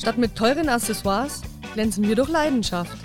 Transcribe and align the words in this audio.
Statt 0.00 0.16
mit 0.16 0.34
teuren 0.34 0.70
Accessoires 0.70 1.42
glänzen 1.74 2.08
wir 2.08 2.16
durch 2.16 2.30
Leidenschaft. 2.30 2.96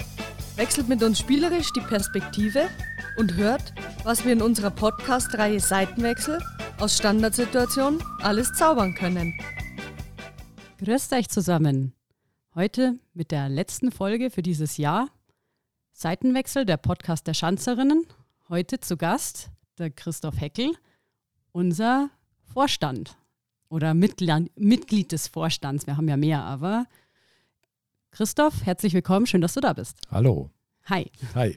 Wechselt 0.55 0.87
mit 0.87 1.03
uns 1.03 1.19
spielerisch 1.19 1.73
die 1.73 1.81
Perspektive 1.81 2.69
und 3.17 3.33
hört, 3.33 3.73
was 4.05 4.23
wir 4.23 4.31
in 4.31 4.41
unserer 4.41 4.71
Podcast-Reihe 4.71 5.59
Seitenwechsel 5.59 6.41
aus 6.79 6.95
Standardsituationen 6.95 8.01
alles 8.21 8.53
zaubern 8.53 8.95
können. 8.95 9.37
Grüßt 10.77 11.11
euch 11.11 11.27
zusammen. 11.27 11.91
Heute 12.55 12.97
mit 13.13 13.31
der 13.31 13.49
letzten 13.49 13.91
Folge 13.91 14.31
für 14.31 14.41
dieses 14.41 14.77
Jahr. 14.77 15.09
Seitenwechsel, 15.91 16.63
der 16.63 16.77
Podcast 16.77 17.27
der 17.27 17.33
Schanzerinnen. 17.33 18.07
Heute 18.47 18.79
zu 18.79 18.95
Gast 18.95 19.49
der 19.77 19.89
Christoph 19.89 20.39
Heckel, 20.39 20.71
unser 21.51 22.09
Vorstand 22.53 23.17
oder 23.69 23.93
Mitglied 23.93 25.11
des 25.11 25.27
Vorstands. 25.27 25.87
Wir 25.87 25.97
haben 25.97 26.07
ja 26.07 26.17
mehr, 26.17 26.43
aber 26.43 26.85
Christoph, 28.11 28.65
herzlich 28.65 28.93
willkommen. 28.93 29.27
Schön, 29.27 29.41
dass 29.41 29.53
du 29.53 29.59
da 29.59 29.73
bist. 29.73 29.97
Hallo. 30.09 30.49
Hi. 30.85 31.11
Hi. 31.33 31.55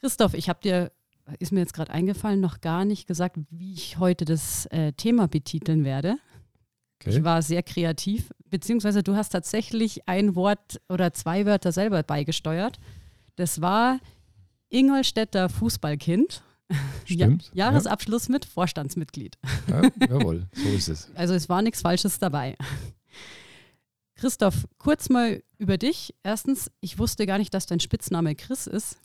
Christoph, 0.00 0.34
ich 0.34 0.48
habe 0.48 0.60
dir, 0.60 0.92
ist 1.38 1.52
mir 1.52 1.60
jetzt 1.60 1.74
gerade 1.74 1.92
eingefallen, 1.92 2.40
noch 2.40 2.60
gar 2.60 2.84
nicht 2.84 3.06
gesagt, 3.06 3.36
wie 3.50 3.74
ich 3.74 3.98
heute 3.98 4.24
das 4.24 4.66
äh, 4.66 4.92
Thema 4.92 5.28
betiteln 5.28 5.84
werde. 5.84 6.16
Okay. 7.00 7.10
Ich 7.10 7.24
war 7.24 7.42
sehr 7.42 7.62
kreativ, 7.62 8.32
beziehungsweise 8.48 9.02
du 9.02 9.14
hast 9.14 9.30
tatsächlich 9.30 10.08
ein 10.08 10.34
Wort 10.34 10.80
oder 10.88 11.12
zwei 11.12 11.46
Wörter 11.46 11.72
selber 11.72 12.02
beigesteuert. 12.02 12.78
Das 13.36 13.60
war 13.60 14.00
Ingolstädter 14.68 15.48
Fußballkind. 15.48 16.42
Stimmt. 17.04 17.50
Ja, 17.54 17.70
Jahresabschluss 17.70 18.28
ja. 18.28 18.32
mit 18.32 18.44
Vorstandsmitglied. 18.44 19.38
Ja, 19.68 19.90
jawohl, 20.08 20.46
so 20.52 20.68
ist 20.68 20.88
es. 20.88 21.10
Also 21.14 21.34
es 21.34 21.48
war 21.48 21.62
nichts 21.62 21.82
Falsches 21.82 22.18
dabei. 22.18 22.56
Christoph, 24.16 24.68
kurz 24.78 25.08
mal 25.08 25.42
über 25.58 25.78
dich. 25.78 26.14
Erstens, 26.22 26.70
ich 26.80 26.98
wusste 26.98 27.26
gar 27.26 27.38
nicht, 27.38 27.52
dass 27.54 27.66
dein 27.66 27.80
Spitzname 27.80 28.34
Chris 28.34 28.66
ist. 28.66 28.98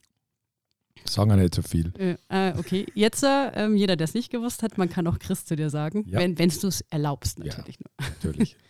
Sagen 1.05 1.29
wir 1.29 1.37
nicht 1.37 1.55
so 1.55 1.61
viel. 1.61 1.93
Äh, 2.29 2.53
okay, 2.57 2.85
jetzt, 2.93 3.23
äh, 3.23 3.67
jeder, 3.69 3.95
der 3.95 4.05
es 4.05 4.13
nicht 4.13 4.31
gewusst 4.31 4.63
hat, 4.63 4.77
man 4.77 4.89
kann 4.89 5.07
auch 5.07 5.19
Chris 5.19 5.45
zu 5.45 5.55
dir 5.55 5.69
sagen, 5.69 6.03
ja. 6.07 6.19
wenn 6.19 6.35
du 6.35 6.67
es 6.67 6.81
erlaubst, 6.89 7.39
natürlich. 7.39 7.77
Ja, 7.79 8.07
natürlich. 8.07 8.57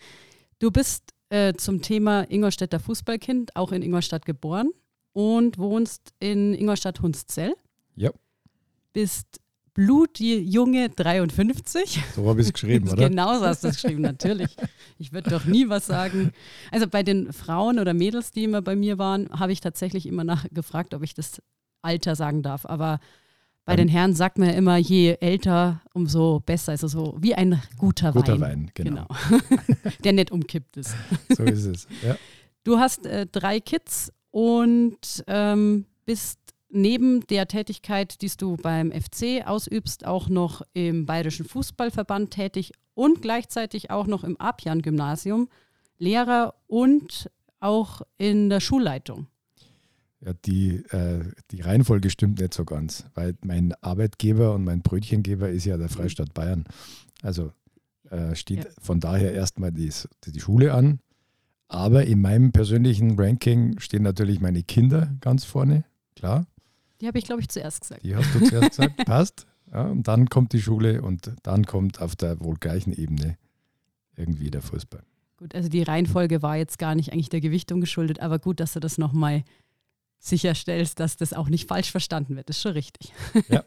Du 0.59 0.71
bist 0.71 1.13
äh, 1.29 1.53
zum 1.53 1.83
Thema 1.83 2.23
Ingolstädter 2.31 2.79
Fußballkind 2.79 3.55
auch 3.55 3.71
in 3.71 3.83
Ingolstadt 3.83 4.25
geboren 4.25 4.71
und 5.13 5.59
wohnst 5.59 6.13
in 6.19 6.55
Ingolstadt-Hunszell. 6.55 7.53
Ja. 7.95 8.11
Bist 8.97 9.39
blutjunge 9.75 10.89
53. 10.89 12.03
So 12.15 12.27
habe 12.27 12.41
ich 12.41 12.47
es 12.47 12.53
geschrieben, 12.53 12.89
oder? 12.91 13.07
Genau 13.07 13.37
so 13.37 13.45
hast 13.45 13.63
du 13.63 13.67
es 13.67 13.79
geschrieben, 13.79 14.01
natürlich. 14.01 14.55
Ich 14.97 15.13
würde 15.13 15.29
doch 15.29 15.45
nie 15.45 15.69
was 15.69 15.85
sagen. 15.85 16.31
Also 16.71 16.87
bei 16.87 17.03
den 17.03 17.31
Frauen 17.31 17.77
oder 17.77 17.93
Mädels, 17.93 18.31
die 18.31 18.45
immer 18.45 18.63
bei 18.63 18.75
mir 18.75 18.97
waren, 18.97 19.29
habe 19.29 19.51
ich 19.51 19.61
tatsächlich 19.61 20.07
immer 20.07 20.23
nachgefragt, 20.23 20.95
ob 20.95 21.03
ich 21.03 21.13
das 21.13 21.43
Alter 21.83 22.15
sagen 22.15 22.41
darf. 22.41 22.65
Aber 22.65 22.99
bei 23.65 23.73
um, 23.73 23.77
den 23.77 23.87
Herren 23.87 24.15
sagt 24.15 24.39
man 24.39 24.49
ja 24.49 24.55
immer, 24.55 24.77
je 24.77 25.15
älter, 25.21 25.79
umso 25.93 26.39
besser. 26.39 26.71
Also 26.71 26.87
so 26.87 27.15
wie 27.19 27.35
ein 27.35 27.61
guter, 27.77 28.13
guter 28.13 28.39
Wein. 28.39 28.41
Wein 28.41 28.71
genau. 28.73 29.05
genau. 29.29 29.41
Der 30.03 30.13
nicht 30.13 30.31
umkippt 30.31 30.75
ist. 30.77 30.95
So 31.37 31.43
ist 31.43 31.65
es, 31.65 31.87
ja. 32.03 32.17
Du 32.63 32.79
hast 32.79 33.05
äh, 33.05 33.27
drei 33.27 33.59
Kids 33.59 34.11
und 34.31 35.23
ähm, 35.27 35.85
bist 36.03 36.39
neben 36.69 37.21
der 37.27 37.47
Tätigkeit, 37.47 38.21
die 38.21 38.31
du 38.37 38.57
beim 38.57 38.91
FC 38.91 39.45
ausübst, 39.45 40.05
auch 40.05 40.29
noch 40.29 40.61
im 40.73 41.05
Bayerischen 41.05 41.45
Fußballverband 41.45 42.31
tätig 42.31 42.71
und 42.93 43.21
gleichzeitig 43.21 43.91
auch 43.91 44.07
noch 44.07 44.23
im 44.23 44.37
Apian-Gymnasium 44.37 45.49
Lehrer 45.99 46.53
und 46.67 47.29
auch 47.59 48.01
in 48.17 48.49
der 48.49 48.59
Schulleitung. 48.59 49.27
Ja, 50.19 50.33
die, 50.45 50.77
äh, 50.89 51.23
die 51.51 51.61
Reihenfolge 51.61 52.09
stimmt 52.09 52.39
nicht 52.39 52.53
so 52.53 52.65
ganz, 52.65 53.05
weil 53.13 53.35
mein 53.43 53.73
Arbeitgeber 53.81 54.53
und 54.53 54.63
mein 54.63 54.81
Brötchengeber 54.81 55.49
ist 55.49 55.65
ja 55.65 55.77
der 55.77 55.89
Freistaat 55.89 56.33
Bayern. 56.33 56.65
Also 57.21 57.51
äh, 58.09 58.35
steht 58.35 58.65
ja. 58.65 58.71
von 58.81 58.99
daher 58.99 59.33
erstmal 59.33 59.71
die, 59.71 59.91
die 60.25 60.39
Schule 60.39 60.73
an. 60.73 60.99
Aber 61.67 62.05
in 62.05 62.21
meinem 62.21 62.51
persönlichen 62.51 63.19
Ranking 63.19 63.79
stehen 63.79 64.03
natürlich 64.03 64.39
meine 64.39 64.63
Kinder 64.63 65.15
ganz 65.19 65.43
vorne, 65.43 65.83
klar. 66.15 66.47
Die 67.01 67.07
habe 67.07 67.17
ich, 67.19 67.25
glaube 67.25 67.41
ich, 67.41 67.49
zuerst 67.49 67.81
gesagt. 67.81 68.03
Die 68.03 68.15
hast 68.15 68.33
du 68.33 68.43
zuerst 68.43 68.69
gesagt, 68.71 68.97
passt. 69.05 69.47
Ja, 69.71 69.83
und 69.83 70.07
dann 70.07 70.29
kommt 70.29 70.53
die 70.53 70.61
Schule 70.61 71.01
und 71.01 71.31
dann 71.43 71.65
kommt 71.65 72.01
auf 72.01 72.15
der 72.15 72.39
wohl 72.39 72.55
gleichen 72.55 72.93
Ebene 72.93 73.37
irgendwie 74.15 74.49
der 74.49 74.61
Fußball. 74.61 75.03
Gut, 75.37 75.53
also 75.53 75.69
die 75.69 75.83
Reihenfolge 75.83 76.41
war 76.41 76.57
jetzt 76.57 76.79
gar 76.79 76.95
nicht 76.95 77.13
eigentlich 77.13 77.29
der 77.29 77.41
Gewichtung 77.41 77.81
geschuldet, 77.81 78.21
aber 78.21 78.39
gut, 78.39 78.59
dass 78.59 78.73
du 78.73 78.79
das 78.79 78.97
nochmal 78.97 79.43
sicherstellst, 80.19 80.99
dass 80.99 81.17
das 81.17 81.33
auch 81.33 81.49
nicht 81.49 81.67
falsch 81.67 81.91
verstanden 81.91 82.35
wird. 82.35 82.49
Das 82.49 82.57
ist 82.57 82.63
schon 82.63 82.73
richtig. 82.73 83.13
Ja. 83.49 83.63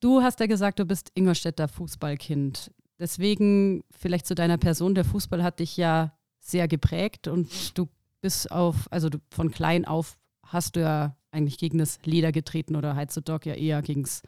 Du 0.00 0.20
hast 0.20 0.40
ja 0.40 0.46
gesagt, 0.46 0.80
du 0.80 0.84
bist 0.84 1.12
Ingolstädter 1.14 1.68
Fußballkind. 1.68 2.72
Deswegen 2.98 3.84
vielleicht 3.96 4.26
zu 4.26 4.34
deiner 4.34 4.58
Person. 4.58 4.96
Der 4.96 5.04
Fußball 5.04 5.44
hat 5.44 5.60
dich 5.60 5.76
ja 5.76 6.12
sehr 6.40 6.66
geprägt 6.66 7.28
und 7.28 7.78
du 7.78 7.88
bist 8.20 8.50
auf, 8.50 8.90
also 8.90 9.08
du, 9.08 9.18
von 9.30 9.52
klein 9.52 9.84
auf 9.84 10.18
hast 10.52 10.76
du 10.76 10.80
ja 10.80 11.16
eigentlich 11.30 11.58
gegen 11.58 11.78
das 11.78 11.98
Leder 12.04 12.32
getreten 12.32 12.76
oder 12.76 12.96
heutzutage 12.96 13.50
ja 13.50 13.56
eher 13.56 13.82
gegen 13.82 14.02
das 14.02 14.22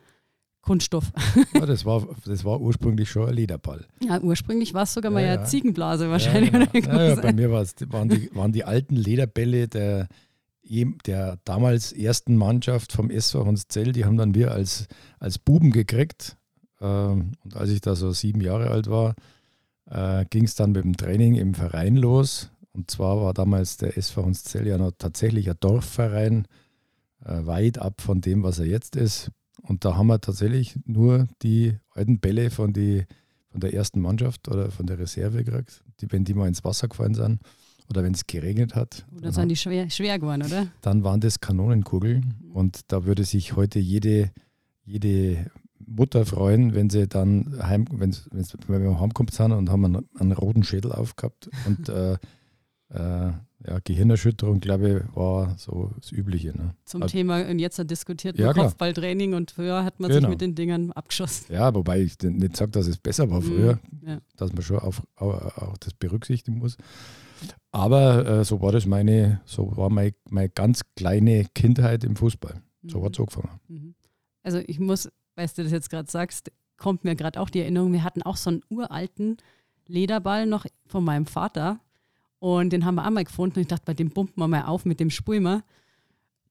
Kunststoff. 0.63 1.13
Ja, 1.53 1.67
das 1.67 1.85
war, 1.85 2.07
das 2.25 2.45
war 2.45 2.61
ursprünglich 2.61 3.11
schon 3.11 3.29
ein 3.29 3.35
Lederball. 3.35 3.87
Ja, 4.03 4.21
ursprünglich 4.21 4.73
war 4.73 4.85
es 4.85 4.95
sogar 4.95 5.13
ja, 5.13 5.15
mal 5.15 5.25
ja, 5.25 5.45
Ziegenblase 5.45 6.09
wahrscheinlich. 6.09 6.53
Ja, 6.53 6.65
genau. 6.73 7.01
ja, 7.01 7.15
bei 7.17 7.33
mir 7.33 7.51
waren 7.51 8.09
die, 8.09 8.35
waren 8.35 8.53
die 8.53 8.65
alten 8.65 8.97
Lederbälle 8.97 9.69
der, 9.69 10.09
der 10.63 11.39
damals 11.45 11.93
ersten 11.93 12.37
Mannschaft 12.37 12.93
vom 12.93 13.11
SV 13.11 13.45
Honszell, 13.45 13.93
die 13.93 14.07
haben 14.07 14.17
dann 14.17 14.35
wir 14.35 14.53
als, 14.53 14.87
als 15.19 15.39
Buben 15.39 15.71
gekriegt. 15.71 16.39
Ähm, 16.81 17.33
und 17.45 17.57
als 17.57 17.71
ich 17.71 17.83
da 17.83 17.95
so 17.95 18.13
sieben 18.13 18.41
Jahre 18.41 18.71
alt 18.71 18.89
war, 18.89 19.15
äh, 19.91 20.25
ging 20.31 20.45
es 20.45 20.55
dann 20.55 20.73
mit 20.73 20.85
dem 20.85 20.97
Training 20.97 21.35
im 21.35 21.55
Verein 21.55 21.97
los. 21.97 22.51
Und 22.75 22.91
zwar 22.91 23.21
war 23.21 23.33
damals 23.33 23.77
der 23.77 23.97
SV 23.97 24.25
Honszell 24.25 24.67
ja 24.67 24.77
noch 24.77 24.93
tatsächlich 24.99 25.49
ein 25.49 25.57
Dorfverein, 25.61 26.47
äh, 27.25 27.47
weit 27.47 27.79
ab 27.79 28.01
von 28.01 28.21
dem, 28.21 28.43
was 28.43 28.59
er 28.59 28.67
jetzt 28.67 28.97
ist. 28.97 29.31
Und 29.63 29.85
da 29.85 29.97
haben 29.97 30.09
wir 30.09 30.21
tatsächlich 30.21 30.79
nur 30.85 31.29
die 31.43 31.77
alten 31.93 32.19
Bälle 32.19 32.51
von, 32.51 32.73
die, 32.73 33.05
von 33.49 33.61
der 33.61 33.73
ersten 33.73 34.01
Mannschaft 34.01 34.49
oder 34.49 34.71
von 34.71 34.87
der 34.87 34.99
Reserve 34.99 35.45
gekriegt, 35.45 35.83
die, 36.01 36.11
wenn 36.11 36.25
die 36.25 36.35
mal 36.35 36.49
ins 36.49 36.65
Wasser 36.65 36.89
gefallen 36.89 37.15
sind 37.15 37.41
oder 37.89 38.03
wenn 38.03 38.13
es 38.13 38.27
geregnet 38.27 38.75
hat. 38.75 39.07
Oder 39.17 39.33
sind 39.33 39.49
die 39.49 39.57
schwer, 39.57 39.89
schwer 39.89 40.19
geworden, 40.19 40.43
oder? 40.43 40.67
Dann 40.81 41.05
waren 41.05 41.21
das 41.21 41.41
Kanonenkugeln 41.41 42.35
und 42.53 42.93
da 42.93 43.05
würde 43.05 43.25
sich 43.25 43.55
heute 43.57 43.79
jede, 43.79 44.33
jede 44.85 45.51
Mutter 45.79 46.27
freuen, 46.27 46.75
wenn 46.75 46.91
sie 46.91 47.07
dann 47.07 47.57
heim, 47.63 47.87
wenn, 47.91 48.15
wenn 48.33 48.83
wir 48.83 49.01
heimgekommen 49.01 49.33
sind 49.33 49.53
und 49.53 49.71
haben 49.71 49.85
einen, 49.85 50.09
einen 50.19 50.33
roten 50.33 50.65
Schädel 50.65 50.93
aufgehabt 50.93 51.49
und 51.67 51.89
äh, 51.89 52.19
äh, 52.95 53.33
ja, 53.67 53.79
Gehirnerschütterung, 53.83 54.61
glaube 54.61 54.89
ich, 54.89 55.17
war 55.17 55.57
so 55.59 55.91
das 55.99 56.13
Übliche. 56.13 56.57
Ne? 56.57 56.75
Zum 56.85 57.03
also, 57.03 57.13
Thema, 57.13 57.49
und 57.49 57.59
jetzt 57.59 57.79
diskutiert 57.91 58.39
ja, 58.39 58.53
Kopfballtraining 58.53 59.35
und 59.35 59.51
früher 59.51 59.85
hat 59.85 60.01
man 60.01 60.11
genau. 60.11 60.21
sich 60.21 60.29
mit 60.29 60.41
den 60.41 60.55
Dingern 60.55 60.93
abgeschossen. 60.93 61.53
Ja, 61.53 61.75
wobei 61.75 62.01
ich 62.03 62.17
nicht 62.23 62.57
sage, 62.57 62.73
dass 62.73 62.87
es 62.87 62.99
besser 62.99 63.31
war 63.31 63.41
früher, 63.41 63.79
mhm, 63.91 64.09
ja. 64.09 64.19
dass 64.37 64.53
man 64.53 64.63
schon 64.63 64.79
auf, 64.79 65.03
auch, 65.17 65.57
auch 65.57 65.79
das 65.79 65.95
berücksichtigen 65.95 66.59
muss. 66.59 66.77
Aber 67.73 68.27
äh, 68.27 68.45
so 68.45 68.61
war 68.61 68.73
das 68.73 68.87
meine, 68.87 69.41
so 69.45 69.77
war 69.77 69.91
meine, 69.91 70.15
meine 70.29 70.51
ganz 70.51 70.83
kleine 70.95 71.47
Kindheit 71.55 72.05
im 72.05 72.17
Fußball. 72.17 72.63
So 72.87 73.01
mhm. 73.01 73.05
hat 73.05 73.15
es 73.15 73.21
angefangen. 73.21 73.61
Mhm. 73.69 73.95
Also 74.43 74.59
ich 74.67 74.79
muss, 74.79 75.11
weißt 75.37 75.57
du 75.57 75.63
das 75.63 75.73
jetzt 75.73 75.91
gerade 75.91 76.11
sagst, 76.11 76.53
kommt 76.77 77.05
mir 77.05 77.17
gerade 77.17 77.41
auch 77.41 77.49
die 77.49 77.61
Erinnerung, 77.61 77.93
wir 77.93 78.05
hatten 78.05 78.23
auch 78.23 78.37
so 78.37 78.51
einen 78.51 78.63
uralten 78.69 79.39
Lederball 79.87 80.47
noch 80.47 80.67
von 80.87 81.05
meinem 81.05 81.27
Vater 81.27 81.81
und 82.45 82.75
den 82.75 82.85
haben 82.85 82.97
wir 82.97 83.07
einmal 83.07 83.25
gefunden. 83.25 83.57
Und 83.57 83.63
ich 83.63 83.69
dachte, 83.69 83.87
bei 83.87 83.95
dem 83.95 84.11
pumpen 84.11 84.39
wir 84.43 84.49
mal 84.49 84.67
auf 84.67 84.85
mit 84.85 85.01
dem 85.01 85.09
Spulmer. 85.09 85.63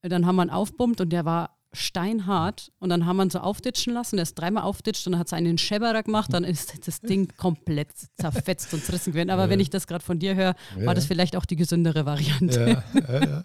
Dann 0.02 0.26
haben 0.26 0.34
wir 0.34 0.42
ihn 0.42 0.50
aufpumpt 0.50 1.00
und 1.00 1.10
der 1.10 1.24
war 1.24 1.56
steinhart. 1.72 2.72
Und 2.80 2.88
dann 2.88 3.06
haben 3.06 3.16
wir 3.18 3.22
ihn 3.22 3.30
so 3.30 3.38
auftitschen 3.38 3.94
lassen. 3.94 4.16
Der 4.16 4.24
ist 4.24 4.34
dreimal 4.34 4.64
auftitscht 4.64 5.06
und 5.06 5.12
dann 5.12 5.20
hat 5.20 5.28
es 5.28 5.32
einen 5.32 5.56
Scheberer 5.56 6.02
gemacht. 6.02 6.32
Dann 6.32 6.42
ist 6.42 6.88
das 6.88 7.00
Ding 7.00 7.32
komplett 7.36 7.92
zerfetzt 8.16 8.74
und 8.74 8.82
zerrissen 8.82 9.12
gewesen. 9.12 9.30
Aber 9.30 9.44
ja. 9.44 9.50
wenn 9.50 9.60
ich 9.60 9.70
das 9.70 9.86
gerade 9.86 10.04
von 10.04 10.18
dir 10.18 10.34
höre, 10.34 10.56
war 10.74 10.82
ja. 10.82 10.94
das 10.94 11.06
vielleicht 11.06 11.36
auch 11.36 11.44
die 11.44 11.54
gesündere 11.54 12.04
Variante. 12.04 12.82
Ja. 12.96 13.44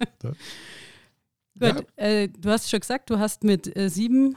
Gut, 1.60 1.86
äh, 1.98 2.30
du 2.30 2.50
hast 2.50 2.68
schon 2.68 2.80
gesagt, 2.80 3.12
du 3.12 3.20
hast 3.20 3.44
mit 3.44 3.78
äh, 3.78 3.92
sieben 3.92 4.36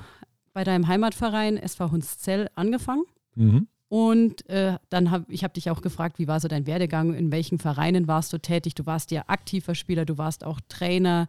bei 0.52 0.64
deinem 0.64 0.86
Heimatverein 0.86 1.56
SV 1.56 1.90
Hunszell 1.90 2.50
angefangen. 2.56 3.04
Mhm. 3.36 3.68
Und 3.92 4.48
äh, 4.48 4.78
dann 4.88 5.10
habe 5.10 5.26
ich 5.28 5.44
habe 5.44 5.52
dich 5.52 5.68
auch 5.68 5.82
gefragt, 5.82 6.18
wie 6.18 6.26
war 6.26 6.40
so 6.40 6.48
dein 6.48 6.66
Werdegang, 6.66 7.12
in 7.12 7.30
welchen 7.30 7.58
Vereinen 7.58 8.08
warst 8.08 8.32
du 8.32 8.38
tätig? 8.38 8.74
Du 8.74 8.86
warst 8.86 9.10
ja 9.10 9.24
aktiver 9.26 9.74
Spieler, 9.74 10.06
du 10.06 10.16
warst 10.16 10.44
auch 10.44 10.60
Trainer. 10.66 11.28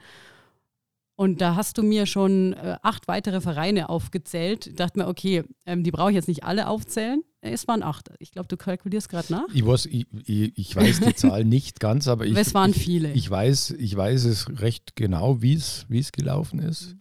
Und 1.17 1.41
da 1.41 1.57
hast 1.57 1.77
du 1.77 1.83
mir 1.83 2.05
schon 2.05 2.53
äh, 2.53 2.77
acht 2.81 3.09
weitere 3.09 3.41
Vereine 3.41 3.89
aufgezählt. 3.89 4.67
Ich 4.67 4.75
dachte 4.75 4.97
mir, 4.97 5.09
okay, 5.09 5.43
ähm, 5.65 5.83
die 5.83 5.91
brauche 5.91 6.11
ich 6.11 6.15
jetzt 6.15 6.29
nicht 6.29 6.45
alle 6.45 6.69
aufzählen. 6.69 7.21
Es 7.41 7.67
waren 7.67 7.83
acht. 7.83 8.11
Ich 8.19 8.31
glaube, 8.31 8.47
du 8.47 8.55
kalkulierst 8.55 9.09
gerade 9.09 9.33
nach. 9.33 9.47
Ich 9.53 9.65
weiß, 9.65 9.87
ich, 9.87 10.07
ich, 10.25 10.57
ich, 10.57 10.73
weiß 10.73 11.01
die 11.01 11.15
Zahl 11.15 11.43
nicht 11.43 11.81
ganz, 11.81 12.07
aber 12.07 12.25
ich, 12.25 12.33
es 12.37 12.53
waren 12.53 12.73
viele. 12.73 13.11
Ich, 13.11 13.29
weiß, 13.29 13.71
ich 13.71 13.93
weiß 13.93 14.23
es 14.23 14.61
recht 14.61 14.95
genau, 14.95 15.41
wie 15.41 15.55
es 15.55 16.11
gelaufen 16.13 16.59
ist. 16.59 16.95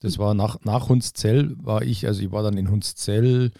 Das 0.00 0.18
war 0.18 0.34
nach, 0.34 0.58
nach 0.64 0.90
Hunszell, 0.90 1.56
war 1.62 1.80
ich, 1.80 2.06
also 2.06 2.20
ich 2.20 2.30
war 2.30 2.42
dann 2.42 2.58
in 2.58 2.68
Hunszell 2.68 3.52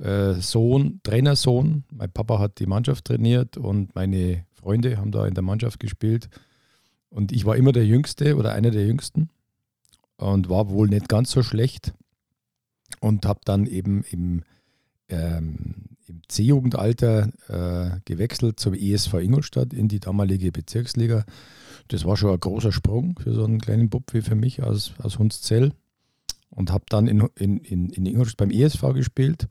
äh, 0.00 0.34
Sohn, 0.34 1.00
Trainersohn. 1.02 1.84
Mein 1.90 2.10
Papa 2.10 2.38
hat 2.38 2.58
die 2.58 2.66
Mannschaft 2.66 3.04
trainiert 3.04 3.56
und 3.56 3.94
meine 3.94 4.44
Freunde 4.52 4.96
haben 4.96 5.12
da 5.12 5.26
in 5.26 5.34
der 5.34 5.42
Mannschaft 5.42 5.80
gespielt. 5.80 6.28
Und 7.10 7.32
ich 7.32 7.44
war 7.44 7.56
immer 7.56 7.72
der 7.72 7.86
Jüngste 7.86 8.36
oder 8.36 8.52
einer 8.52 8.70
der 8.70 8.86
Jüngsten 8.86 9.30
und 10.16 10.48
war 10.48 10.70
wohl 10.70 10.88
nicht 10.88 11.08
ganz 11.08 11.30
so 11.30 11.42
schlecht 11.42 11.92
und 13.00 13.26
habe 13.26 13.40
dann 13.44 13.66
eben 13.66 14.04
im, 14.10 14.42
ähm, 15.08 15.86
im 16.06 16.22
C-Jugendalter 16.28 17.30
äh, 17.48 18.00
gewechselt 18.04 18.60
zum 18.60 18.74
ESV 18.74 19.14
Ingolstadt 19.14 19.72
in 19.72 19.88
die 19.88 20.00
damalige 20.00 20.52
Bezirksliga. 20.52 21.24
Das 21.88 22.04
war 22.04 22.16
schon 22.16 22.32
ein 22.32 22.40
großer 22.40 22.70
Sprung 22.70 23.18
für 23.18 23.34
so 23.34 23.44
einen 23.44 23.60
kleinen 23.60 23.90
Bub 23.90 24.12
wie 24.12 24.22
für 24.22 24.36
mich 24.36 24.62
aus, 24.62 24.92
aus 24.98 25.18
Hunszell 25.18 25.72
und 26.50 26.70
habe 26.70 26.84
dann 26.88 27.08
in, 27.08 27.28
in, 27.36 27.58
in, 27.58 27.90
in 27.90 28.06
Ingolstadt 28.06 28.36
beim 28.36 28.50
ESV 28.50 28.92
gespielt. 28.94 29.48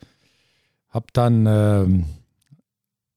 Habe 0.89 1.07
dann 1.13 1.45
ähm, 1.47 2.05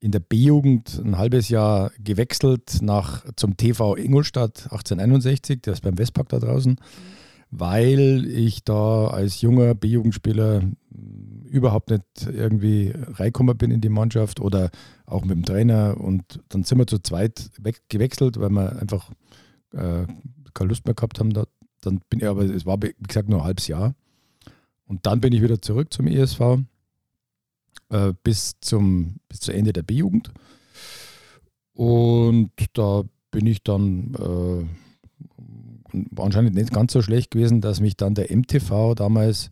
in 0.03 0.11
der 0.11 0.21
B-Jugend 0.21 1.01
ein 1.03 1.17
halbes 1.17 1.49
Jahr 1.49 1.93
gewechselt 1.99 2.79
nach, 2.83 3.25
zum 3.37 3.57
TV 3.57 3.97
Ingolstadt 3.97 4.65
1861, 4.65 5.63
der 5.63 5.75
ist 5.75 5.83
beim 5.83 5.97
Westpark 5.97 6.29
da 6.29 6.41
draußen, 6.41 6.77
weil 7.51 8.27
ich 8.27 8.65
da 8.65 9.07
als 9.07 9.41
junger 9.41 9.75
B-Jugendspieler 9.75 10.63
überhaupt 11.49 11.91
nicht 11.91 12.05
irgendwie 12.27 12.93
reingekommen 12.97 13.57
bin 13.57 13.71
in 13.71 13.81
die 13.81 13.91
Mannschaft 13.91 14.41
oder 14.41 14.71
auch 15.07 15.25
mit 15.25 15.37
dem 15.37 15.45
Trainer. 15.45 16.01
Und 16.01 16.41
dann 16.49 16.65
sind 16.65 16.79
wir 16.79 16.87
zu 16.87 16.99
zweit 16.99 17.51
gewechselt, 17.89 18.41
weil 18.41 18.51
wir 18.51 18.81
einfach 18.81 19.11
äh, 19.73 20.07
keine 20.53 20.69
Lust 20.69 20.85
mehr 20.87 20.95
gehabt 20.95 21.21
haben. 21.21 21.33
Da. 21.33 21.45
Dann 21.83 22.01
bin 22.09 22.21
ich 22.21 22.27
aber, 22.27 22.43
es 22.43 22.67
war 22.67 22.83
wie 22.83 22.95
gesagt 23.07 23.29
nur 23.29 23.41
ein 23.41 23.45
halbes 23.45 23.69
Jahr. 23.69 23.95
Und 24.87 25.07
dann 25.07 25.21
bin 25.21 25.33
ich 25.33 25.43
wieder 25.43 25.61
zurück 25.63 25.93
zum 25.93 26.07
ESV 26.07 26.41
äh, 27.93 28.15
bis, 28.23 28.55
zum, 28.61 29.17
bis 29.29 29.41
zu 29.41 29.53
Ende 29.53 29.73
der 29.73 29.83
B-Jugend. 29.83 30.33
Und 31.75 32.51
da 32.73 33.03
bin 33.31 33.47
ich 33.47 33.63
dann 33.63 34.15
äh, 34.15 36.01
anscheinend 36.21 36.55
nicht 36.55 36.73
ganz 36.73 36.93
so 36.93 37.03
schlecht 37.03 37.31
gewesen, 37.31 37.61
dass 37.61 37.81
mich 37.81 37.97
dann 37.97 38.15
der 38.15 38.35
MTV 38.35 38.95
damals 38.95 39.51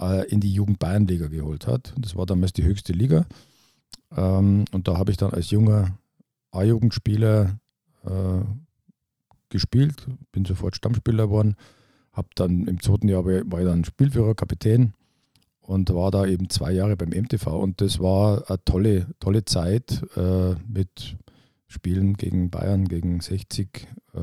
äh, 0.00 0.28
in 0.28 0.40
die 0.40 0.52
Jugend 0.52 0.78
Bayernliga 0.78 1.28
geholt 1.28 1.66
hat. 1.66 1.94
Das 1.98 2.16
war 2.16 2.26
damals 2.26 2.52
die 2.52 2.64
höchste 2.64 2.92
Liga. 2.92 3.26
Ähm, 4.16 4.64
und 4.72 4.88
da 4.88 4.98
habe 4.98 5.10
ich 5.10 5.16
dann 5.16 5.32
als 5.32 5.50
junger 5.50 5.98
A-Jugendspieler 6.50 7.58
äh, 8.04 8.40
gespielt, 9.48 10.06
bin 10.32 10.44
sofort 10.44 10.76
Stammspieler 10.76 11.26
geworden, 11.26 11.56
habe 12.12 12.28
dann 12.34 12.66
im 12.66 12.80
zweiten 12.80 13.08
Jahr 13.08 13.24
war 13.24 13.60
ich 13.60 13.66
dann 13.66 13.84
Spielführer, 13.84 14.34
Kapitän 14.34 14.94
und 15.72 15.92
war 15.94 16.10
da 16.10 16.26
eben 16.26 16.50
zwei 16.50 16.72
Jahre 16.72 16.96
beim 16.96 17.08
MTV 17.08 17.46
und 17.46 17.80
das 17.80 17.98
war 17.98 18.48
eine 18.48 18.62
tolle, 18.64 19.06
tolle 19.20 19.44
Zeit 19.44 20.02
äh, 20.16 20.54
mit 20.68 21.16
Spielen 21.66 22.14
gegen 22.18 22.50
Bayern, 22.50 22.86
gegen 22.86 23.20
60, 23.20 23.88
äh, 24.12 24.18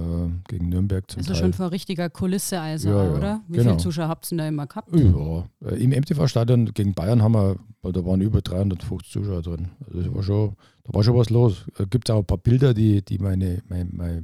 gegen 0.47 0.69
Nürnberg 0.69 1.09
zum 1.09 1.21
also 1.21 1.33
Teil. 1.33 1.41
schon 1.41 1.53
vor 1.53 1.71
richtiger 1.71 2.07
Kulisse 2.11 2.59
also, 2.61 2.89
Ja, 2.89 3.03
ja, 3.03 3.11
oder? 3.11 3.41
Wie 3.47 3.57
genau. 3.57 3.71
viele 3.71 3.77
Zuschauer 3.77 4.07
habt 4.07 4.27
ihr 4.27 4.29
denn 4.29 4.37
da 4.37 4.47
immer 4.47 4.67
gehabt? 4.67 4.89
Ja, 4.93 5.45
äh, 5.67 5.83
im 5.83 5.89
MTV-Stadion 5.89 6.73
gegen 6.75 6.93
Bayern 6.93 7.23
haben 7.23 7.33
wir, 7.33 7.55
da 7.81 8.05
waren 8.05 8.21
über 8.21 8.41
350 8.41 9.11
Zuschauer 9.11 9.41
drin. 9.41 9.69
Also 9.87 10.01
das 10.01 10.13
war 10.13 10.23
schon, 10.23 10.55
da 10.83 10.93
war 10.93 11.03
schon 11.03 11.17
was 11.17 11.31
los. 11.31 11.65
Gibt 11.89 12.07
es 12.07 12.13
auch 12.13 12.19
ein 12.19 12.25
paar 12.25 12.37
Bilder, 12.37 12.75
die, 12.75 13.03
die 13.03 13.17
meine, 13.17 13.63
meine, 13.67 13.89
meine, 13.91 14.21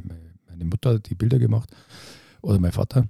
meine 0.48 0.66
Mutter 0.66 1.00
die 1.00 1.16
Bilder 1.16 1.40
gemacht 1.40 1.72
oder 2.44 2.60
mein 2.60 2.72
Vater. 2.72 3.08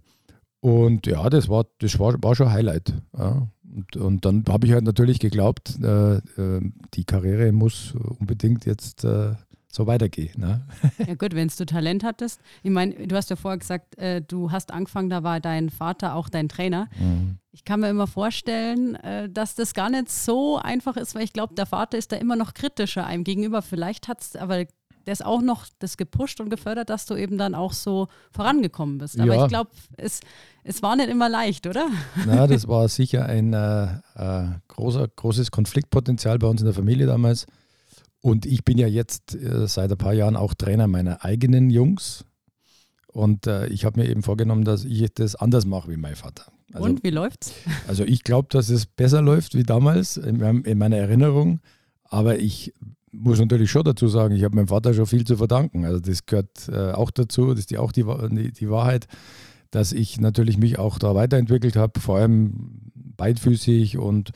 Und 0.62 1.06
ja, 1.06 1.30
das 1.30 1.50
war, 1.50 1.66
das 1.80 2.00
war, 2.00 2.16
war 2.24 2.34
schon 2.34 2.50
Highlight. 2.50 2.94
Ja. 3.18 3.50
Und, 3.76 3.98
und 3.98 4.26
dann 4.26 4.44
habe 4.48 4.68
ich 4.68 4.74
halt 4.74 4.86
natürlich 4.86 5.20
geglaubt, 5.20 5.78
äh, 5.84 6.16
äh, 6.16 6.72
die 6.94 7.04
Karriere 7.04 7.52
muss 7.52 7.94
unbedingt 7.94 8.66
jetzt 8.66 9.04
äh, 9.04 9.34
so 9.68 9.86
weitergehen. 9.86 10.40
Ne? 10.40 10.66
Ja 11.06 11.16
gut, 11.16 11.36
wenn 11.36 11.50
du 11.50 11.66
Talent 11.66 12.04
hattest. 12.04 12.40
Ich 12.64 12.72
meine, 12.72 13.08
du 13.08 13.16
hast 13.16 13.30
ja 13.30 13.36
vorher 13.36 13.58
gesagt, 13.58 13.98
äh, 13.98 14.22
du 14.22 14.52
hast 14.52 14.72
angefangen, 14.72 15.10
da 15.10 15.24
war 15.24 15.42
dein 15.42 15.70
Vater 15.70 16.16
auch 16.16 16.30
dein 16.30 16.48
Trainer. 16.48 16.88
Mhm. 16.98 17.38
Ich 17.52 17.66
kann 17.66 17.82
mir 17.82 17.90
immer 17.90 18.08
vorstellen, 18.08 18.96
äh, 18.96 19.30
dass 19.30 19.56
das 19.56 19.74
gar 19.74 19.90
nicht 19.90 20.10
so 20.10 20.58
einfach 20.58 20.96
ist, 20.96 21.14
weil 21.14 21.24
ich 21.24 21.34
glaube, 21.34 21.56
der 21.56 21.66
Vater 21.66 21.98
ist 21.98 22.12
da 22.14 22.16
immer 22.16 22.38
noch 22.38 22.54
kritischer 22.54 23.06
einem 23.06 23.26
gegenüber. 23.26 23.62
Vielleicht 23.62 24.08
hat 24.08 24.22
es 24.22 24.36
aber 24.36 24.66
der 25.06 25.14
ist 25.14 25.26
auch 25.26 25.42
noch 25.42 25.66
das 25.80 25.98
gepusht 25.98 26.40
und 26.42 26.50
gefördert, 26.50 26.90
dass 26.90 27.06
du 27.06 27.16
eben 27.16 27.38
dann 27.38 27.56
auch 27.56 27.74
so 27.74 28.08
vorangekommen 28.32 28.98
bist. 28.98 29.20
Aber 29.20 29.36
Ja. 29.36 29.44
ich 29.44 29.50
glaube, 29.50 29.70
es, 29.98 30.20
es 30.64 30.82
war 30.82 30.96
nicht 30.96 31.10
immer 31.10 31.30
leicht, 31.30 31.68
oder? 31.68 31.88
Na, 32.26 32.48
das 32.48 32.68
war 32.68 32.88
sicher 32.90 33.26
ein 33.26 33.54
äh, 33.54 33.86
äh, 34.16 34.48
großer, 34.68 35.08
großes 35.08 35.52
Konfliktpotenzial 35.52 36.40
bei 36.40 36.48
uns 36.48 36.62
in 36.62 36.66
der 36.66 36.74
Familie 36.74 37.06
damals. 37.06 37.46
Und 38.22 38.46
ich 38.48 38.64
bin 38.66 38.78
ja 38.80 38.88
jetzt 38.88 39.36
äh, 39.36 39.68
seit 39.68 39.92
ein 39.92 39.98
paar 39.98 40.14
Jahren 40.14 40.36
auch 40.36 40.54
Trainer 40.56 40.88
meiner 40.88 41.24
eigenen 41.24 41.70
Jungs. 41.70 42.26
Und 43.08 43.48
äh, 43.48 43.68
ich 43.68 43.86
habe 43.86 44.02
mir 44.02 44.10
eben 44.10 44.24
vorgenommen, 44.24 44.66
dass 44.66 44.84
ich 44.84 45.06
das 45.14 45.36
anders 45.36 45.66
mache 45.66 45.90
wie 45.92 45.98
mein 45.98 46.16
Vater. 46.16 46.52
Also, 46.74 46.86
und 46.90 47.04
wie 47.04 47.12
läuft's? 47.12 47.54
also 47.88 48.04
ich 48.04 48.24
glaube, 48.24 48.48
dass 48.52 48.70
es 48.70 48.86
besser 48.88 49.22
läuft 49.22 49.54
wie 49.56 49.64
damals 49.64 50.18
in, 50.18 50.38
meinem- 50.40 50.64
in 50.66 50.78
meiner 50.78 50.98
Erinnerung. 50.98 51.60
Aber 52.04 52.40
ich 52.40 52.74
muss 53.20 53.40
natürlich 53.40 53.72
schon 53.72 53.84
dazu 53.84 54.08
sagen, 54.08 54.36
ich 54.36 54.44
habe 54.44 54.56
meinem 54.56 54.68
Vater 54.68 54.94
schon 54.94 55.06
viel 55.06 55.26
zu 55.26 55.38
verdanken. 55.38 55.86
Also 55.86 56.00
das 56.00 56.26
gehört 56.26 56.70
äh, 56.70 56.92
auch 56.92 57.12
dazu, 57.12 57.52
das 57.52 57.60
ist 57.60 57.72
die, 57.72 57.78
auch 57.78 57.92
die, 57.92 58.04
die 58.52 58.70
Wahrheit, 58.70 59.08
dass 59.72 59.92
ich 59.92 60.20
natürlich 60.20 60.58
mich 60.58 60.80
auch 60.80 61.00
da 61.00 61.16
weiterentwickelt 61.16 61.76
habe, 61.76 62.00
vor 62.00 62.18
allem 62.18 62.92
beidfüßig 63.18 63.98
und 63.98 64.32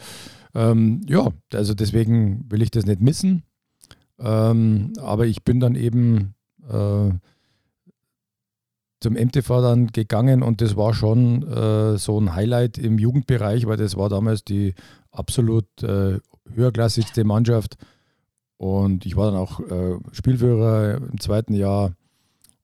ähm, 0.56 1.02
ja, 1.08 1.30
also 1.54 1.74
deswegen 1.74 2.46
will 2.50 2.62
ich 2.62 2.72
das 2.72 2.86
nicht 2.86 3.02
missen. 3.02 3.44
Ähm, 4.20 4.94
aber 5.00 5.28
ich 5.28 5.44
bin 5.44 5.60
dann 5.60 5.76
eben 5.76 6.34
äh, 6.68 7.12
zum 9.02 9.14
MTV 9.14 9.62
dann 9.62 9.88
gegangen 9.88 10.44
und 10.44 10.62
das 10.62 10.76
war 10.76 10.94
schon 10.94 11.44
äh, 11.44 11.98
so 11.98 12.20
ein 12.20 12.36
Highlight 12.36 12.78
im 12.78 12.98
Jugendbereich, 12.98 13.66
weil 13.66 13.78
das 13.78 13.96
war 13.96 14.10
damals 14.10 14.44
die 14.44 14.74
absolut 15.12 15.68
äh, 15.84 16.20
höherklassigste 16.54 17.24
Mannschaft. 17.24 17.78
Und 18.60 19.06
ich 19.06 19.16
war 19.16 19.32
dann 19.32 19.40
auch 19.40 19.62
äh, 19.62 19.98
Spielführer 20.12 20.98
im 20.98 21.18
zweiten 21.22 21.54
Jahr 21.54 21.94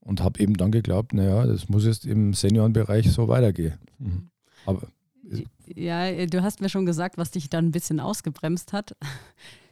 und 0.02 0.22
habe 0.22 0.42
eben 0.42 0.56
dann 0.56 0.72
geglaubt, 0.72 1.14
naja, 1.14 1.46
das 1.46 1.70
muss 1.70 1.86
jetzt 1.86 2.06
im 2.06 2.34
Seniorenbereich 2.34 3.10
so 3.10 3.30
weitergehen. 3.30 3.80
Mhm. 3.98 4.30
Aber 4.66 4.82
Ja, 5.74 6.06
äh, 6.06 6.28
du 6.28 6.44
hast 6.44 6.60
mir 6.60 6.68
schon 6.68 6.86
gesagt, 6.86 7.18
was 7.18 7.32
dich 7.32 7.50
dann 7.50 7.68
ein 7.68 7.72
bisschen 7.72 8.02
ausgebremst 8.02 8.74
hat. 8.74 8.96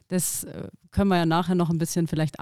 Das 0.10 0.44
äh, 0.44 0.68
können 0.92 1.10
wir 1.10 1.18
ja 1.18 1.26
nachher 1.26 1.56
noch 1.56 1.70
ein 1.70 1.78
bisschen 1.78 2.08
vielleicht 2.08 2.40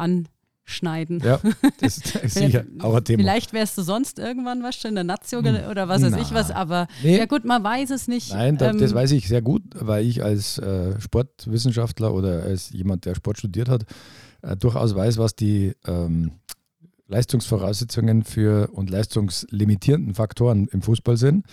anschneiden. 0.71 1.19
ja, 1.23 1.39
das 1.79 1.97
ist 1.97 2.33
sicher 2.33 2.63
auch 2.79 2.95
ein 2.95 3.03
Thema. 3.03 3.21
Vielleicht 3.23 3.53
wärst 3.53 3.77
du 3.77 3.81
sonst 3.81 4.19
irgendwann 4.19 4.63
was 4.63 4.83
in 4.85 4.95
der 4.95 5.03
Nazio 5.03 5.41
ge- 5.41 5.67
oder 5.69 5.87
was 5.87 6.01
weiß 6.01 6.13
ich 6.15 6.29
Na. 6.31 6.35
was, 6.35 6.51
aber 6.51 6.87
Nee. 7.03 7.17
ja 7.17 7.25
gut, 7.25 7.43
man 7.45 7.63
weiß 7.63 7.89
es 7.91 8.07
nicht. 8.07 8.31
Nein, 8.33 8.57
da, 8.57 8.71
Ähm, 8.71 8.79
das 8.79 8.93
weiß 8.93 9.11
ich 9.11 9.27
sehr 9.27 9.41
gut, 9.41 9.63
weil 9.75 10.05
ich 10.05 10.23
als 10.23 10.57
äh, 10.57 10.99
Sportwissenschaftler 10.99 12.13
oder 12.13 12.43
als 12.43 12.71
jemand, 12.71 13.05
der 13.05 13.15
Sport 13.15 13.37
studiert 13.39 13.69
hat, 13.69 13.85
äh, 14.41 14.55
durchaus 14.55 14.95
weiß, 14.95 15.17
was 15.17 15.35
die 15.35 15.73
ähm, 15.85 16.31
Leistungsvoraussetzungen 17.07 18.23
für 18.23 18.69
und 18.71 18.89
leistungslimitierenden 18.89 20.15
Faktoren 20.15 20.67
im 20.71 20.81
Fußball 20.81 21.17
sind. 21.17 21.45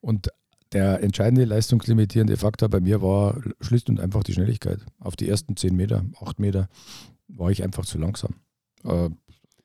Und 0.00 0.28
der 0.72 1.02
entscheidende 1.02 1.46
leistungslimitierende 1.46 2.36
Faktor 2.36 2.68
bei 2.68 2.80
mir 2.80 3.00
war 3.00 3.40
schlicht 3.62 3.88
und 3.88 4.00
einfach 4.00 4.22
die 4.22 4.34
Schnelligkeit. 4.34 4.80
Auf 5.00 5.16
die 5.16 5.26
ersten 5.28 5.56
10 5.56 5.74
Meter, 5.74 6.04
8 6.20 6.38
Meter 6.38 6.68
war 7.26 7.50
ich 7.50 7.62
einfach 7.62 7.86
zu 7.86 7.96
langsam. 7.98 8.34
Äh, 8.84 9.10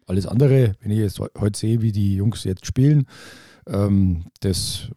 alles 0.05 0.27
andere, 0.27 0.73
wenn 0.81 0.91
ich 0.91 0.99
jetzt 0.99 1.19
heute 1.19 1.57
sehe, 1.57 1.81
wie 1.81 1.91
die 1.91 2.15
Jungs 2.15 2.43
jetzt 2.43 2.65
spielen, 2.65 3.05
ähm, 3.67 4.25
das 4.41 4.89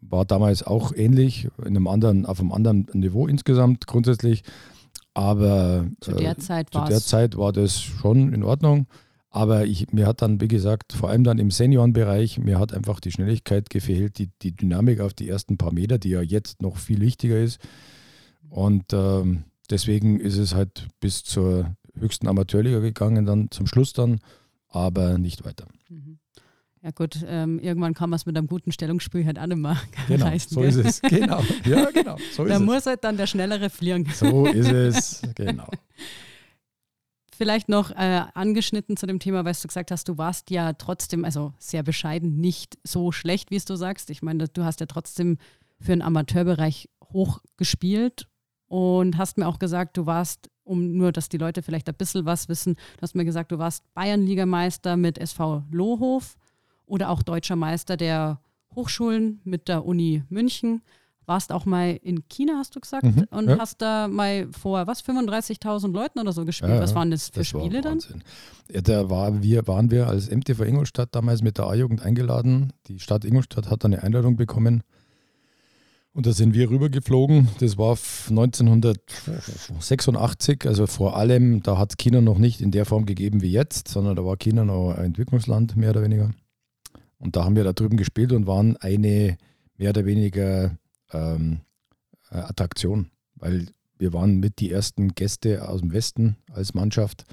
war 0.00 0.24
damals 0.24 0.62
auch 0.62 0.92
ähnlich, 0.94 1.48
in 1.58 1.68
einem 1.68 1.88
anderen, 1.88 2.26
auf 2.26 2.40
einem 2.40 2.52
anderen 2.52 2.86
Niveau 2.92 3.26
insgesamt 3.26 3.86
grundsätzlich. 3.86 4.42
Aber 5.14 5.86
zu 6.00 6.12
äh, 6.12 6.16
der 6.16 6.38
Zeit 6.38 6.70
zu 6.70 6.78
war 6.78 6.88
der. 6.88 7.00
Zeit 7.00 7.36
war 7.36 7.52
das 7.52 7.80
schon 7.80 8.32
in 8.32 8.42
Ordnung. 8.42 8.86
Aber 9.30 9.66
ich, 9.66 9.92
mir 9.92 10.06
hat 10.06 10.22
dann, 10.22 10.40
wie 10.40 10.48
gesagt, 10.48 10.94
vor 10.94 11.10
allem 11.10 11.24
dann 11.24 11.38
im 11.38 11.50
Seniorenbereich, 11.50 12.38
mir 12.38 12.58
hat 12.58 12.72
einfach 12.72 13.00
die 13.00 13.12
Schnelligkeit 13.12 13.68
gefehlt, 13.68 14.18
die, 14.18 14.30
die 14.40 14.56
Dynamik 14.56 15.00
auf 15.00 15.12
die 15.12 15.28
ersten 15.28 15.58
paar 15.58 15.74
Meter, 15.74 15.98
die 15.98 16.10
ja 16.10 16.22
jetzt 16.22 16.62
noch 16.62 16.78
viel 16.78 17.00
wichtiger 17.00 17.38
ist. 17.38 17.58
Und 18.48 18.92
ähm, 18.94 19.44
deswegen 19.68 20.20
ist 20.20 20.38
es 20.38 20.54
halt 20.54 20.88
bis 21.00 21.22
zur 21.24 21.76
höchsten 21.98 22.28
Amateurliga 22.28 22.80
gegangen, 22.80 23.26
dann 23.26 23.50
zum 23.50 23.66
Schluss 23.66 23.92
dann, 23.92 24.20
aber 24.68 25.18
nicht 25.18 25.44
weiter. 25.44 25.66
Mhm. 25.88 26.18
Ja 26.82 26.92
gut, 26.92 27.24
ähm, 27.26 27.58
irgendwann 27.58 27.94
kann 27.94 28.10
man 28.10 28.16
es 28.16 28.26
mit 28.26 28.36
einem 28.36 28.46
guten 28.46 28.70
Stellungsspiel 28.70 29.26
halt 29.26 29.40
auch 29.40 29.46
nicht 29.46 29.58
mehr 29.58 29.76
genau, 30.06 30.26
reißen. 30.26 30.54
So 30.54 30.60
gell? 30.60 30.68
ist 30.68 30.76
es. 30.76 31.02
Genau. 31.02 31.42
Ja, 31.64 31.90
genau. 31.94 32.16
So 32.32 32.44
ist 32.44 32.50
da 32.50 32.56
es. 32.56 32.62
muss 32.62 32.86
halt 32.86 33.02
dann 33.02 33.16
der 33.16 33.26
Schnellere 33.26 33.70
fliegen. 33.70 34.08
So 34.14 34.46
ist 34.46 34.70
es. 34.70 35.22
Genau. 35.34 35.66
Vielleicht 37.36 37.68
noch 37.68 37.90
äh, 37.90 38.22
angeschnitten 38.34 38.96
zu 38.96 39.06
dem 39.06 39.18
Thema, 39.18 39.44
weil 39.44 39.52
du 39.52 39.66
gesagt 39.66 39.90
hast, 39.90 40.08
du 40.08 40.16
warst 40.16 40.50
ja 40.50 40.74
trotzdem, 40.74 41.24
also 41.24 41.52
sehr 41.58 41.82
bescheiden, 41.82 42.36
nicht 42.36 42.78
so 42.84 43.10
schlecht, 43.10 43.50
wie 43.50 43.56
es 43.56 43.64
du 43.64 43.74
sagst. 43.74 44.08
Ich 44.08 44.22
meine, 44.22 44.46
du 44.46 44.64
hast 44.64 44.78
ja 44.78 44.86
trotzdem 44.86 45.38
für 45.80 45.90
den 45.90 46.02
Amateurbereich 46.02 46.88
hoch 47.12 47.40
gespielt 47.56 48.28
und 48.68 49.18
hast 49.18 49.38
mir 49.38 49.48
auch 49.48 49.58
gesagt, 49.58 49.96
du 49.96 50.06
warst, 50.06 50.50
um 50.66 50.96
nur, 50.96 51.12
dass 51.12 51.28
die 51.28 51.38
Leute 51.38 51.62
vielleicht 51.62 51.88
ein 51.88 51.94
bisschen 51.94 52.26
was 52.26 52.48
wissen, 52.48 52.74
du 52.74 53.02
hast 53.02 53.14
mir 53.14 53.24
gesagt, 53.24 53.52
du 53.52 53.58
warst 53.58 53.82
Bayernligameister 53.94 54.96
mit 54.96 55.18
SV 55.18 55.62
Lohhof 55.70 56.36
oder 56.86 57.10
auch 57.10 57.22
deutscher 57.22 57.56
Meister 57.56 57.96
der 57.96 58.40
Hochschulen 58.74 59.40
mit 59.44 59.68
der 59.68 59.84
Uni 59.86 60.22
München. 60.28 60.82
Warst 61.24 61.50
auch 61.50 61.64
mal 61.66 61.98
in 62.02 62.28
China, 62.28 62.54
hast 62.58 62.76
du 62.76 62.80
gesagt, 62.80 63.02
Mhm, 63.04 63.26
und 63.30 63.48
ja. 63.48 63.58
hast 63.58 63.82
da 63.82 64.06
mal 64.06 64.46
vor, 64.52 64.86
was, 64.86 65.02
35.000 65.02 65.92
Leuten 65.92 66.20
oder 66.20 66.32
so 66.32 66.44
gespielt. 66.44 66.70
Ja, 66.70 66.80
was 66.80 66.94
waren 66.94 67.10
das 67.10 67.28
für 67.30 67.40
Das 67.40 67.48
Spiele 67.48 67.80
dann? 67.80 67.98
Ja, 68.70 68.80
da 68.80 69.10
war, 69.10 69.42
wir, 69.42 69.66
waren 69.66 69.90
wir 69.90 70.06
als 70.06 70.30
MTV 70.30 70.60
Ingolstadt 70.62 71.08
damals 71.16 71.42
mit 71.42 71.58
der 71.58 71.66
A-Jugend 71.66 72.02
eingeladen. 72.02 72.72
Die 72.86 73.00
Stadt 73.00 73.24
Ingolstadt 73.24 73.68
hat 73.70 73.84
eine 73.84 74.04
Einladung 74.04 74.36
bekommen. 74.36 74.84
Und 76.16 76.24
da 76.24 76.32
sind 76.32 76.54
wir 76.54 76.70
rübergeflogen. 76.70 77.48
Das 77.60 77.76
war 77.76 77.98
1986, 78.30 80.64
also 80.64 80.86
vor 80.86 81.14
allem, 81.14 81.62
da 81.62 81.76
hat 81.76 81.90
es 81.90 81.98
China 81.98 82.22
noch 82.22 82.38
nicht 82.38 82.62
in 82.62 82.70
der 82.70 82.86
Form 82.86 83.04
gegeben 83.04 83.42
wie 83.42 83.52
jetzt, 83.52 83.88
sondern 83.88 84.16
da 84.16 84.24
war 84.24 84.38
China 84.38 84.64
noch 84.64 84.94
ein 84.94 85.04
Entwicklungsland, 85.04 85.76
mehr 85.76 85.90
oder 85.90 86.02
weniger. 86.02 86.30
Und 87.18 87.36
da 87.36 87.44
haben 87.44 87.54
wir 87.54 87.64
da 87.64 87.74
drüben 87.74 87.98
gespielt 87.98 88.32
und 88.32 88.46
waren 88.46 88.78
eine 88.78 89.36
mehr 89.76 89.90
oder 89.90 90.06
weniger 90.06 90.78
ähm, 91.12 91.60
äh, 92.30 92.38
Attraktion, 92.38 93.10
weil 93.34 93.66
wir 93.98 94.14
waren 94.14 94.40
mit 94.40 94.58
die 94.58 94.72
ersten 94.72 95.14
Gäste 95.14 95.68
aus 95.68 95.82
dem 95.82 95.92
Westen 95.92 96.38
als 96.50 96.72
Mannschaft 96.72 97.26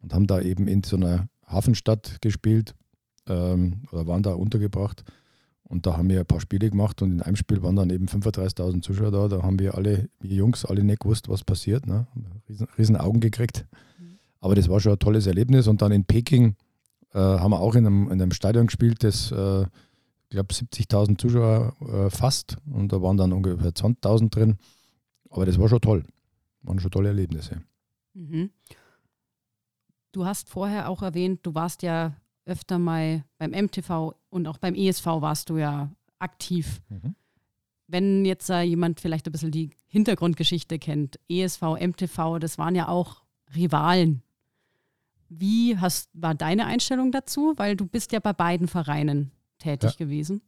und 0.00 0.14
haben 0.14 0.28
da 0.28 0.40
eben 0.40 0.68
in 0.68 0.84
so 0.84 0.94
einer 0.94 1.26
Hafenstadt 1.44 2.18
gespielt 2.20 2.76
ähm, 3.26 3.82
oder 3.90 4.06
waren 4.06 4.22
da 4.22 4.34
untergebracht. 4.34 5.02
Und 5.72 5.86
da 5.86 5.96
haben 5.96 6.10
wir 6.10 6.20
ein 6.20 6.26
paar 6.26 6.38
Spiele 6.38 6.68
gemacht 6.68 7.00
und 7.00 7.12
in 7.12 7.22
einem 7.22 7.34
Spiel 7.34 7.62
waren 7.62 7.76
dann 7.76 7.88
eben 7.88 8.04
35.000 8.04 8.82
Zuschauer 8.82 9.10
da. 9.10 9.28
Da 9.28 9.42
haben 9.42 9.58
wir 9.58 9.74
alle, 9.74 10.10
wir 10.20 10.36
Jungs, 10.36 10.66
alle 10.66 10.84
nicht 10.84 11.00
gewusst, 11.00 11.30
was 11.30 11.44
passiert. 11.44 11.86
Ne? 11.86 12.06
Riesen, 12.46 12.68
riesen 12.76 12.96
Augen 12.98 13.20
gekriegt. 13.20 13.64
Aber 14.40 14.54
das 14.54 14.68
war 14.68 14.80
schon 14.80 14.92
ein 14.92 14.98
tolles 14.98 15.26
Erlebnis. 15.26 15.68
Und 15.68 15.80
dann 15.80 15.90
in 15.90 16.04
Peking 16.04 16.56
äh, 17.14 17.18
haben 17.18 17.52
wir 17.52 17.60
auch 17.60 17.74
in 17.74 17.86
einem, 17.86 18.10
in 18.10 18.20
einem 18.20 18.32
Stadion 18.32 18.66
gespielt, 18.66 19.02
das, 19.02 19.32
äh, 19.32 19.62
ich 19.62 20.28
glaube, 20.28 20.52
70.000 20.52 21.16
Zuschauer 21.16 21.74
äh, 21.80 22.10
fast. 22.10 22.58
Und 22.70 22.92
da 22.92 23.00
waren 23.00 23.16
dann 23.16 23.32
ungefähr 23.32 23.70
20.000 23.70 24.28
drin. 24.28 24.58
Aber 25.30 25.46
das 25.46 25.58
war 25.58 25.70
schon 25.70 25.80
toll. 25.80 26.02
Waren 26.64 26.80
schon 26.80 26.90
tolle 26.90 27.08
Erlebnisse. 27.08 27.62
Mhm. 28.12 28.50
Du 30.12 30.26
hast 30.26 30.50
vorher 30.50 30.90
auch 30.90 31.00
erwähnt, 31.00 31.40
du 31.44 31.54
warst 31.54 31.82
ja 31.82 32.14
öfter 32.44 32.78
mal 32.78 33.24
beim 33.38 33.52
MTV 33.52 34.12
und 34.32 34.48
auch 34.48 34.58
beim 34.58 34.74
ESV 34.74 35.06
warst 35.06 35.50
du 35.50 35.58
ja 35.58 35.90
aktiv. 36.18 36.80
Mhm. 36.88 37.14
Wenn 37.86 38.24
jetzt 38.24 38.48
äh, 38.48 38.62
jemand 38.62 39.00
vielleicht 39.00 39.26
ein 39.26 39.32
bisschen 39.32 39.50
die 39.50 39.70
Hintergrundgeschichte 39.88 40.78
kennt, 40.78 41.20
ESV, 41.28 41.62
MTV, 41.78 42.38
das 42.38 42.56
waren 42.56 42.74
ja 42.74 42.88
auch 42.88 43.22
Rivalen. 43.54 44.22
Wie 45.28 45.76
hast, 45.76 46.08
war 46.14 46.34
deine 46.34 46.64
Einstellung 46.66 47.12
dazu? 47.12 47.52
Weil 47.56 47.76
du 47.76 47.86
bist 47.86 48.12
ja 48.12 48.20
bei 48.20 48.32
beiden 48.32 48.68
Vereinen 48.68 49.32
tätig 49.58 49.96
gewesen. 49.98 50.40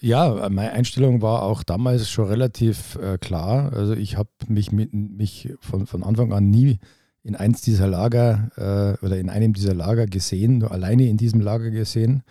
Ja, 0.00 0.48
meine 0.48 0.72
Einstellung 0.72 1.22
war 1.22 1.42
auch 1.42 1.62
damals 1.62 2.10
schon 2.10 2.28
relativ 2.28 2.96
äh, 2.96 3.18
klar. 3.18 3.72
Also 3.72 3.94
ich 3.94 4.16
habe 4.16 4.30
mich, 4.48 4.72
mit, 4.72 4.92
mich 4.92 5.52
von, 5.60 5.86
von 5.86 6.02
Anfang 6.02 6.32
an 6.32 6.50
nie 6.50 6.78
in 7.22 7.36
eins 7.36 7.60
dieser 7.60 7.88
Lager 7.88 8.50
äh, 8.56 9.04
oder 9.04 9.18
in 9.18 9.28
einem 9.30 9.52
dieser 9.52 9.74
Lager 9.74 10.06
gesehen, 10.06 10.58
nur 10.58 10.70
alleine 10.70 11.08
in 11.08 11.16
diesem 11.16 11.40
Lager 11.40 11.70
gesehen. 11.70 12.22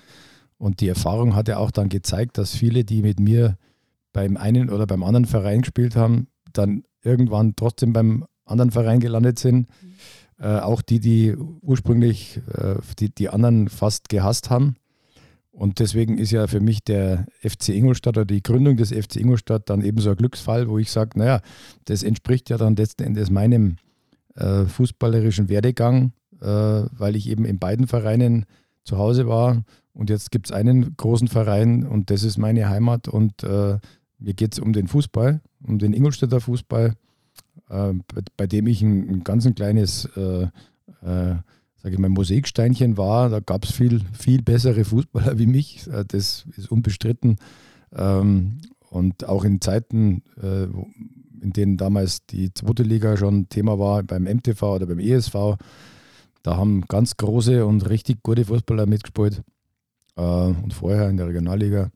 Und 0.66 0.82
die 0.82 0.88
Erfahrung 0.88 1.36
hat 1.36 1.48
ja 1.48 1.58
auch 1.58 1.70
dann 1.70 1.90
gezeigt, 1.90 2.40
dass 2.40 2.56
viele, 2.56 2.84
die 2.84 3.04
mit 3.04 3.20
mir 3.20 3.56
beim 4.14 4.36
einen 4.36 4.72
oder 4.72 4.88
beim 4.88 5.04
anderen 5.04 5.26
Verein 5.26 5.62
gespielt 5.62 5.96
haben, 5.96 6.26
dann 6.54 6.86
irgendwann 7.04 7.56
trotzdem 7.56 7.94
beim 7.94 8.26
anderen 8.46 8.72
Verein 8.72 9.00
gelandet 9.00 9.38
sind. 9.38 9.68
Äh, 10.40 10.58
auch 10.58 10.82
die, 10.82 11.00
die 11.00 11.36
ursprünglich 11.62 12.42
äh, 12.52 12.78
die, 12.98 13.14
die 13.14 13.30
anderen 13.30 13.70
fast 13.70 14.10
gehasst 14.10 14.50
haben. 14.50 14.78
Und 15.52 15.78
deswegen 15.78 16.18
ist 16.18 16.32
ja 16.32 16.48
für 16.48 16.62
mich 16.62 16.84
der 16.84 17.28
FC 17.44 17.70
Ingolstadt 17.70 18.18
oder 18.18 18.26
die 18.26 18.42
Gründung 18.42 18.76
des 18.76 18.90
FC 18.92 19.18
Ingolstadt 19.18 19.70
dann 19.70 19.84
eben 19.84 20.02
so 20.02 20.10
ein 20.10 20.16
Glücksfall, 20.18 20.68
wo 20.68 20.80
ich 20.80 20.90
sage, 20.90 21.20
naja, 21.20 21.42
das 21.86 22.02
entspricht 22.02 22.50
ja 22.50 22.58
dann 22.58 22.76
letzten 22.76 23.04
Endes 23.04 23.30
meinem 23.30 23.76
äh, 24.34 24.66
fußballerischen 24.66 25.48
Werdegang, 25.48 26.14
äh, 26.42 26.48
weil 26.48 27.16
ich 27.16 27.30
eben 27.30 27.46
in 27.46 27.60
beiden 27.60 27.86
Vereinen 27.86 28.48
zu 28.84 28.98
Hause 28.98 29.28
war. 29.28 29.64
Und 29.96 30.12
jetzt 30.12 30.30
gibt 30.30 30.48
es 30.48 30.52
einen 30.52 30.96
großen 30.98 31.28
Verein 31.28 31.88
und 31.88 32.12
das 32.12 32.24
ist 32.24 32.38
meine 32.38 32.70
Heimat. 32.70 33.08
Und 33.08 33.44
äh, 33.44 33.80
mir 34.20 34.34
geht 34.36 34.54
es 34.54 34.60
um 34.60 34.74
den 34.74 34.88
Fußball, 34.88 35.42
um 35.64 35.80
den 35.80 35.94
Ingolstädter 35.94 36.40
Fußball, 36.42 36.94
äh, 37.70 37.94
bei, 37.94 38.22
bei 38.38 38.46
dem 38.46 38.68
ich 38.68 38.84
ein, 38.84 39.10
ein 39.10 39.24
ganz 39.24 39.48
ein 39.48 39.56
kleines 39.56 40.06
äh, 40.16 40.44
äh, 41.02 41.36
sage 41.86 41.94
ich 41.94 42.00
mal, 42.00 42.10
Mosaiksteinchen 42.10 42.98
war. 42.98 43.30
Da 43.30 43.40
gab 43.40 43.64
es 43.64 43.72
viel, 43.72 44.02
viel 44.14 44.42
bessere 44.42 44.84
Fußballer 44.86 45.38
wie 45.40 45.48
mich. 45.48 45.88
Äh, 45.88 46.04
Das 46.08 46.46
ist 46.58 46.72
unbestritten. 46.72 47.38
Ähm, 47.96 48.58
Und 48.90 49.28
auch 49.28 49.44
in 49.44 49.62
Zeiten, 49.62 50.24
äh, 50.42 50.64
in 51.42 51.54
denen 51.54 51.78
damals 51.78 52.26
die 52.26 52.54
zweite 52.54 52.84
Liga 52.84 53.18
schon 53.18 53.50
Thema 53.50 53.78
war, 53.78 54.04
beim 54.04 54.24
MTV 54.24 54.64
oder 54.76 54.86
beim 54.88 55.00
ESV, 55.00 55.58
da 56.44 56.58
haben 56.58 56.82
ganz 56.88 57.18
große 57.18 57.66
und 57.66 57.88
richtig 57.90 58.24
gute 58.24 58.46
Fußballer 58.46 58.86
mitgespielt. 58.86 59.42
Äh, 60.16 60.22
Und 60.22 60.74
vorher 60.74 61.10
in 61.10 61.18
der 61.18 61.28
Regionalliga. 61.28 61.92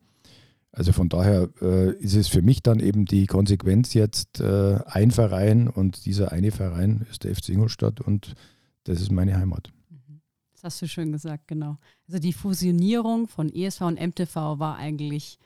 Also 0.72 0.92
von 0.94 1.10
daher 1.10 1.50
äh, 1.62 1.92
ist 1.98 2.16
es 2.16 2.28
für 2.28 2.42
mich 2.42 2.62
dann 2.62 2.80
eben 2.80 3.06
die 3.06 3.26
Konsequenz 3.26 3.94
jetzt 3.94 4.40
äh, 4.40 4.80
ein 4.86 5.12
Verein 5.12 5.68
und 5.68 6.06
dieser 6.06 6.32
eine 6.32 6.52
Verein 6.52 7.06
ist 7.10 7.24
der 7.24 7.36
FC 7.36 7.50
Ingolstadt 7.50 8.00
und 8.02 8.36
das 8.84 9.02
ist 9.02 9.12
meine 9.12 9.36
Heimat. 9.36 9.72
Das 10.52 10.64
hast 10.64 10.82
du 10.82 10.88
schön 10.88 11.12
gesagt, 11.12 11.48
genau. 11.48 11.78
Also 12.08 12.20
die 12.20 12.34
Fusionierung 12.34 13.28
von 13.28 13.50
ESV 13.50 13.82
und 13.82 14.00
MTV 14.00 14.60
war 14.60 14.76
eigentlich 14.78 15.40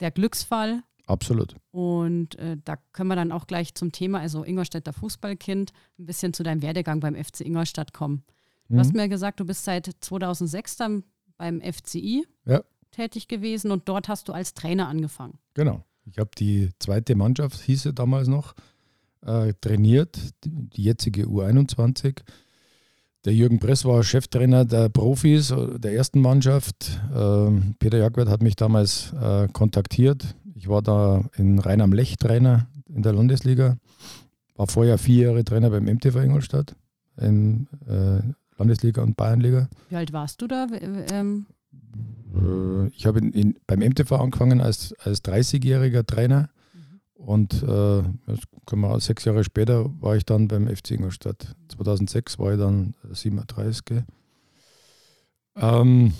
der 0.00 0.10
Glücksfall. 0.12 0.82
Absolut. 1.06 1.56
Und 1.72 2.36
äh, 2.38 2.56
da 2.64 2.76
können 2.92 3.08
wir 3.08 3.16
dann 3.16 3.32
auch 3.32 3.46
gleich 3.46 3.74
zum 3.74 3.92
Thema, 3.92 4.20
also 4.20 4.44
Ingolstädter 4.44 4.92
Fußballkind, 4.92 5.72
ein 5.98 6.06
bisschen 6.06 6.32
zu 6.32 6.42
deinem 6.42 6.62
Werdegang 6.62 7.00
beim 7.00 7.16
FC 7.16 7.40
Ingolstadt 7.42 7.92
kommen. 7.92 8.22
Du 8.68 8.74
Mhm. 8.74 8.78
hast 8.78 8.94
mir 8.94 9.08
gesagt, 9.08 9.40
du 9.40 9.44
bist 9.44 9.64
seit 9.64 9.90
2006 10.00 10.76
dann 10.76 11.04
beim 11.38 11.60
FCI 11.60 12.24
Ja. 12.44 12.62
tätig 12.90 13.28
gewesen 13.28 13.70
und 13.70 13.88
dort 13.88 14.08
hast 14.08 14.28
du 14.28 14.32
als 14.32 14.54
Trainer 14.54 14.88
angefangen. 14.88 15.38
Genau. 15.54 15.84
Ich 16.10 16.18
habe 16.18 16.30
die 16.38 16.70
zweite 16.78 17.14
Mannschaft, 17.14 17.60
hieß 17.60 17.82
sie 17.82 17.92
damals 17.94 18.28
noch, 18.28 18.54
äh, 19.24 19.52
trainiert, 19.60 20.18
die, 20.44 20.82
jetzige 20.82 21.24
U21. 21.26 22.22
Der 23.24 23.34
Jürgen 23.34 23.58
Press 23.58 23.84
war 23.84 24.02
Cheftrainer 24.02 24.64
der 24.64 24.88
Profis 24.88 25.50
äh, 25.50 25.78
der 25.78 25.92
ersten 25.94 26.20
Mannschaft. 26.20 26.98
Ähm, 27.14 27.74
Peter 27.78 27.98
Jagwert 27.98 28.28
hat 28.28 28.42
mich 28.42 28.56
damals 28.56 29.12
äh, 29.20 29.48
kontaktiert. 29.52 30.34
Ich 30.54 30.68
war 30.68 30.82
da 30.82 31.24
in 31.36 31.58
Rhein 31.58 31.80
am 31.80 31.92
Lech 31.92 32.16
Trainer 32.16 32.68
in 32.88 33.02
der 33.02 33.12
Landesliga. 33.12 33.76
War 34.56 34.66
vorher 34.66 34.98
vier 34.98 35.26
Jahre 35.28 35.44
Trainer 35.44 35.70
beim 35.70 35.84
MTV 35.84 36.16
Ingolstadt 36.16 36.74
in 37.20 37.66
äh, 37.86 38.20
Landesliga 38.58 39.02
und 39.02 39.16
Bayernliga. 39.16 39.68
Wie 39.88 39.96
alt 39.96 40.12
warst 40.12 40.42
du 40.42 40.46
da? 40.46 40.66
Ähm, 41.12 41.46
Äh, 42.34 42.88
Ich 42.88 43.06
habe 43.06 43.20
in, 43.20 43.32
in, 43.32 43.58
beim 43.66 43.80
MTV 43.80 44.12
angefangen 44.12 44.60
als, 44.60 44.94
als 44.98 45.24
30-jähriger 45.24 46.04
Trainer 46.06 46.50
und 47.14 47.62
äh, 47.62 48.02
wir, 48.66 49.00
sechs 49.00 49.24
Jahre 49.24 49.42
später 49.44 49.90
war 50.00 50.16
ich 50.16 50.24
dann 50.24 50.46
beim 50.48 50.68
FC 50.68 50.92
Ingolstadt. 50.92 51.56
2006 51.68 52.38
war 52.38 52.52
ich 52.52 52.58
dann 52.58 52.94
37. 53.10 54.04
Ähm, 55.56 56.12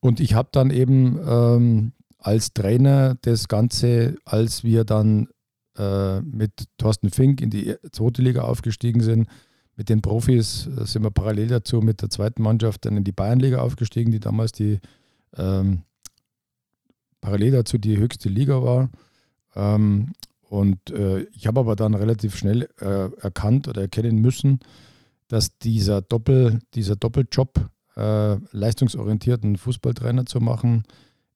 und 0.00 0.20
ich 0.20 0.34
habe 0.34 0.48
dann 0.52 0.70
eben 0.70 1.18
ähm, 1.24 1.92
als 2.18 2.52
Trainer 2.52 3.16
das 3.22 3.48
Ganze, 3.48 4.16
als 4.24 4.64
wir 4.64 4.84
dann 4.84 5.28
äh, 5.76 6.20
mit 6.20 6.64
Thorsten 6.78 7.10
Fink 7.10 7.40
in 7.40 7.50
die 7.50 7.76
zweite 7.92 8.22
Liga 8.22 8.42
aufgestiegen 8.42 9.00
sind, 9.00 9.28
mit 9.78 9.88
den 9.88 10.02
Profis 10.02 10.66
äh, 10.66 10.84
sind 10.84 11.04
wir 11.04 11.10
parallel 11.12 11.46
dazu 11.46 11.80
mit 11.80 12.02
der 12.02 12.10
zweiten 12.10 12.42
Mannschaft 12.42 12.84
dann 12.84 12.96
in 12.96 13.04
die 13.04 13.12
Bayernliga 13.12 13.60
aufgestiegen, 13.60 14.10
die 14.10 14.20
damals 14.20 14.52
die 14.52 14.80
ähm, 15.36 15.84
parallel 17.20 17.52
dazu 17.52 17.78
die 17.78 17.96
höchste 17.96 18.28
Liga 18.28 18.62
war. 18.62 18.90
Ähm, 19.54 20.12
und 20.42 20.90
äh, 20.90 21.20
ich 21.32 21.46
habe 21.46 21.60
aber 21.60 21.76
dann 21.76 21.94
relativ 21.94 22.36
schnell 22.36 22.68
äh, 22.80 23.10
erkannt 23.20 23.68
oder 23.68 23.82
erkennen 23.82 24.18
müssen, 24.18 24.58
dass 25.28 25.58
dieser, 25.58 26.02
Doppel, 26.02 26.58
dieser 26.74 26.96
Doppeljob 26.96 27.70
äh, 27.96 28.36
leistungsorientierten 28.50 29.56
Fußballtrainer 29.56 30.26
zu 30.26 30.40
machen 30.40 30.84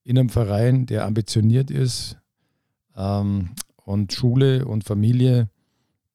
in 0.02 0.18
einem 0.18 0.30
Verein, 0.30 0.86
der 0.86 1.06
ambitioniert 1.06 1.70
ist 1.70 2.16
ähm, 2.96 3.50
und 3.76 4.12
Schule 4.12 4.64
und 4.64 4.82
Familie, 4.82 5.48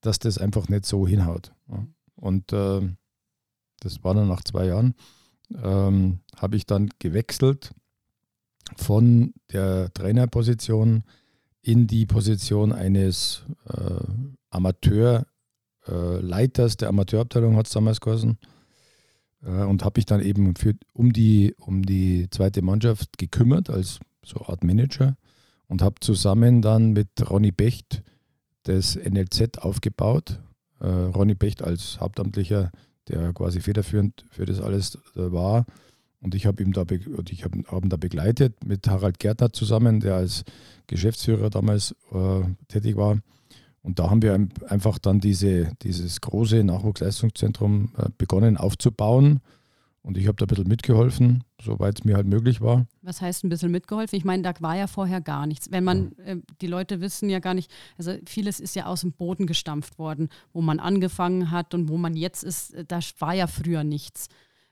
dass 0.01 0.19
das 0.19 0.38
einfach 0.38 0.67
nicht 0.67 0.86
so 0.86 1.07
hinhaut. 1.07 1.53
Ja. 1.69 1.86
Und 2.18 2.54
äh, 2.54 2.82
das 3.80 4.04
war 4.04 4.14
dann 4.14 4.28
nach 4.28 4.44
zwei 4.44 4.66
Jahren, 4.66 4.94
ähm, 5.64 6.20
habe 6.36 6.58
ich 6.58 6.66
dann 6.66 6.90
gewechselt 7.00 7.74
von 8.76 9.34
der 9.52 9.94
Trainerposition 9.94 11.04
in 11.62 11.88
die 11.88 12.06
Position 12.06 12.74
eines 12.74 13.46
äh, 13.70 14.02
Amateurleiters 14.50 16.74
äh, 16.74 16.78
der 16.78 16.90
Amateurabteilung, 16.90 17.56
hat 17.56 17.68
es 17.68 17.74
damals 17.74 18.02
geheißen. 18.02 18.38
Äh, 19.44 19.64
und 19.64 19.84
habe 19.84 20.00
mich 20.00 20.06
dann 20.06 20.22
eben 20.22 20.56
für, 20.56 20.74
um, 20.94 21.14
die, 21.14 21.56
um 21.60 21.84
die 21.84 22.30
zweite 22.30 22.62
Mannschaft 22.62 23.18
gekümmert 23.18 23.70
als 23.70 24.00
so 24.24 24.46
Art 24.46 24.64
Manager 24.64 25.18
und 25.68 25.82
habe 25.82 25.96
zusammen 26.00 26.62
dann 26.62 26.92
mit 26.92 27.10
Ronny 27.30 27.52
Becht 27.52 28.04
das 28.64 28.96
NLZ 28.96 29.60
aufgebaut. 29.60 30.40
Äh, 30.79 30.88
Ronny 30.88 31.36
Becht 31.36 31.63
als 31.63 32.00
Hauptamtlicher, 32.00 32.72
der 33.07 33.34
quasi 33.34 33.62
federführend 33.62 34.25
für 34.29 34.46
das 34.46 34.62
alles 34.62 34.96
äh, 35.15 35.31
war. 35.31 35.65
Und 36.19 36.36
ich 36.36 36.46
habe 36.46 36.63
ihn 36.63 36.72
da, 36.72 36.81
hab, 36.81 36.91
hab 36.91 37.84
ihn 37.84 37.89
da 37.89 37.98
begleitet 37.98 38.65
mit 38.65 38.88
Harald 38.88 39.19
Gärtner 39.19 39.53
zusammen, 39.53 40.00
der 40.00 40.15
als 40.15 40.43
Geschäftsführer 40.88 41.50
damals 41.50 41.96
äh, 42.12 42.41
tätig 42.67 42.98
war. 42.98 43.19
Und 43.81 44.00
da 44.00 44.10
haben 44.10 44.22
wir 44.22 44.48
einfach 44.67 44.98
dann 45.00 45.19
diese, 45.19 45.72
dieses 45.84 46.19
große 46.19 46.63
Nachwuchsleistungszentrum 46.63 47.91
äh, 47.98 48.10
begonnen 48.17 48.57
aufzubauen. 48.57 49.39
Und 50.08 50.18
ich 50.18 50.26
habe 50.28 50.38
da 50.38 50.46
ein 50.46 50.48
bisschen 50.48 50.70
mitgeholfen, 50.70 51.44
soweit 51.62 52.00
es 52.00 52.06
mir 52.06 52.16
halt 52.16 52.28
möglich 52.28 52.62
war. 52.62 52.88
Was 53.02 53.20
heißt 53.20 53.44
ein 53.44 53.50
bisschen 53.50 53.72
mitgeholfen? 53.72 54.16
Ich 54.16 54.24
meine, 54.24 54.42
da 54.42 54.54
war 54.62 54.78
ja 54.78 54.88
vorher 54.88 55.20
gar 55.20 55.46
nichts. 55.46 55.70
Wenn 55.70 55.84
man, 55.84 56.14
äh, 56.20 56.38
die 56.62 56.68
Leute 56.68 57.02
wissen 57.02 57.30
ja 57.30 57.40
gar 57.40 57.54
nicht, 57.54 57.70
also 57.98 58.14
vieles 58.26 58.62
ist 58.62 58.74
ja 58.74 58.86
aus 58.86 59.02
dem 59.02 59.12
Boden 59.12 59.48
gestampft 59.48 60.00
worden, 60.00 60.30
wo 60.54 60.62
man 60.62 60.80
angefangen 60.80 61.52
hat 61.52 61.74
und 61.74 61.90
wo 61.90 61.98
man 61.98 62.16
jetzt 62.16 62.46
ist, 62.46 62.74
äh, 62.74 62.86
da 62.88 63.02
war 63.20 63.34
ja 63.34 63.48
früher 63.48 63.84
nichts. 63.84 64.30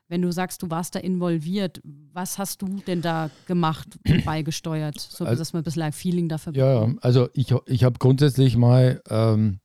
Wenn 0.07 0.21
du 0.21 0.31
sagst, 0.31 0.63
du 0.63 0.69
warst 0.69 0.95
da 0.95 0.99
involviert, 0.99 1.81
was 1.83 2.37
hast 2.37 2.61
du 2.61 2.67
denn 2.87 3.01
da 3.01 3.29
gemacht 3.45 3.89
und 4.07 4.23
beigesteuert, 4.25 4.97
so 5.01 5.25
also, 5.25 5.37
dass 5.37 5.51
man 5.51 5.63
ein 5.63 5.65
bisschen 5.65 5.81
ein 5.81 5.91
Feeling 5.91 6.29
dafür 6.29 6.53
bekommt? 6.53 6.93
Ja, 6.93 7.01
also 7.01 7.27
ich, 7.33 7.53
ich 7.65 7.83
habe 7.83 7.99
grundsätzlich 7.99 8.55
mal 8.55 9.01
ähm, 9.09 9.59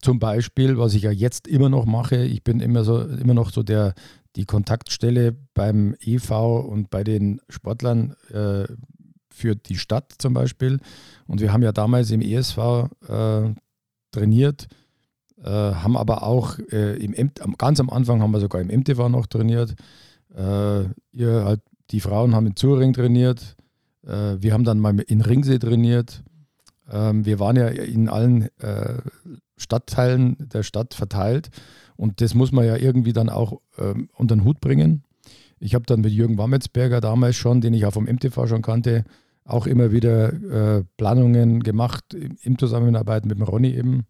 zum 0.00 0.18
Beispiel, 0.18 0.78
was 0.78 0.94
ich 0.94 1.02
ja 1.02 1.10
jetzt 1.10 1.48
immer 1.48 1.68
noch 1.68 1.84
mache, 1.84 2.24
ich 2.24 2.44
bin 2.44 2.60
immer 2.60 2.84
so 2.84 3.00
immer 3.00 3.34
noch 3.34 3.50
so 3.50 3.62
der 3.62 3.94
die 4.36 4.44
Kontaktstelle 4.44 5.36
beim 5.54 5.94
EV 6.00 6.60
und 6.60 6.90
bei 6.90 7.04
den 7.04 7.40
Sportlern 7.48 8.14
äh, 8.30 8.64
für 9.30 9.56
die 9.56 9.76
Stadt 9.76 10.14
zum 10.18 10.34
Beispiel. 10.34 10.80
Und 11.26 11.40
wir 11.40 11.52
haben 11.52 11.62
ja 11.62 11.72
damals 11.72 12.10
im 12.10 12.20
ESV 12.20 12.58
äh, 13.08 13.54
trainiert 14.10 14.68
äh, 15.42 15.50
haben 15.50 15.96
aber 15.96 16.24
auch 16.24 16.58
äh, 16.72 16.96
im 16.96 17.14
Emt, 17.14 17.40
ganz 17.58 17.78
am 17.78 17.90
Anfang 17.90 18.22
haben 18.22 18.32
wir 18.32 18.40
sogar 18.40 18.60
im 18.60 18.68
MTV 18.68 19.08
noch 19.08 19.26
trainiert. 19.26 19.74
Äh, 20.34 20.84
ihr 21.12 21.44
halt, 21.44 21.60
die 21.90 22.00
Frauen 22.00 22.34
haben 22.34 22.46
in 22.46 22.56
Zuring 22.56 22.92
trainiert. 22.92 23.56
Äh, 24.04 24.36
wir 24.40 24.52
haben 24.52 24.64
dann 24.64 24.80
mal 24.80 24.98
in 25.00 25.20
Ringsee 25.20 25.58
trainiert. 25.58 26.24
Ähm, 26.90 27.24
wir 27.24 27.38
waren 27.38 27.56
ja 27.56 27.68
in 27.68 28.08
allen 28.08 28.48
Stadtteilen 29.56 30.36
der 30.38 30.62
Stadt 30.62 30.94
verteilt 30.94 31.50
und 31.98 32.20
das 32.20 32.34
muss 32.34 32.52
man 32.52 32.64
ja 32.64 32.76
irgendwie 32.76 33.12
dann 33.12 33.28
auch 33.28 33.60
ähm, 33.76 34.08
unter 34.14 34.36
den 34.36 34.44
Hut 34.44 34.60
bringen. 34.60 35.02
Ich 35.58 35.74
habe 35.74 35.84
dann 35.84 36.00
mit 36.00 36.12
Jürgen 36.12 36.38
Wammetsberger 36.38 37.00
damals 37.00 37.34
schon, 37.34 37.60
den 37.60 37.74
ich 37.74 37.86
auch 37.86 37.92
vom 37.92 38.04
MTV 38.04 38.46
schon 38.46 38.62
kannte, 38.62 39.04
auch 39.44 39.66
immer 39.66 39.90
wieder 39.90 40.32
äh, 40.78 40.84
Planungen 40.96 41.60
gemacht, 41.60 42.14
im 42.14 42.56
Zusammenarbeit 42.56 43.26
mit 43.26 43.36
dem 43.36 43.42
Ronny 43.42 43.74
eben. 43.74 44.06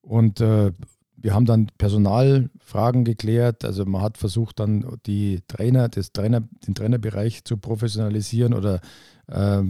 Und 0.00 0.40
äh, 0.40 0.70
wir 1.16 1.34
haben 1.34 1.44
dann 1.44 1.72
Personalfragen 1.76 3.04
geklärt. 3.04 3.64
Also 3.64 3.84
man 3.84 4.02
hat 4.02 4.16
versucht 4.16 4.60
dann 4.60 4.86
die 5.04 5.40
Trainer, 5.48 5.88
das 5.88 6.12
Trainer, 6.12 6.42
den 6.68 6.76
Trainerbereich 6.76 7.42
zu 7.42 7.56
professionalisieren 7.56 8.54
oder 8.54 8.80
äh, 9.26 9.62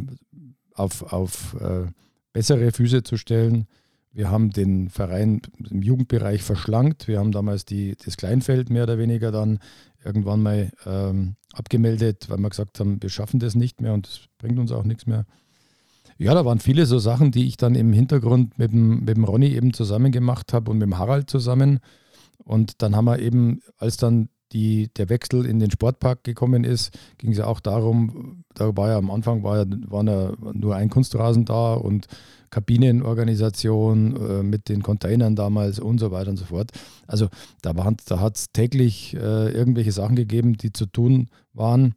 auf, 0.75 1.15
auf 1.15 1.57
äh, 1.59 1.87
bessere 2.35 2.73
Füße 2.73 3.05
zu 3.05 3.17
stellen. 3.17 3.67
Wir 4.13 4.31
haben 4.31 4.51
den 4.51 4.89
Verein 4.89 5.43
im 5.71 5.83
Jugendbereich 5.83 6.43
verschlankt. 6.43 7.09
Wir 7.09 7.19
haben 7.19 7.33
damals 7.33 7.65
die, 7.65 7.97
das 8.05 8.17
Kleinfeld 8.17 8.71
mehr 8.71 8.85
oder 8.85 8.99
weniger 8.99 9.31
dann 9.31 9.59
irgendwann 10.05 10.43
mal 10.43 10.73
ähm, 10.87 11.37
abgemeldet, 11.53 12.29
weil 12.29 12.39
wir 12.39 12.51
gesagt 12.51 12.81
haben, 12.81 13.03
wir 13.03 13.11
schaffen 13.11 13.41
das 13.41 13.55
nicht 13.55 13.81
mehr 13.81 13.95
und 13.95 14.07
es 14.07 14.21
bringt 14.39 14.59
uns 14.59 14.73
auch 14.73 14.85
nichts 14.85 15.07
mehr. 15.07 15.27
Ja, 16.17 16.35
da 16.35 16.45
waren 16.45 16.59
viele 16.59 16.85
so 16.87 16.99
Sachen, 16.99 17.31
die 17.31 17.47
ich 17.47 17.57
dann 17.57 17.77
im 17.77 17.93
Hintergrund 17.93 18.59
mit 18.59 18.73
dem, 18.73 19.01
mit 19.05 19.17
dem 19.17 19.25
Ronny 19.25 19.55
eben 19.55 19.73
zusammen 19.73 20.11
gemacht 20.11 20.53
habe 20.53 20.71
und 20.71 20.79
mit 20.79 20.87
dem 20.87 20.99
Harald 20.99 21.31
zusammen. 21.31 21.79
Und 22.39 22.83
dann 22.83 22.97
haben 22.97 23.05
wir 23.05 23.21
eben, 23.21 23.61
als 23.77 23.99
dann 23.99 24.29
die, 24.53 24.89
der 24.97 25.11
Wechsel 25.11 25.47
in 25.47 25.59
den 25.61 25.71
Sportpark 25.71 26.25
gekommen 26.25 26.65
ist, 26.65 26.99
ging 27.19 27.33
es 27.33 27.39
ja 27.39 27.47
auch 27.47 27.61
darum, 27.61 28.45
da 28.55 28.77
war 28.77 28.89
ja 28.89 28.97
am 28.97 29.11
Anfang 29.11 29.43
war 29.43 29.59
ja, 29.59 29.65
war 29.87 30.05
ja 30.05 30.33
nur 30.55 30.75
ein 30.75 30.91
Kunstrasen 30.91 31.45
da 31.45 31.75
und 31.75 32.07
Kabinenorganisation 32.51 34.17
äh, 34.17 34.43
mit 34.43 34.69
den 34.69 34.83
Containern 34.83 35.37
damals 35.37 35.79
und 35.79 35.99
so 35.99 36.11
weiter 36.11 36.31
und 36.31 36.37
so 36.37 36.47
fort. 36.47 36.71
Also 37.07 37.29
da, 37.63 37.73
da 37.73 38.21
hat 38.21 38.37
es 38.37 38.53
täglich 38.53 39.15
äh, 39.15 39.51
irgendwelche 39.51 39.93
Sachen 39.93 40.17
gegeben, 40.17 40.55
die 40.55 40.73
zu 40.73 40.87
tun 40.87 41.29
waren. 41.53 41.95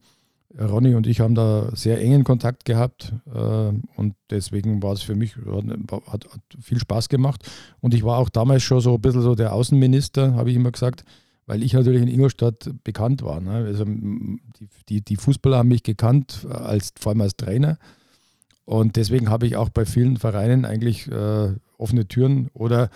Ronny 0.59 0.95
und 0.95 1.07
ich 1.07 1.21
haben 1.21 1.35
da 1.35 1.69
sehr 1.73 2.01
engen 2.01 2.23
Kontakt 2.23 2.65
gehabt 2.65 3.13
äh, 3.33 3.39
und 3.39 4.15
deswegen 4.29 4.83
war 4.83 4.93
es 4.93 5.01
für 5.01 5.15
mich, 5.15 5.35
hat, 5.37 6.25
hat, 6.25 6.41
viel 6.61 6.79
Spaß 6.79 7.07
gemacht. 7.09 7.49
Und 7.79 7.93
ich 7.93 8.03
war 8.03 8.17
auch 8.17 8.29
damals 8.29 8.63
schon 8.63 8.81
so 8.81 8.95
ein 8.95 9.01
bisschen 9.01 9.21
so 9.21 9.35
der 9.35 9.53
Außenminister, 9.53 10.33
habe 10.33 10.49
ich 10.49 10.57
immer 10.57 10.71
gesagt, 10.71 11.05
weil 11.45 11.63
ich 11.63 11.73
natürlich 11.73 12.01
in 12.01 12.07
Ingolstadt 12.07 12.69
bekannt 12.83 13.23
war. 13.23 13.39
Ne? 13.39 13.51
Also 13.51 13.85
die, 13.85 14.69
die, 14.89 15.01
die, 15.01 15.15
Fußballer 15.15 15.57
haben 15.57 15.69
mich 15.69 15.83
gekannt, 15.83 16.45
als, 16.49 16.93
vor 16.99 17.11
allem 17.11 17.21
als 17.21 17.35
Trainer. 17.35 17.77
Und 18.71 18.95
deswegen 18.95 19.29
habe 19.29 19.45
ich 19.45 19.57
auch 19.57 19.67
bei 19.67 19.83
vielen 19.83 20.15
Vereinen 20.15 20.63
eigentlich 20.63 21.11
äh, 21.11 21.49
offene 21.77 22.07
Türen 22.07 22.47
oder, 22.53 22.89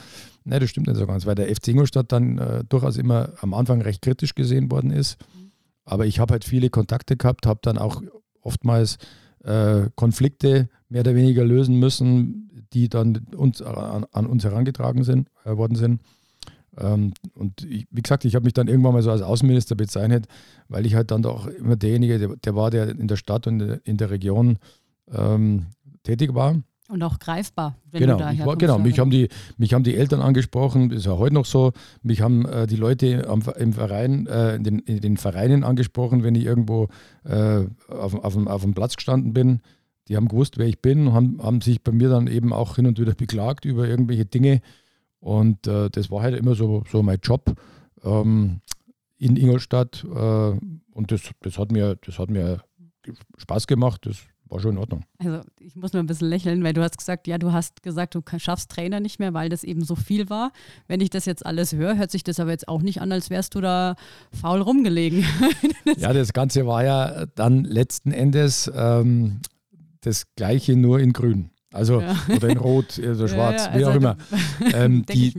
nein, 0.45 0.61
das 0.61 0.69
stimmt 0.69 0.87
nicht 0.87 0.95
so 0.95 1.05
ganz, 1.05 1.25
weil 1.25 1.35
der 1.35 1.53
FC 1.53 1.67
Ingolstadt 1.67 2.13
dann 2.13 2.37
äh, 2.37 2.63
durchaus 2.63 2.95
immer 2.95 3.33
am 3.41 3.53
Anfang 3.53 3.81
recht 3.81 4.01
kritisch 4.01 4.35
gesehen 4.35 4.71
worden 4.71 4.89
ist. 4.89 5.17
Aber 5.83 6.05
ich 6.05 6.19
habe 6.19 6.31
halt 6.31 6.45
viele 6.45 6.69
Kontakte 6.69 7.17
gehabt, 7.17 7.45
habe 7.45 7.59
dann 7.61 7.77
auch 7.77 8.01
oftmals 8.39 8.99
äh, 9.43 9.89
Konflikte 9.95 10.69
mehr 10.87 11.01
oder 11.01 11.13
weniger 11.13 11.43
lösen 11.43 11.77
müssen, 11.77 12.49
die 12.71 12.87
dann 12.87 13.27
uns, 13.35 13.61
an, 13.61 14.05
an 14.13 14.27
uns 14.27 14.45
herangetragen 14.45 15.03
sind, 15.03 15.27
äh, 15.43 15.57
worden 15.57 15.75
sind. 15.75 15.99
Ähm, 16.77 17.11
und 17.33 17.65
ich, 17.65 17.85
wie 17.91 18.01
gesagt, 18.01 18.23
ich 18.23 18.35
habe 18.35 18.45
mich 18.45 18.53
dann 18.53 18.69
irgendwann 18.69 18.93
mal 18.93 19.03
so 19.03 19.11
als 19.11 19.21
Außenminister 19.21 19.75
bezeichnet, 19.75 20.29
weil 20.69 20.85
ich 20.85 20.95
halt 20.95 21.11
dann 21.11 21.21
doch 21.21 21.47
immer 21.47 21.75
derjenige, 21.75 22.17
der, 22.17 22.29
der 22.37 22.55
war, 22.55 22.71
der 22.71 22.87
in 22.87 23.09
der 23.09 23.17
Stadt 23.17 23.45
und 23.45 23.59
in 23.59 23.97
der 23.97 24.09
Region 24.09 24.57
ähm, 25.11 25.67
tätig 26.03 26.33
war. 26.33 26.55
Und 26.87 27.01
auch 27.01 27.17
greifbar, 27.17 27.77
wenn 27.91 28.01
genau, 28.01 28.17
du 28.17 28.19
daher 28.19 28.45
war, 28.45 28.57
Genau, 28.57 28.77
mich 28.77 28.99
haben, 28.99 29.09
die, 29.09 29.29
mich 29.57 29.73
haben 29.73 29.83
die 29.83 29.95
Eltern 29.95 30.21
angesprochen, 30.21 30.91
ist 30.91 31.07
ja 31.07 31.17
heute 31.17 31.33
noch 31.33 31.45
so. 31.45 31.71
Mich 32.03 32.21
haben 32.21 32.45
äh, 32.45 32.67
die 32.67 32.75
Leute 32.75 33.27
am, 33.27 33.41
im 33.57 33.73
Verein, 33.73 34.27
äh, 34.27 34.55
in, 34.55 34.63
den, 34.63 34.79
in, 34.79 35.01
den, 35.01 35.17
Vereinen 35.17 35.63
angesprochen, 35.63 36.23
wenn 36.23 36.35
ich 36.35 36.45
irgendwo 36.45 36.89
äh, 37.23 37.63
auf, 37.87 38.13
auf, 38.13 38.37
auf 38.37 38.61
dem 38.61 38.75
Platz 38.75 38.97
gestanden 38.97 39.33
bin. 39.33 39.61
Die 40.07 40.15
haben 40.15 40.27
gewusst, 40.27 40.59
wer 40.59 40.67
ich 40.67 40.79
bin 40.79 41.07
und 41.07 41.13
haben, 41.13 41.39
haben 41.41 41.61
sich 41.61 41.81
bei 41.81 41.91
mir 41.91 42.09
dann 42.09 42.27
eben 42.27 42.53
auch 42.53 42.75
hin 42.75 42.85
und 42.85 42.99
wieder 42.99 43.15
beklagt 43.15 43.65
über 43.65 43.87
irgendwelche 43.87 44.25
Dinge. 44.25 44.61
Und 45.19 45.65
äh, 45.65 45.89
das 45.89 46.11
war 46.11 46.21
halt 46.21 46.35
immer 46.35 46.53
so, 46.53 46.83
so 46.91 47.01
mein 47.01 47.17
Job 47.23 47.55
ähm, 48.03 48.61
in 49.17 49.37
Ingolstadt. 49.37 50.05
Äh, 50.05 50.17
und 50.17 51.11
das, 51.11 51.21
das, 51.41 51.57
hat 51.57 51.71
mir, 51.71 51.95
das 52.05 52.19
hat 52.19 52.29
mir 52.29 52.61
Spaß 53.37 53.65
gemacht. 53.65 54.05
Das 54.05 54.17
war 54.47 54.59
schon 54.59 54.71
in 54.71 54.77
Ordnung. 54.77 55.03
Also 55.19 55.41
ich 55.59 55.75
muss 55.75 55.93
nur 55.93 56.03
ein 56.03 56.05
bisschen 56.05 56.29
lächeln, 56.29 56.63
weil 56.63 56.73
du 56.73 56.81
hast 56.83 56.97
gesagt, 56.97 57.27
ja, 57.27 57.37
du 57.37 57.51
hast 57.51 57.83
gesagt, 57.83 58.15
du 58.15 58.21
schaffst 58.37 58.69
Trainer 58.69 58.99
nicht 58.99 59.19
mehr, 59.19 59.33
weil 59.33 59.49
das 59.49 59.63
eben 59.63 59.83
so 59.83 59.95
viel 59.95 60.29
war. 60.29 60.51
Wenn 60.87 61.01
ich 61.01 61.09
das 61.09 61.25
jetzt 61.25 61.45
alles 61.45 61.73
höre, 61.73 61.97
hört 61.97 62.11
sich 62.11 62.23
das 62.23 62.39
aber 62.39 62.51
jetzt 62.51 62.67
auch 62.67 62.81
nicht 62.81 63.01
an, 63.01 63.11
als 63.11 63.29
wärst 63.29 63.55
du 63.55 63.61
da 63.61 63.95
faul 64.31 64.61
rumgelegen. 64.61 65.25
ja, 65.97 66.13
das 66.13 66.33
Ganze 66.33 66.65
war 66.67 66.83
ja 66.83 67.25
dann 67.35 67.63
letzten 67.63 68.11
Endes 68.11 68.71
ähm, 68.75 69.41
das 70.01 70.25
Gleiche 70.35 70.75
nur 70.75 70.99
in 70.99 71.13
Grün. 71.13 71.49
Also 71.75 71.99
ja. 71.99 72.15
oder 72.33 72.47
in 72.47 72.57
Rot 72.57 72.99
oder 72.99 73.09
also 73.09 73.27
Schwarz, 73.27 73.65
ja, 73.65 73.71
ja, 73.71 73.77
wie 73.77 73.85
also 73.85 73.91
auch 73.91 73.95
immer. 73.95 74.17
Ähm, 74.73 75.05
die, 75.05 75.33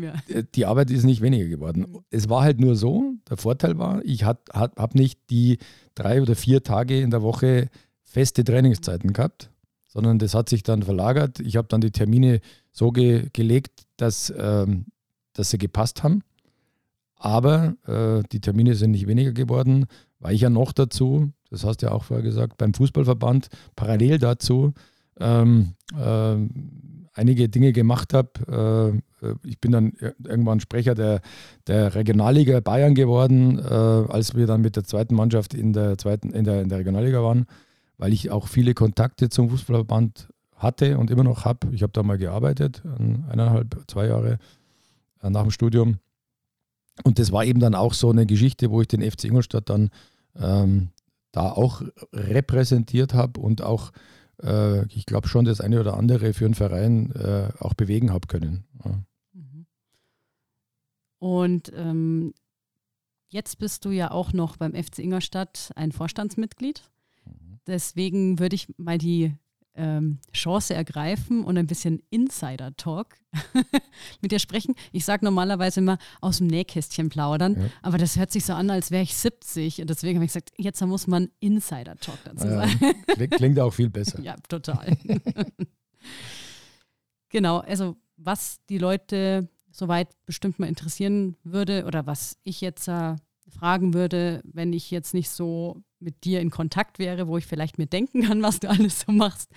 die 0.54 0.66
Arbeit 0.66 0.90
ist 0.90 1.04
nicht 1.04 1.22
weniger 1.22 1.46
geworden. 1.46 1.86
Es 2.10 2.28
war 2.28 2.42
halt 2.42 2.60
nur 2.60 2.76
so, 2.76 3.14
der 3.28 3.38
Vorteil 3.38 3.78
war, 3.78 4.04
ich 4.04 4.24
habe 4.24 4.44
nicht 4.92 5.18
die 5.30 5.58
drei 5.94 6.20
oder 6.20 6.36
vier 6.36 6.62
Tage 6.62 7.00
in 7.00 7.10
der 7.10 7.22
Woche 7.22 7.68
feste 8.16 8.44
Trainingszeiten 8.44 9.12
gehabt, 9.12 9.50
sondern 9.88 10.18
das 10.18 10.32
hat 10.32 10.48
sich 10.48 10.62
dann 10.62 10.82
verlagert. 10.82 11.38
Ich 11.40 11.58
habe 11.58 11.68
dann 11.68 11.82
die 11.82 11.90
Termine 11.90 12.40
so 12.72 12.90
ge 12.90 13.28
gelegt, 13.34 13.82
dass, 13.98 14.32
ähm, 14.34 14.86
dass 15.34 15.50
sie 15.50 15.58
gepasst 15.58 16.02
haben. 16.02 16.22
aber 17.16 17.74
äh, 17.86 18.22
die 18.32 18.40
Termine 18.40 18.74
sind 18.74 18.92
nicht 18.92 19.06
weniger 19.06 19.32
geworden, 19.32 19.84
weil 20.18 20.34
ich 20.34 20.40
ja 20.40 20.48
noch 20.48 20.72
dazu, 20.72 21.30
das 21.50 21.62
hast 21.64 21.82
du 21.82 21.86
ja 21.86 21.92
auch 21.92 22.04
vorher 22.04 22.24
gesagt, 22.24 22.56
beim 22.56 22.72
Fußballverband 22.72 23.48
parallel 23.74 24.18
dazu 24.18 24.72
ähm, 25.20 25.74
äh, 25.94 26.36
einige 27.12 27.50
Dinge 27.50 27.74
gemacht 27.74 28.14
habe. 28.14 29.02
Äh, 29.22 29.28
ich 29.44 29.60
bin 29.60 29.72
dann 29.72 29.92
irgendwann 30.24 30.60
Sprecher 30.60 30.94
der, 30.94 31.20
der 31.66 31.94
Regionalliga 31.94 32.60
Bayern 32.60 32.94
geworden, 32.94 33.58
äh, 33.58 33.62
als 33.62 34.34
wir 34.34 34.46
dann 34.46 34.62
mit 34.62 34.76
der 34.76 34.84
zweiten 34.84 35.14
Mannschaft 35.14 35.52
in 35.52 35.74
der, 35.74 35.98
zweiten, 35.98 36.30
in, 36.30 36.44
der, 36.44 36.62
in 36.62 36.70
der 36.70 36.78
Regionalliga 36.78 37.22
waren, 37.22 37.44
weil 37.98 38.12
ich 38.12 38.30
auch 38.30 38.48
viele 38.48 38.74
Kontakte 38.74 39.28
zum 39.28 39.50
Fußballverband 39.50 40.28
hatte 40.56 40.98
und 40.98 41.10
immer 41.10 41.24
noch 41.24 41.44
habe. 41.44 41.68
Ich 41.72 41.82
habe 41.82 41.92
da 41.92 42.02
mal 42.02 42.18
gearbeitet, 42.18 42.82
eineinhalb, 42.84 43.84
zwei 43.88 44.06
Jahre 44.06 44.38
äh, 45.22 45.30
nach 45.30 45.42
dem 45.42 45.50
Studium. 45.50 45.98
Und 47.04 47.18
das 47.18 47.30
war 47.30 47.44
eben 47.44 47.60
dann 47.60 47.74
auch 47.74 47.92
so 47.92 48.10
eine 48.10 48.26
Geschichte, 48.26 48.70
wo 48.70 48.80
ich 48.80 48.88
den 48.88 49.02
FC 49.02 49.24
Ingolstadt 49.24 49.68
dann 49.68 49.90
ähm, 50.34 50.88
da 51.32 51.52
auch 51.52 51.82
repräsentiert 52.12 53.12
habe 53.12 53.40
und 53.40 53.60
auch, 53.60 53.92
äh, 54.42 54.86
ich 54.86 55.04
glaube 55.04 55.28
schon, 55.28 55.44
das 55.44 55.60
eine 55.60 55.80
oder 55.80 55.96
andere 55.96 56.32
für 56.32 56.46
einen 56.46 56.54
Verein 56.54 57.12
äh, 57.12 57.50
auch 57.58 57.74
bewegen 57.74 58.12
habe 58.12 58.26
können. 58.26 58.64
Ja. 58.82 59.02
Mhm. 59.34 59.66
Und 61.18 61.72
ähm, 61.74 62.32
jetzt 63.28 63.58
bist 63.58 63.84
du 63.84 63.90
ja 63.90 64.10
auch 64.10 64.32
noch 64.32 64.56
beim 64.56 64.72
FC 64.72 65.00
Ingolstadt 65.00 65.70
ein 65.76 65.92
Vorstandsmitglied. 65.92 66.90
Deswegen 67.66 68.38
würde 68.38 68.54
ich 68.54 68.68
mal 68.78 68.98
die 68.98 69.34
ähm, 69.76 70.18
Chance 70.32 70.74
ergreifen 70.74 71.44
und 71.44 71.58
ein 71.58 71.66
bisschen 71.66 72.02
Insider-Talk 72.10 73.14
mit 74.22 74.32
dir 74.32 74.38
sprechen. 74.38 74.74
Ich 74.92 75.04
sage 75.04 75.24
normalerweise 75.24 75.80
immer 75.80 75.98
aus 76.20 76.38
dem 76.38 76.46
Nähkästchen 76.46 77.10
plaudern, 77.10 77.60
ja. 77.60 77.68
aber 77.82 77.98
das 77.98 78.16
hört 78.16 78.32
sich 78.32 78.44
so 78.44 78.54
an, 78.54 78.70
als 78.70 78.90
wäre 78.90 79.02
ich 79.02 79.14
70 79.14 79.82
und 79.82 79.90
deswegen 79.90 80.16
habe 80.16 80.24
ich 80.24 80.30
gesagt, 80.30 80.50
jetzt 80.56 80.84
muss 80.84 81.06
man 81.06 81.28
Insider-Talk 81.40 82.18
dazu 82.24 82.46
ja, 82.46 82.68
sagen. 82.68 83.30
Klingt 83.30 83.60
auch 83.60 83.72
viel 83.72 83.90
besser. 83.90 84.20
ja, 84.22 84.36
total. 84.48 84.96
genau, 87.28 87.58
also 87.58 87.96
was 88.16 88.58
die 88.68 88.78
Leute 88.78 89.48
soweit 89.70 90.08
bestimmt 90.24 90.58
mal 90.58 90.68
interessieren 90.68 91.36
würde 91.44 91.84
oder 91.84 92.06
was 92.06 92.38
ich 92.44 92.62
jetzt 92.62 92.88
äh, 92.88 93.16
fragen 93.48 93.92
würde, 93.92 94.40
wenn 94.44 94.72
ich 94.72 94.90
jetzt 94.90 95.12
nicht 95.12 95.28
so 95.28 95.82
mit 96.00 96.24
dir 96.24 96.40
in 96.40 96.50
Kontakt 96.50 96.98
wäre, 96.98 97.28
wo 97.28 97.38
ich 97.38 97.46
vielleicht 97.46 97.78
mir 97.78 97.86
denken 97.86 98.22
kann, 98.22 98.42
was 98.42 98.60
du 98.60 98.68
alles 98.68 99.00
so 99.00 99.12
machst. 99.12 99.50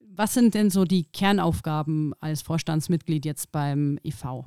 Was 0.00 0.34
sind 0.34 0.54
denn 0.54 0.70
so 0.70 0.84
die 0.84 1.04
Kernaufgaben 1.04 2.14
als 2.20 2.42
Vorstandsmitglied 2.42 3.24
jetzt 3.24 3.52
beim 3.52 3.98
IV? 4.02 4.44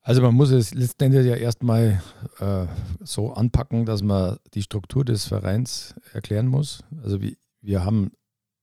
Also 0.00 0.20
man 0.20 0.34
muss 0.34 0.50
es 0.50 0.74
letztendlich 0.74 1.26
ja 1.26 1.36
erstmal 1.36 2.02
äh, 2.40 2.66
so 3.00 3.32
anpacken, 3.32 3.84
dass 3.84 4.02
man 4.02 4.38
die 4.54 4.62
Struktur 4.62 5.04
des 5.04 5.26
Vereins 5.26 5.94
erklären 6.12 6.48
muss. 6.48 6.82
Also 7.02 7.20
wir, 7.20 7.36
wir 7.60 7.84
haben 7.84 8.10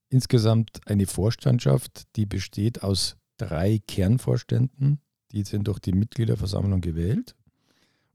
insgesamt 0.10 0.82
eine 0.86 1.06
Vorstandschaft, 1.06 2.04
die 2.18 2.26
besteht 2.26 2.84
aus 2.84 3.16
drei 3.38 3.80
Kernvorständen, 3.88 5.00
die 5.32 5.44
sind 5.44 5.68
durch 5.68 5.80
die 5.80 5.94
Mitgliederversammlung 5.94 6.82
gewählt 6.82 7.36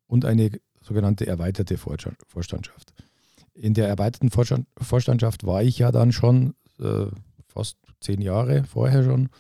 und 0.07 0.27
eine 0.27 0.51
sogenannte 0.85 1.27
erweiterte 1.27 1.79
Vorstandschaft. 1.79 2.93
In 3.55 3.75
der 3.75 3.89
erweiterten 3.89 4.31
Vorstandschaft 4.31 5.47
war 5.47 5.63
ich 5.63 5.79
ja 5.79 5.91
dann 5.91 6.13
schon 6.13 6.55
äh, 6.79 7.07
fast 7.47 7.79
zehn 8.01 8.21
Jahre 8.21 8.65
vorher 8.65 9.05
schon, 9.05 9.31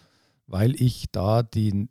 weil 0.46 0.80
ich 0.80 1.06
da 1.12 1.42
den, 1.42 1.90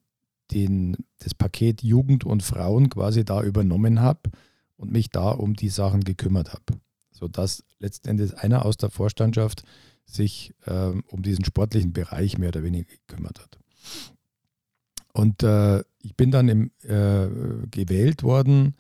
den, 0.52 0.98
das 1.20 1.34
Paket 1.34 1.84
Jugend 1.84 2.26
und 2.26 2.42
Frauen 2.42 2.90
quasi 2.90 3.26
da 3.26 3.44
übernommen 3.44 4.02
habe 4.02 4.32
und 4.78 4.92
mich 4.92 5.10
da 5.10 5.30
um 5.30 5.54
die 5.54 5.70
Sachen 5.70 6.02
gekümmert 6.04 6.54
habe. 6.54 6.80
Sodass 7.12 7.64
letztendlich 7.80 8.36
einer 8.38 8.66
aus 8.66 8.78
der 8.78 8.90
Vorstandschaft 8.90 9.64
sich 10.06 10.54
äh, 10.66 10.94
um 11.08 11.22
diesen 11.22 11.46
sportlichen 11.46 11.94
Bereich 11.94 12.38
mehr 12.38 12.50
oder 12.50 12.64
weniger 12.64 12.86
gekümmert 12.86 13.40
hat. 13.40 13.60
Und 15.14 15.44
äh, 15.44 15.84
ich 16.02 16.16
bin 16.16 16.32
dann 16.32 16.50
im, 16.50 16.72
äh, 16.82 17.28
gewählt 17.70 18.24
worden, 18.24 18.76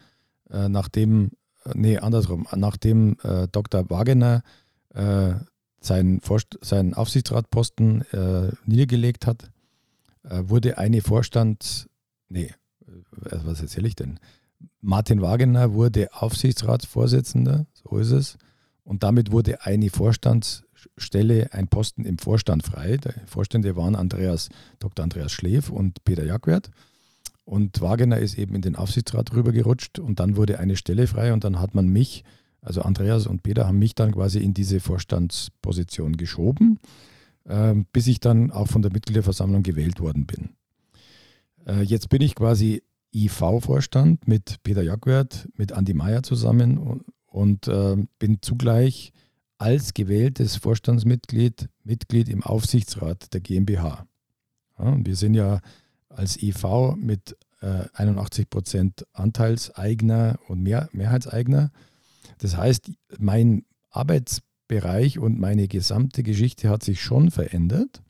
äh, 0.50 0.70
nachdem, 0.70 1.32
äh, 1.66 1.72
nee, 1.76 1.98
andersrum, 1.98 2.48
nachdem 2.56 3.18
äh, 3.24 3.48
Dr. 3.52 3.90
Wagener 3.90 4.44
äh, 4.94 5.34
seinen, 5.80 6.22
seinen 6.62 6.94
Aufsichtsratposten 6.94 8.06
niedergelegt 8.66 9.28
hat, 9.28 9.52
wurde 10.24 10.78
eine 10.78 11.02
Vorstand, 11.02 11.90
nee, 12.30 12.54
was 13.10 13.62
erzähle 13.62 13.90
ich 13.90 13.96
denn? 13.98 14.18
Martin 14.80 15.22
Wagener 15.22 15.74
wurde 15.74 16.08
Aufsichtsratsvorsitzender, 16.14 17.66
so 17.74 17.98
ist 17.98 18.12
es. 18.12 18.38
Und 18.86 19.04
damit 19.04 19.32
wurde 19.32 19.66
eine 19.66 19.90
Vorstandsstelle, 19.90 21.52
ein 21.52 21.68
Posten 21.68 22.06
im 22.06 22.18
Vorstand 22.18 22.64
frei. 22.64 22.96
Die 22.96 23.28
Vorstände 23.28 23.76
waren 23.76 23.96
Andreas, 23.96 24.50
Dr. 24.80 25.04
Andreas 25.04 25.32
Schleef 25.32 25.70
und 25.70 26.04
Peter 26.04 26.24
Jackwert. 26.26 26.70
Und 27.46 27.82
Wagner 27.82 28.20
ist 28.20 28.38
eben 28.38 28.56
in 28.56 28.62
den 28.62 28.76
Aufsichtsrat 28.76 29.34
rübergerutscht 29.34 30.00
und 30.00 30.20
dann 30.20 30.38
wurde 30.38 30.60
eine 30.60 30.78
Stelle 30.78 31.08
frei 31.08 31.34
und 31.34 31.44
dann 31.44 31.60
hat 31.60 31.76
man 31.76 31.88
mich, 31.88 32.24
also 32.62 32.82
Andreas 32.82 33.28
und 33.28 33.44
Peter 33.44 33.68
haben 33.68 33.80
mich 33.80 33.96
dann 33.96 34.14
quasi 34.14 34.40
in 34.40 34.54
diese 34.54 34.80
Vorstandsposition 34.80 36.16
geschoben, 36.16 36.80
äh, 37.44 37.76
bis 37.92 38.08
ich 38.08 38.20
dann 38.20 38.52
auch 38.52 38.68
von 38.68 38.82
der 38.82 38.92
Mitgliederversammlung 38.92 39.64
gewählt 39.64 40.00
worden 40.00 40.26
bin. 40.26 40.56
Äh, 41.66 41.82
jetzt 41.82 42.10
bin 42.10 42.22
ich 42.22 42.36
quasi 42.36 42.82
IV-Vorstand 43.14 44.28
mit 44.28 44.64
Peter 44.64 44.82
Jackwert, 44.82 45.50
mit 45.56 45.74
Andi 45.74 45.94
Meyer 45.94 46.24
zusammen 46.24 46.78
und, 46.78 47.04
und 47.26 47.68
äh, 47.68 47.98
bin 48.20 48.42
zugleich 48.42 49.12
als 49.58 49.94
gewähltes 49.94 50.56
Vorstandsmitglied 50.56 51.70
Mitglied 51.84 52.30
im 52.30 52.44
Aufsichtsrat 52.44 53.34
der 53.34 53.42
GmbH. 53.42 54.08
Ja, 54.80 54.86
und 54.86 55.06
wir 55.06 55.16
sind 55.16 55.34
ja 55.34 55.60
als 56.16 56.42
EV 56.42 56.96
mit 56.96 57.36
äh, 57.62 57.86
81 57.94 58.50
Prozent 58.50 59.06
Anteilseigner 59.14 60.40
und 60.48 60.62
Mehr, 60.62 60.90
Mehrheitseigner. 60.92 61.72
Das 62.40 62.58
heißt, 62.58 62.92
mein 63.18 63.66
Arbeitsbereich 63.90 65.20
und 65.20 65.40
meine 65.40 65.68
gesamte 65.68 66.24
Geschichte 66.24 66.70
hat 66.70 66.84
sich 66.84 67.02
schon 67.02 67.32
verändert, 67.32 68.02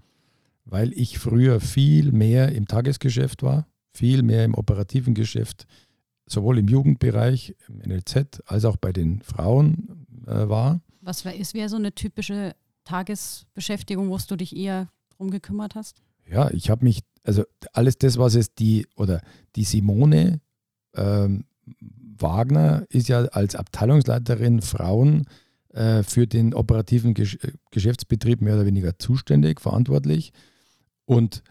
weil 0.66 0.94
ich 0.94 1.20
früher 1.20 1.60
viel 1.60 2.12
mehr 2.12 2.52
im 2.54 2.68
Tagesgeschäft 2.68 3.44
war, 3.44 3.68
viel 3.94 4.24
mehr 4.24 4.46
im 4.46 4.56
operativen 4.56 5.14
Geschäft, 5.14 5.68
sowohl 6.26 6.58
im 6.58 6.68
Jugendbereich, 6.68 7.56
im 7.68 7.78
NLZ, 7.90 8.42
als 8.46 8.66
auch 8.66 8.78
bei 8.78 8.92
den 8.92 9.22
Frauen 9.22 10.06
äh, 10.26 10.50
war. 10.50 10.82
Was 11.02 11.26
wär, 11.26 11.36
ist 11.36 11.54
wäre 11.54 11.70
so 11.70 11.76
eine 11.76 11.94
typische 11.94 12.56
Tagesbeschäftigung, 12.86 14.10
wo 14.10 14.18
du 14.18 14.36
dich 14.36 14.56
eher 14.56 14.90
drum 15.16 15.32
gekümmert 15.32 15.76
hast? 15.76 16.02
Ja, 16.26 16.50
ich 16.52 16.70
habe 16.70 16.86
mich 16.86 17.02
also 17.24 17.44
alles 17.72 17.98
das, 17.98 18.18
was 18.18 18.36
es 18.36 18.54
die, 18.54 18.88
oder 18.96 19.22
die 19.56 19.64
Simone 19.64 20.42
ähm, 20.96 21.46
Wagner 22.18 22.86
ist 22.90 23.08
ja 23.08 23.26
als 23.26 23.56
Abteilungsleiterin 23.56 24.62
Frauen 24.62 25.26
äh, 25.70 26.04
für 26.04 26.28
den 26.28 26.54
operativen 26.54 27.14
Gesch 27.14 27.38
Geschäftsbetrieb 27.72 28.42
mehr 28.42 28.56
oder 28.56 28.66
weniger 28.66 29.00
zuständig, 29.00 29.62
verantwortlich. 29.62 30.32
Und 31.06 31.44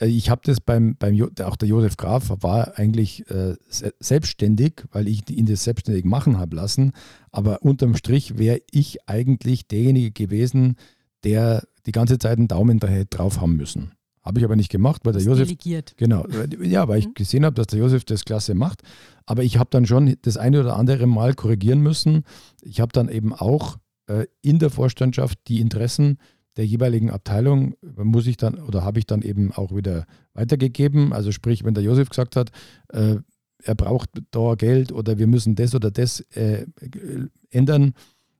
äh, 0.00 0.06
ich 0.06 0.30
habe 0.30 0.42
das 0.44 0.60
beim, 0.60 0.96
beim 0.96 1.20
auch 1.42 1.56
der 1.56 1.68
Josef 1.68 1.96
Graf 1.96 2.30
war 2.40 2.78
eigentlich 2.78 3.28
äh, 3.30 3.56
selbstständig, 3.68 4.84
weil 4.90 5.08
ich 5.08 5.28
ihn 5.30 5.46
das 5.46 5.64
selbstständig 5.64 6.04
machen 6.04 6.38
habe 6.38 6.56
lassen. 6.56 6.92
Aber 7.30 7.62
unterm 7.62 7.96
Strich 7.96 8.38
wäre 8.38 8.60
ich 8.70 9.08
eigentlich 9.08 9.66
derjenige 9.68 10.10
gewesen, 10.10 10.76
der 11.24 11.66
die 11.86 11.92
ganze 11.92 12.18
Zeit 12.18 12.38
einen 12.38 12.48
Daumen 12.48 12.78
drauf 12.78 13.40
haben 13.40 13.56
müssen. 13.56 13.92
Habe 14.26 14.40
ich 14.40 14.44
aber 14.44 14.56
nicht 14.56 14.70
gemacht, 14.70 15.02
weil 15.04 15.12
der 15.12 15.22
Josef. 15.22 15.46
Delegiert. 15.46 15.94
Genau. 15.96 16.26
Ja, 16.60 16.88
weil 16.88 16.98
ich 16.98 17.06
mhm. 17.06 17.14
gesehen 17.14 17.44
habe, 17.44 17.54
dass 17.54 17.68
der 17.68 17.78
Josef 17.78 18.04
das 18.04 18.24
klasse 18.24 18.54
macht. 18.54 18.82
Aber 19.24 19.44
ich 19.44 19.56
habe 19.56 19.70
dann 19.70 19.86
schon 19.86 20.16
das 20.22 20.36
eine 20.36 20.60
oder 20.60 20.76
andere 20.76 21.06
Mal 21.06 21.34
korrigieren 21.34 21.80
müssen. 21.80 22.24
Ich 22.60 22.80
habe 22.80 22.92
dann 22.92 23.08
eben 23.08 23.32
auch 23.32 23.76
äh, 24.08 24.26
in 24.42 24.58
der 24.58 24.70
Vorstandschaft 24.70 25.38
die 25.46 25.60
Interessen 25.60 26.18
der 26.56 26.66
jeweiligen 26.66 27.10
Abteilung 27.10 27.74
muss 27.96 28.26
ich 28.26 28.36
dann 28.36 28.58
oder 28.58 28.82
habe 28.82 28.98
ich 28.98 29.06
dann 29.06 29.22
eben 29.22 29.52
auch 29.52 29.74
wieder 29.74 30.06
weitergegeben. 30.32 31.12
Also 31.12 31.32
sprich, 31.32 31.64
wenn 31.64 31.74
der 31.74 31.84
Josef 31.84 32.08
gesagt 32.08 32.36
hat, 32.36 32.50
äh, 32.88 33.16
er 33.62 33.74
braucht 33.74 34.10
da 34.30 34.54
Geld 34.54 34.92
oder 34.92 35.18
wir 35.18 35.26
müssen 35.26 35.54
das 35.54 35.74
oder 35.74 35.90
das 35.90 36.20
äh, 36.34 36.66
ändern, 37.50 37.94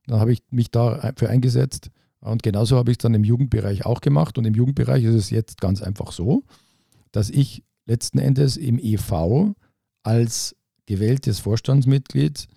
dann 0.06 0.20
habe 0.20 0.32
ich 0.32 0.42
mich 0.50 0.70
dafür 0.70 1.28
eingesetzt. 1.28 1.90
Und 2.20 2.42
genauso 2.42 2.76
habe 2.76 2.90
ich 2.90 2.96
es 2.96 3.02
dann 3.02 3.14
im 3.14 3.24
Jugendbereich 3.24 3.84
auch 3.84 4.00
gemacht. 4.00 4.38
Und 4.38 4.44
im 4.44 4.54
Jugendbereich 4.54 5.04
ist 5.04 5.14
es 5.14 5.30
jetzt 5.30 5.60
ganz 5.60 5.82
einfach 5.82 6.12
so, 6.12 6.42
dass 7.12 7.30
ich 7.30 7.62
letzten 7.86 8.18
Endes 8.18 8.56
im 8.56 8.78
EV 8.78 9.54
als 10.02 10.56
gewähltes 10.86 11.40
Vorstandsmitglied 11.40 12.48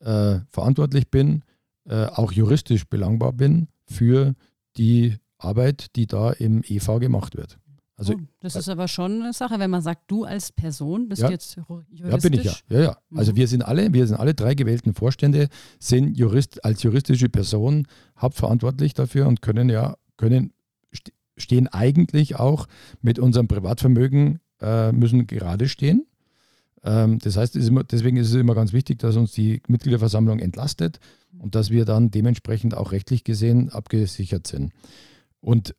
äh, 0.00 0.38
verantwortlich 0.50 1.10
bin, 1.10 1.42
äh, 1.86 2.06
auch 2.06 2.32
juristisch 2.32 2.86
belangbar 2.86 3.32
bin 3.32 3.68
für 3.86 4.34
die 4.76 5.16
Arbeit, 5.38 5.96
die 5.96 6.06
da 6.06 6.30
im 6.30 6.62
EV 6.66 6.98
gemacht 6.98 7.36
wird. 7.36 7.58
Also, 7.98 8.14
oh, 8.14 8.20
das 8.40 8.54
ist 8.54 8.68
aber 8.68 8.86
schon 8.86 9.22
eine 9.22 9.32
Sache, 9.32 9.58
wenn 9.58 9.70
man 9.70 9.82
sagt, 9.82 10.08
du 10.10 10.22
als 10.24 10.52
Person 10.52 11.08
bist 11.08 11.20
Ja. 11.20 11.30
jetzt 11.30 11.56
juristisch. 11.56 12.00
Ja, 12.08 12.16
bin 12.16 12.32
ich 12.32 12.44
ja. 12.44 12.52
Ja, 12.68 12.80
ja. 12.80 12.98
Also 13.14 13.32
Mhm. 13.32 13.36
wir 13.36 13.48
sind 13.48 13.62
alle, 13.62 13.92
wir 13.92 14.06
sind 14.06 14.16
alle 14.16 14.34
drei 14.34 14.54
gewählten 14.54 14.94
Vorstände, 14.94 15.48
sind 15.80 16.16
Jurist, 16.16 16.64
als 16.64 16.82
juristische 16.84 17.28
Person 17.28 17.86
hauptverantwortlich 18.16 18.94
dafür 18.94 19.26
und 19.26 19.42
können 19.42 19.68
ja, 19.68 19.96
können, 20.16 20.52
st- 20.94 21.12
stehen 21.36 21.66
eigentlich 21.66 22.36
auch 22.36 22.68
mit 23.02 23.18
unserem 23.18 23.48
Privatvermögen, 23.48 24.38
äh, 24.60 24.92
müssen 24.92 25.26
gerade 25.26 25.68
stehen. 25.68 26.06
Ähm, 26.84 27.18
das 27.18 27.36
heißt, 27.36 27.56
ist 27.56 27.66
immer, 27.68 27.82
deswegen 27.82 28.16
ist 28.16 28.28
es 28.28 28.34
immer 28.36 28.54
ganz 28.54 28.72
wichtig, 28.72 29.00
dass 29.00 29.16
uns 29.16 29.32
die 29.32 29.60
Mitgliederversammlung 29.66 30.38
entlastet 30.38 31.00
und 31.36 31.56
dass 31.56 31.70
wir 31.70 31.84
dann 31.84 32.12
dementsprechend 32.12 32.76
auch 32.76 32.92
rechtlich 32.92 33.24
gesehen 33.24 33.70
abgesichert 33.70 34.46
sind. 34.46 34.72
Und 35.40 35.74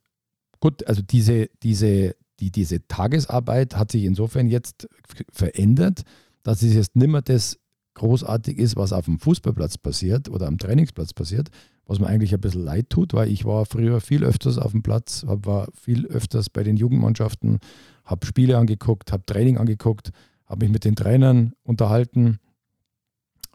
gut, 0.59 0.85
also 0.87 1.01
diese, 1.01 1.49
diese, 1.63 2.15
die, 2.39 2.51
diese 2.51 2.87
Tagesarbeit 2.87 3.75
hat 3.75 3.91
sich 3.91 4.03
insofern 4.03 4.47
jetzt 4.47 4.87
verändert, 5.31 6.03
dass 6.43 6.61
es 6.61 6.73
jetzt 6.73 6.95
nimmer 6.95 7.21
das 7.21 7.59
großartig 7.95 8.57
ist, 8.57 8.75
was 8.77 8.93
auf 8.93 9.05
dem 9.05 9.19
Fußballplatz 9.19 9.77
passiert 9.77 10.29
oder 10.29 10.47
am 10.47 10.57
Trainingsplatz 10.57 11.13
passiert, 11.13 11.49
was 11.85 11.99
mir 11.99 12.07
eigentlich 12.07 12.33
ein 12.33 12.39
bisschen 12.39 12.63
leid 12.63 12.89
tut, 12.89 13.13
weil 13.13 13.29
ich 13.29 13.45
war 13.45 13.65
früher 13.65 13.99
viel 13.99 14.23
öfters 14.23 14.57
auf 14.57 14.71
dem 14.71 14.83
Platz, 14.83 15.25
war 15.27 15.67
viel 15.73 16.05
öfters 16.05 16.49
bei 16.49 16.63
den 16.63 16.77
Jugendmannschaften, 16.77 17.59
habe 18.05 18.25
Spiele 18.25 18.57
angeguckt, 18.57 19.11
habe 19.11 19.25
Training 19.25 19.57
angeguckt, 19.57 20.11
habe 20.45 20.65
mich 20.65 20.71
mit 20.71 20.85
den 20.85 20.95
Trainern 20.95 21.53
unterhalten, 21.63 22.39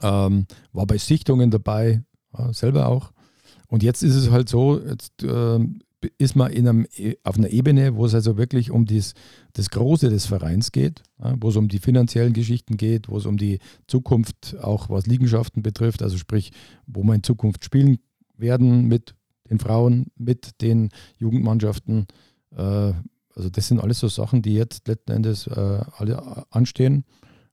ähm, 0.02 0.46
war 0.72 0.86
bei 0.86 0.98
Sichtungen 0.98 1.50
dabei, 1.50 2.02
ja, 2.36 2.52
selber 2.52 2.88
auch. 2.88 3.12
Und 3.68 3.82
jetzt 3.82 4.02
ist 4.02 4.14
es 4.14 4.30
halt 4.30 4.48
so, 4.48 4.78
jetzt 4.78 5.22
ähm, 5.22 5.80
ist 6.18 6.36
man 6.36 6.52
in 6.52 6.68
einem, 6.68 6.86
E- 6.96 7.16
auf 7.22 7.36
einer 7.36 7.50
Ebene, 7.50 7.96
wo 7.96 8.04
es 8.06 8.14
also 8.14 8.36
wirklich 8.36 8.70
um 8.70 8.84
dies, 8.84 9.14
das 9.52 9.70
Große 9.70 10.10
des 10.10 10.26
Vereins 10.26 10.72
geht, 10.72 11.02
wo 11.18 11.48
es 11.48 11.56
um 11.56 11.68
die 11.68 11.78
finanziellen 11.78 12.32
Geschichten 12.32 12.76
geht, 12.76 13.08
wo 13.08 13.16
es 13.16 13.26
um 13.26 13.36
die 13.36 13.58
Zukunft 13.86 14.56
auch 14.60 14.90
was 14.90 15.06
Liegenschaften 15.06 15.62
betrifft, 15.62 16.02
also 16.02 16.16
sprich, 16.18 16.52
wo 16.86 17.02
wir 17.02 17.14
in 17.14 17.22
Zukunft 17.22 17.64
spielen 17.64 17.98
werden 18.36 18.86
mit 18.88 19.14
den 19.50 19.58
Frauen, 19.58 20.06
mit 20.16 20.60
den 20.62 20.90
Jugendmannschaften. 21.18 22.06
Äh, 22.56 22.92
also 23.36 23.50
das 23.50 23.68
sind 23.68 23.80
alles 23.80 24.00
so 24.00 24.08
Sachen, 24.08 24.42
die 24.42 24.54
jetzt 24.54 24.88
letzten 24.88 25.12
Endes 25.12 25.46
äh, 25.46 25.80
alle 25.96 26.44
anstehen. 26.50 27.04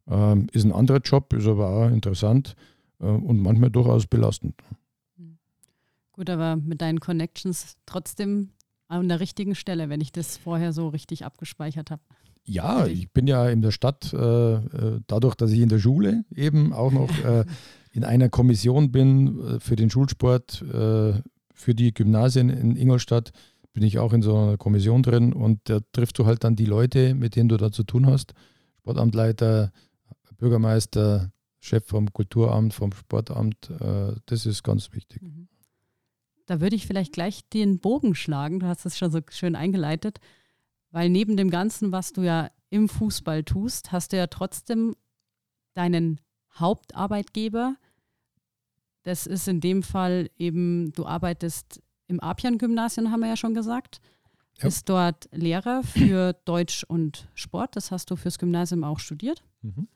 Ähm, 0.08 0.48
ist 0.52 0.64
ein 0.64 0.72
anderer 0.72 1.00
Job, 1.00 1.34
ist 1.34 1.48
aber 1.48 1.70
auch 1.70 1.90
interessant 1.90 2.56
äh, 3.00 3.06
und 3.06 3.40
manchmal 3.40 3.70
durchaus 3.70 4.08
belastend. 4.08 4.56
Gut, 6.22 6.30
aber 6.30 6.56
mit 6.56 6.82
deinen 6.82 7.00
Connections 7.00 7.78
trotzdem 7.88 8.52
an 8.88 9.10
der 9.10 9.20
richtigen 9.20 9.56
Stelle, 9.56 9.90
wenn 9.90 10.02
ich 10.02 10.12
das 10.12 10.38
vorher 10.38 10.72
so 10.72 10.90
richtig 10.90 11.26
abgespeichert 11.26 11.90
habe. 11.90 12.04
Ja, 12.44 12.86
ich 12.86 13.12
bin 13.12 13.26
ja 13.26 13.50
in 13.50 13.64
der 13.64 13.72
Stadt, 13.72 14.14
äh, 14.14 14.54
äh, 14.54 15.02
dadurch, 15.08 15.34
dass 15.34 15.50
ich 15.50 15.62
in 15.62 15.70
der 15.70 15.80
Schule 15.80 16.24
eben 16.36 16.74
auch 16.74 16.92
noch 16.92 17.10
äh, 17.26 17.44
in 17.92 18.04
einer 18.04 18.30
Kommission 18.30 18.92
bin 18.92 19.40
äh, 19.40 19.60
für 19.60 19.76
den 19.76 19.90
Schulsport, 19.90 20.62
äh, 20.62 21.14
für 21.56 21.74
die 21.74 21.92
Gymnasien 21.92 22.52
in 22.52 22.76
Ingolstadt, 22.76 23.32
bin 23.74 23.82
ich 23.82 23.98
auch 23.98 24.14
in 24.14 24.22
so 24.22 24.38
einer 24.38 24.58
Kommission 24.58 25.02
drin 25.02 25.34
und 25.34 25.62
da 25.64 25.80
triffst 25.92 26.20
du 26.20 26.28
halt 26.28 26.44
dann 26.44 26.56
die 26.56 26.66
Leute, 26.66 27.16
mit 27.16 27.36
denen 27.36 27.50
du 27.50 27.58
da 27.58 27.72
zu 27.72 27.82
tun 27.82 28.06
hast. 28.06 28.36
Sportamtleiter, 28.82 29.72
Bürgermeister, 30.38 31.32
Chef 31.62 31.84
vom 31.88 32.14
Kulturamt, 32.14 32.76
vom 32.76 32.92
Sportamt, 32.94 33.72
äh, 33.72 34.14
das 34.28 34.46
ist 34.46 34.62
ganz 34.62 34.94
wichtig. 34.94 35.24
Mhm. 35.24 35.48
Da 36.52 36.60
würde 36.60 36.76
ich 36.76 36.86
vielleicht 36.86 37.14
gleich 37.14 37.48
den 37.48 37.80
Bogen 37.80 38.14
schlagen. 38.14 38.60
Du 38.60 38.68
hast 38.68 38.86
es 38.86 38.98
schon 38.98 39.10
so 39.10 39.22
schön 39.30 39.56
eingeleitet, 39.56 40.20
weil 40.90 41.10
neben 41.10 41.38
dem 41.38 41.50
Ganzen, 41.50 41.94
was 41.94 42.12
du 42.12 42.24
ja 42.24 42.52
im 42.70 42.90
Fußball 42.90 43.46
tust, 43.46 43.94
hast 43.94 44.12
du 44.12 44.18
ja 44.18 44.28
trotzdem 44.28 44.98
deinen 45.76 46.20
Hauptarbeitgeber. 46.56 47.78
Das 49.04 49.28
ist 49.28 49.48
in 49.48 49.62
dem 49.62 49.82
Fall 49.82 50.30
eben, 50.38 50.92
du 50.92 51.06
arbeitest 51.06 51.82
im 52.08 52.20
Apian-Gymnasium, 52.20 53.12
haben 53.12 53.22
wir 53.22 53.30
ja 53.30 53.38
schon 53.38 53.54
gesagt. 53.54 54.02
Ja. 54.58 54.66
Bist 54.66 54.90
dort 54.90 55.30
Lehrer 55.32 55.84
für 55.84 56.34
Deutsch 56.44 56.84
und 56.84 57.30
Sport. 57.34 57.78
Das 57.78 57.92
hast 57.92 58.12
du 58.12 58.18
fürs 58.18 58.38
Gymnasium 58.38 58.84
auch 58.84 59.00
studiert. 59.00 59.42
Mhm. 59.62 59.88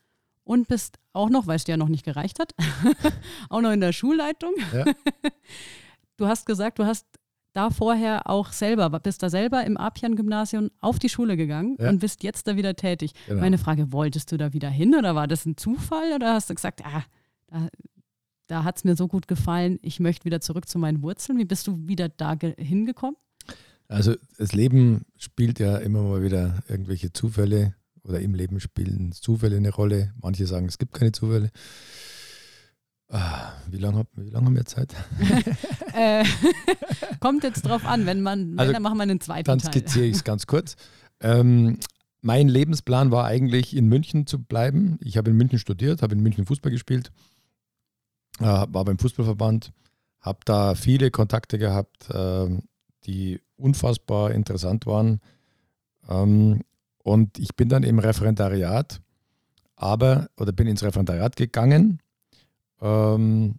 Und 0.42 0.68
bist 0.68 0.98
auch 1.12 1.28
noch, 1.28 1.46
weil 1.46 1.56
es 1.56 1.64
dir 1.64 1.72
ja 1.72 1.76
noch 1.76 1.90
nicht 1.90 2.06
gereicht 2.06 2.38
hat, 2.38 2.54
auch 3.50 3.60
noch 3.60 3.72
in 3.72 3.80
der 3.80 3.92
Schulleitung. 3.92 4.54
Ja. 4.72 4.86
Du 6.16 6.26
hast 6.26 6.46
gesagt, 6.46 6.78
du 6.78 6.84
hast 6.86 7.06
da 7.52 7.70
vorher 7.70 8.28
auch 8.28 8.52
selber, 8.52 8.90
bist 9.00 9.22
da 9.22 9.30
selber 9.30 9.64
im 9.64 9.76
Apian-Gymnasium 9.78 10.70
auf 10.80 10.98
die 10.98 11.08
Schule 11.08 11.36
gegangen 11.36 11.76
Ja. 11.80 11.88
und 11.88 12.00
bist 12.00 12.22
jetzt 12.22 12.46
da 12.46 12.56
wieder 12.56 12.74
tätig. 12.76 13.12
Genau. 13.26 13.40
Meine 13.40 13.56
Frage, 13.58 13.92
wolltest 13.92 14.30
du 14.32 14.36
da 14.36 14.52
wieder 14.52 14.68
hin 14.68 14.94
oder 14.94 15.14
war 15.14 15.26
das 15.26 15.46
ein 15.46 15.56
Zufall 15.56 16.12
oder 16.14 16.34
hast 16.34 16.50
du 16.50 16.54
gesagt, 16.54 16.84
ah, 16.84 17.04
da, 17.46 17.68
da 18.46 18.64
hat 18.64 18.76
es 18.76 18.84
mir 18.84 18.94
so 18.94 19.08
gut 19.08 19.26
gefallen, 19.26 19.78
ich 19.82 20.00
möchte 20.00 20.24
wieder 20.26 20.40
zurück 20.42 20.68
zu 20.68 20.78
meinen 20.78 21.02
Wurzeln. 21.02 21.38
Wie 21.38 21.44
bist 21.46 21.66
du 21.66 21.78
wieder 21.88 22.08
da 22.10 22.34
ge- 22.34 22.54
hingekommen? 22.62 23.16
Also 23.88 24.14
das 24.36 24.52
Leben 24.52 25.06
spielt 25.16 25.58
ja 25.58 25.78
immer 25.78 26.02
mal 26.02 26.22
wieder 26.22 26.60
irgendwelche 26.68 27.12
Zufälle 27.12 27.74
oder 28.02 28.20
im 28.20 28.34
Leben 28.34 28.60
spielen 28.60 29.12
Zufälle 29.12 29.56
eine 29.56 29.70
Rolle. 29.70 30.12
Manche 30.20 30.46
sagen, 30.46 30.66
es 30.66 30.76
gibt 30.78 30.92
keine 30.92 31.12
Zufälle. 31.12 31.50
Ah, 33.08 33.52
wie 33.70 33.78
lange 33.78 33.98
hab, 33.98 34.08
lang 34.16 34.46
haben 34.46 34.56
wir 34.56 34.64
Zeit? 34.64 34.92
äh, 35.94 36.24
kommt 37.20 37.44
jetzt 37.44 37.62
drauf 37.62 37.84
an, 37.84 38.04
wenn 38.04 38.20
man, 38.20 38.50
wenn, 38.52 38.58
Also, 38.58 38.72
dann 38.72 38.82
machen 38.82 38.98
wir 38.98 39.04
einen 39.04 39.20
zweiten 39.20 39.46
Dann 39.46 39.58
Teil. 39.60 39.72
skizziere 39.72 40.06
ich 40.06 40.16
es 40.16 40.24
ganz 40.24 40.46
kurz. 40.46 40.76
Ähm, 41.20 41.78
mein 42.20 42.48
Lebensplan 42.48 43.12
war 43.12 43.24
eigentlich, 43.26 43.76
in 43.76 43.86
München 43.86 44.26
zu 44.26 44.42
bleiben. 44.42 44.98
Ich 45.02 45.16
habe 45.16 45.30
in 45.30 45.36
München 45.36 45.60
studiert, 45.60 46.02
habe 46.02 46.14
in 46.14 46.20
München 46.22 46.46
Fußball 46.46 46.72
gespielt, 46.72 47.12
äh, 48.40 48.44
war 48.44 48.84
beim 48.84 48.98
Fußballverband, 48.98 49.72
habe 50.20 50.40
da 50.44 50.74
viele 50.74 51.12
Kontakte 51.12 51.58
gehabt, 51.58 52.08
ähm, 52.12 52.62
die 53.04 53.40
unfassbar 53.56 54.32
interessant 54.32 54.86
waren. 54.86 55.20
Ähm, 56.08 56.62
und 56.98 57.38
ich 57.38 57.54
bin 57.54 57.68
dann 57.68 57.84
im 57.84 58.00
Referendariat, 58.00 59.00
aber, 59.76 60.28
oder 60.36 60.50
bin 60.50 60.66
ins 60.66 60.82
Referendariat 60.82 61.36
gegangen, 61.36 62.00
ähm, 62.80 63.58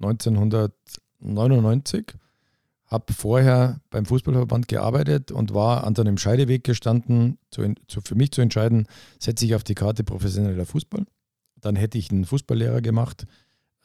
1999 0.00 2.14
habe 2.92 3.12
vorher 3.14 3.80
beim 3.88 4.04
Fußballverband 4.04 4.68
gearbeitet 4.68 5.32
und 5.32 5.54
war 5.54 5.84
an 5.84 5.96
einem 5.96 6.18
Scheideweg 6.18 6.62
gestanden, 6.62 7.38
zu, 7.50 7.74
zu, 7.88 8.02
für 8.02 8.14
mich 8.14 8.32
zu 8.32 8.42
entscheiden, 8.42 8.86
setze 9.18 9.46
ich 9.46 9.54
auf 9.54 9.64
die 9.64 9.74
Karte 9.74 10.04
professioneller 10.04 10.66
Fußball. 10.66 11.06
Dann 11.60 11.74
hätte 11.74 11.96
ich 11.96 12.10
einen 12.10 12.26
Fußballlehrer 12.26 12.82
gemacht, 12.82 13.26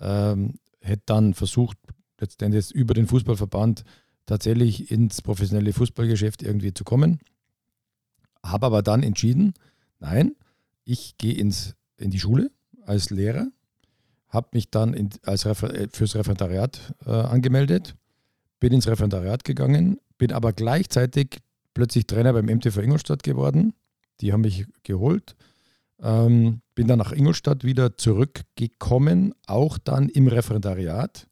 ähm, 0.02 0.56
hätte 0.82 1.04
dann 1.06 1.34
versucht, 1.34 1.78
letztendlich 2.20 2.72
über 2.72 2.94
den 2.94 3.08
Fußballverband 3.08 3.86
tatsächlich 4.26 4.92
ins 4.92 5.22
professionelle 5.22 5.72
Fußballgeschäft 5.72 6.44
irgendwie 6.44 6.74
zu 6.74 6.84
kommen. 6.84 7.20
Habe 8.44 8.66
aber 8.66 8.82
dann 8.82 9.04
entschieden, 9.04 9.54
nein, 10.00 10.36
ich 10.84 11.18
gehe 11.18 11.34
in 11.34 12.12
die 12.12 12.20
Schule 12.20 12.52
als 12.86 13.10
Lehrer, 13.10 13.48
habe 14.30 14.50
mich 14.54 14.70
dann 14.70 14.94
in, 14.94 15.10
als 15.24 15.46
Refer 15.46 15.74
äh, 15.74 15.88
fürs 15.92 16.16
Referendariat 16.16 16.94
äh, 17.06 17.12
angemeldet 17.12 17.96
bin 18.60 18.74
ins 18.74 18.88
Referendariat 18.88 19.44
gegangen, 19.44 20.00
bin 20.18 20.32
aber 20.32 20.54
gleichzeitig 20.54 21.40
plötzlich 21.74 22.08
Trainer 22.08 22.34
beim 22.34 22.46
MTV 22.46 22.78
Ingolstadt 22.78 23.24
geworden. 23.24 23.74
Die 24.22 24.34
haben 24.34 24.42
mich 24.42 24.66
geholt. 24.84 25.36
Ähm, 26.02 26.62
bin 26.76 26.88
dann 26.88 27.00
nach 27.00 27.12
Ingolstadt 27.12 27.64
wieder 27.64 27.98
zurückgekommen, 27.98 29.34
auch 29.46 29.78
dann 29.78 30.10
im 30.10 30.28
Referendariat. 30.28 31.28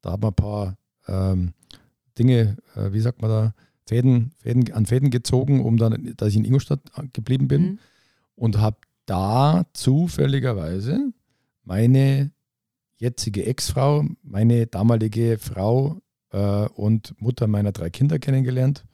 Da 0.00 0.12
haben 0.12 0.22
wir 0.22 0.28
ein 0.28 0.34
paar 0.34 0.76
ähm, 1.08 1.52
Dinge, 2.18 2.56
äh, 2.74 2.92
wie 2.92 3.00
sagt 3.00 3.22
man 3.22 3.30
da, 3.30 3.54
Fäden, 3.86 4.32
Fäden, 4.38 4.72
an 4.72 4.86
Fäden 4.86 5.10
gezogen, 5.10 5.62
um 5.64 5.76
dann, 5.76 6.14
dass 6.16 6.28
ich 6.30 6.36
in 6.36 6.44
Ingolstadt 6.44 6.80
geblieben 7.12 7.48
bin 7.48 7.62
Mhm. 7.62 7.78
und 8.36 8.58
habe 8.58 8.76
da 9.06 9.64
zufälligerweise 9.72 11.12
meine 11.64 12.32
jetzige 12.96 13.44
Ex-Frau, 13.46 14.04
meine 14.22 14.66
damalige 14.66 15.38
Frau 15.38 16.00
äh, 16.30 16.66
und 16.68 17.20
Mutter 17.20 17.46
meiner 17.46 17.72
drei 17.72 17.90
Kinder 17.90 18.18
kennengelernt. 18.18 18.84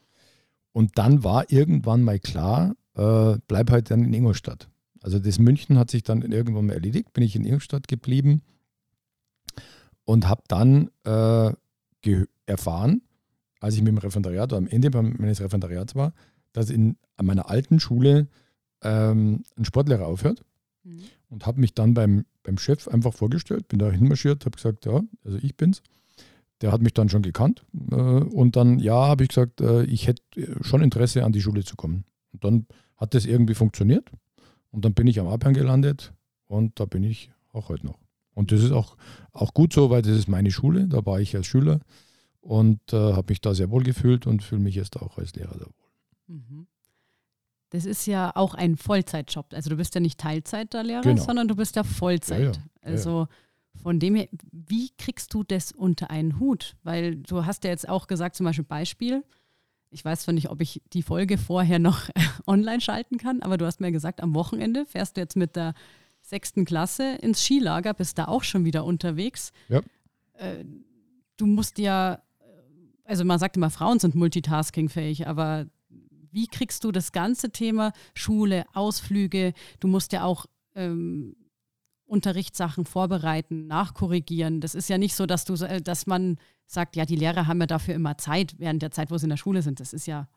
Und 0.72 0.98
dann 0.98 1.24
war 1.24 1.50
irgendwann 1.50 2.02
mal 2.02 2.18
klar, 2.18 2.74
äh, 2.94 3.38
bleib 3.48 3.70
halt 3.70 3.90
dann 3.90 4.04
in 4.04 4.14
Ingolstadt. 4.14 4.68
Also 5.02 5.18
das 5.18 5.38
München 5.38 5.78
hat 5.78 5.90
sich 5.90 6.02
dann 6.02 6.22
irgendwann 6.22 6.66
mal 6.66 6.74
erledigt, 6.74 7.12
bin 7.12 7.24
ich 7.24 7.37
in 7.37 7.44
Ingolstadt 7.44 7.88
geblieben 7.88 8.42
und 10.04 10.26
habe 10.28 10.42
dann 10.48 10.90
äh, 11.04 11.52
erfahren, 12.46 13.02
als 13.61 13.74
ich 13.74 13.83
mit 13.83 13.88
dem 13.88 13.98
Referendariat 13.98 14.52
oder 14.52 14.59
am 14.59 14.68
Ende 14.68 14.90
meines 14.90 15.40
Referendariats 15.40 15.94
war, 15.94 16.14
dass 16.52 16.70
in 16.70 16.96
meiner 17.20 17.50
alten 17.50 17.81
Schule 17.81 18.28
ähm, 18.83 19.42
ein 19.57 19.64
Sportlehrer 19.64 20.07
aufhört 20.07 20.44
Mhm. 20.88 21.02
und 21.28 21.46
habe 21.46 21.61
mich 21.61 21.74
dann 21.74 21.94
beim, 21.94 22.24
beim 22.48 22.58
Chef 22.58 22.88
einfach 22.88 23.12
vorgestellt, 23.12 23.68
bin 23.68 23.78
da 23.78 23.90
hinmarschiert, 23.90 24.46
habe 24.46 24.56
gesagt, 24.56 24.87
ja, 24.87 25.02
also 25.24 25.38
ich 25.42 25.54
bin's. 25.56 25.82
der 26.62 26.72
hat 26.72 26.80
mich 26.80 26.94
dann 26.94 27.08
schon 27.08 27.22
gekannt. 27.22 27.64
Äh, 27.90 27.94
und 27.94 28.56
dann, 28.56 28.78
ja, 28.78 29.06
habe 29.06 29.22
ich 29.22 29.28
gesagt, 29.28 29.61
äh, 29.61 29.84
ich 29.84 30.06
hätte 30.06 30.22
schon 30.62 30.82
Interesse 30.82 31.24
an 31.24 31.32
die 31.32 31.42
Schule 31.42 31.62
zu 31.62 31.76
kommen. 31.76 32.04
Und 32.32 32.44
dann 32.44 32.66
hat 32.96 33.14
das 33.14 33.26
irgendwie 33.26 33.54
funktioniert. 33.54 34.11
Und 34.70 34.84
dann 34.84 34.94
bin 34.94 35.06
ich 35.06 35.20
am 35.20 35.28
Abhang 35.28 35.54
gelandet 35.54 36.12
und 36.46 36.80
da 36.80 36.87
bin 36.87 37.04
ich 37.04 37.30
auch 37.52 37.68
heute 37.68 37.87
noch. 37.87 37.98
Und 38.34 38.50
das 38.50 38.62
ist 38.62 38.72
auch, 38.72 38.96
auch 39.32 39.52
gut 39.52 39.72
so, 39.72 39.90
weil 39.90 40.02
das 40.02 40.16
ist 40.16 40.28
meine 40.28 40.50
Schule, 40.50 40.88
da 40.88 41.04
war 41.04 41.20
ich 41.20 41.37
als 41.37 41.46
Schüler 41.46 41.80
und 42.40 42.80
äh, 42.92 42.96
habe 42.96 43.30
mich 43.30 43.40
da 43.40 43.54
sehr 43.54 43.70
wohl 43.70 43.82
gefühlt 43.82 44.26
und 44.26 44.42
fühle 44.42 44.62
mich 44.62 44.74
jetzt 44.74 44.96
auch 45.00 45.18
als 45.18 45.34
Lehrer 45.34 45.56
da 45.58 45.66
wohl. 45.66 46.37
Mhm. 46.37 46.66
Das 47.70 47.85
ist 47.85 48.07
ja 48.07 48.33
auch 48.35 48.54
ein 48.54 48.76
Vollzeitjob. 48.76 49.52
Also 49.52 49.70
du 49.70 49.76
bist 49.76 49.94
ja 49.94 50.00
nicht 50.00 50.18
Teilzeit 50.18 50.72
da 50.72 50.81
Lehrer, 50.81 51.02
genau. 51.02 51.22
sondern 51.22 51.48
du 51.48 51.57
bist 51.57 51.76
ja 51.76 51.85
Vollzeit. 51.85 52.40
Ja, 52.40 52.52
ja. 52.52 52.62
Also 52.83 53.28
von 53.83 54.00
dem 54.00 54.14
her, 54.14 54.28
wie 54.52 54.90
kriegst 54.96 55.35
du 55.35 55.42
das 55.42 55.72
unter 55.72 56.11
einen 56.11 56.40
Hut? 56.40 56.76
Weil 56.83 57.16
du 57.16 57.44
hast 57.44 57.64
ja 57.64 57.70
jetzt 57.70 57.88
auch 57.88 58.07
gesagt, 58.07 58.37
zum 58.37 58.44
Beispiel 58.44 58.64
Beispiel, 58.64 59.24
ich 59.90 60.04
weiß 60.04 60.22
zwar 60.22 60.35
nicht, 60.35 60.50
ob 60.50 60.61
ich 60.61 60.83
die 60.92 61.02
Folge 61.02 61.38
vorher 61.38 61.78
noch 61.78 62.09
online 62.46 62.81
schalten 62.81 63.18
kann, 63.18 63.42
aber 63.42 63.57
du 63.57 63.66
hast 63.66 63.81
mir 63.81 63.92
gesagt, 63.92 64.22
am 64.22 64.35
Wochenende 64.35 64.87
fährst 64.87 65.16
du 65.16 65.20
jetzt 65.20 65.37
mit 65.37 65.57
der 65.57 65.74
sechsten 66.22 66.64
Klasse 66.64 67.16
ins 67.16 67.42
Skilager, 67.42 67.94
bist 67.94 68.18
da 68.18 68.26
auch 68.26 68.42
schon 68.42 68.64
wieder 68.64 68.85
unterwegs. 68.85 69.52
Ja. 69.68 69.81
Äh, 70.35 70.64
du 71.37 71.46
musst 71.46 71.78
ja, 71.78 72.22
also 73.04 73.24
man 73.24 73.38
sagt 73.38 73.57
immer, 73.57 73.70
Frauen 73.70 73.98
sind 73.98 74.14
multitaskingfähig, 74.14 75.26
aber 75.26 75.66
wie 76.30 76.46
kriegst 76.46 76.84
du 76.84 76.92
das 76.92 77.12
ganze 77.12 77.50
Thema 77.50 77.92
Schule, 78.14 78.64
Ausflüge, 78.74 79.52
du 79.80 79.88
musst 79.88 80.12
ja 80.12 80.24
auch 80.24 80.46
ähm, 80.74 81.36
Unterrichtssachen 82.04 82.86
vorbereiten, 82.86 83.66
nachkorrigieren. 83.66 84.60
Das 84.60 84.74
ist 84.74 84.88
ja 84.88 84.98
nicht 84.98 85.14
so, 85.14 85.26
dass 85.26 85.44
du, 85.44 85.54
äh, 85.64 85.80
dass 85.80 86.06
man 86.06 86.38
sagt, 86.66 86.96
ja, 86.96 87.04
die 87.04 87.16
Lehrer 87.16 87.46
haben 87.46 87.60
ja 87.60 87.66
dafür 87.66 87.94
immer 87.94 88.18
Zeit 88.18 88.54
während 88.58 88.82
der 88.82 88.90
Zeit, 88.90 89.10
wo 89.10 89.18
sie 89.18 89.26
in 89.26 89.30
der 89.30 89.36
Schule 89.36 89.62
sind. 89.62 89.80
Das 89.80 89.92
ist 89.92 90.06
ja 90.06 90.28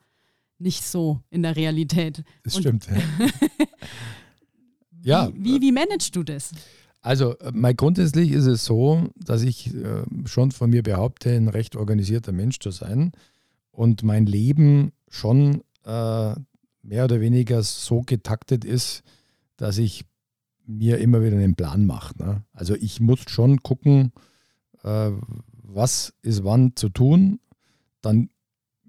nicht 0.60 0.84
so 0.84 1.22
in 1.30 1.44
der 1.44 1.56
Realität. 1.56 2.24
Das 2.44 2.56
Und 2.56 2.62
stimmt. 2.62 2.88
ja. 5.02 5.30
Wie, 5.34 5.56
wie, 5.56 5.62
wie 5.62 5.72
managst 5.72 6.16
du 6.16 6.24
das? 6.24 6.52
Also, 7.02 7.38
äh, 7.40 7.52
mal 7.52 7.74
grundsätzlich 7.74 8.32
ist 8.32 8.46
es 8.46 8.64
so, 8.64 9.10
dass 9.16 9.42
ich 9.42 9.74
äh, 9.74 10.04
schon 10.26 10.52
von 10.52 10.70
mir 10.70 10.84
behaupte, 10.84 11.32
ein 11.32 11.48
recht 11.48 11.76
organisierter 11.76 12.32
Mensch 12.32 12.60
zu 12.60 12.70
sein 12.70 13.12
und 13.72 14.04
mein 14.04 14.28
Leben 14.28 14.92
schon 15.10 15.64
äh, 15.86 16.36
mehr 16.84 17.06
oder 17.06 17.20
weniger 17.20 17.64
so 17.64 18.02
getaktet 18.02 18.66
ist, 18.66 19.04
dass 19.58 19.78
ich 19.78 20.06
mir 20.66 21.00
immer 21.00 21.22
wieder 21.24 21.38
einen 21.38 21.56
Plan 21.56 21.86
mache. 21.86 22.18
Ne? 22.18 22.44
Also 22.54 22.76
ich 22.76 23.00
muss 23.00 23.22
schon 23.28 23.62
gucken, 23.62 24.12
äh, 24.84 25.12
was 25.52 26.14
ist 26.22 26.44
wann 26.44 26.76
zu 26.76 26.90
tun. 26.90 27.40
Dann 28.02 28.30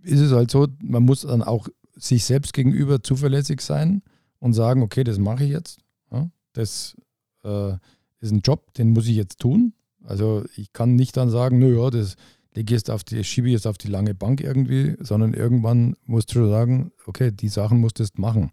ist 0.02 0.20
es 0.20 0.33
halt 0.33 0.50
so, 0.50 0.68
man 0.83 1.05
muss 1.05 1.22
dann 1.22 1.42
auch 1.42 1.68
sich 1.94 2.24
selbst 2.24 2.52
gegenüber 2.52 3.02
zuverlässig 3.02 3.61
sein 3.61 4.02
und 4.38 4.55
sagen, 4.55 4.83
okay, 4.83 5.05
das 5.05 5.18
mache 5.18 5.44
ich 5.44 5.50
jetzt. 5.50 5.81
Ja? 6.11 6.31
Das 6.52 6.96
äh, 7.44 7.74
ist 8.20 8.33
ein 8.33 8.40
Job, 8.40 8.74
den 8.74 8.90
muss 8.90 9.07
ich 9.07 9.16
jetzt 9.16 9.38
tun. 9.38 9.74
Also 10.05 10.44
ich 10.57 10.72
kann 10.72 10.96
nicht 10.96 11.16
dann 11.16 11.31
sagen, 11.31 11.59
naja, 11.59 11.90
das 11.90 12.16
lege 12.54 12.74
jetzt 12.74 12.90
auf 12.90 13.04
die, 13.04 13.22
schiebe 13.24 13.48
jetzt 13.48 13.66
auf 13.66 13.78
die 13.78 13.88
lange 13.88 14.14
Bank 14.14 14.40
irgendwie, 14.40 14.96
sondern 15.00 15.34
irgendwann 15.34 15.96
musst 16.04 16.34
du 16.34 16.48
sagen, 16.48 16.92
okay, 17.06 17.30
die 17.32 17.48
Sachen 17.48 17.80
musst 17.80 17.98
du 17.98 18.02
jetzt 18.02 18.18
machen. 18.18 18.50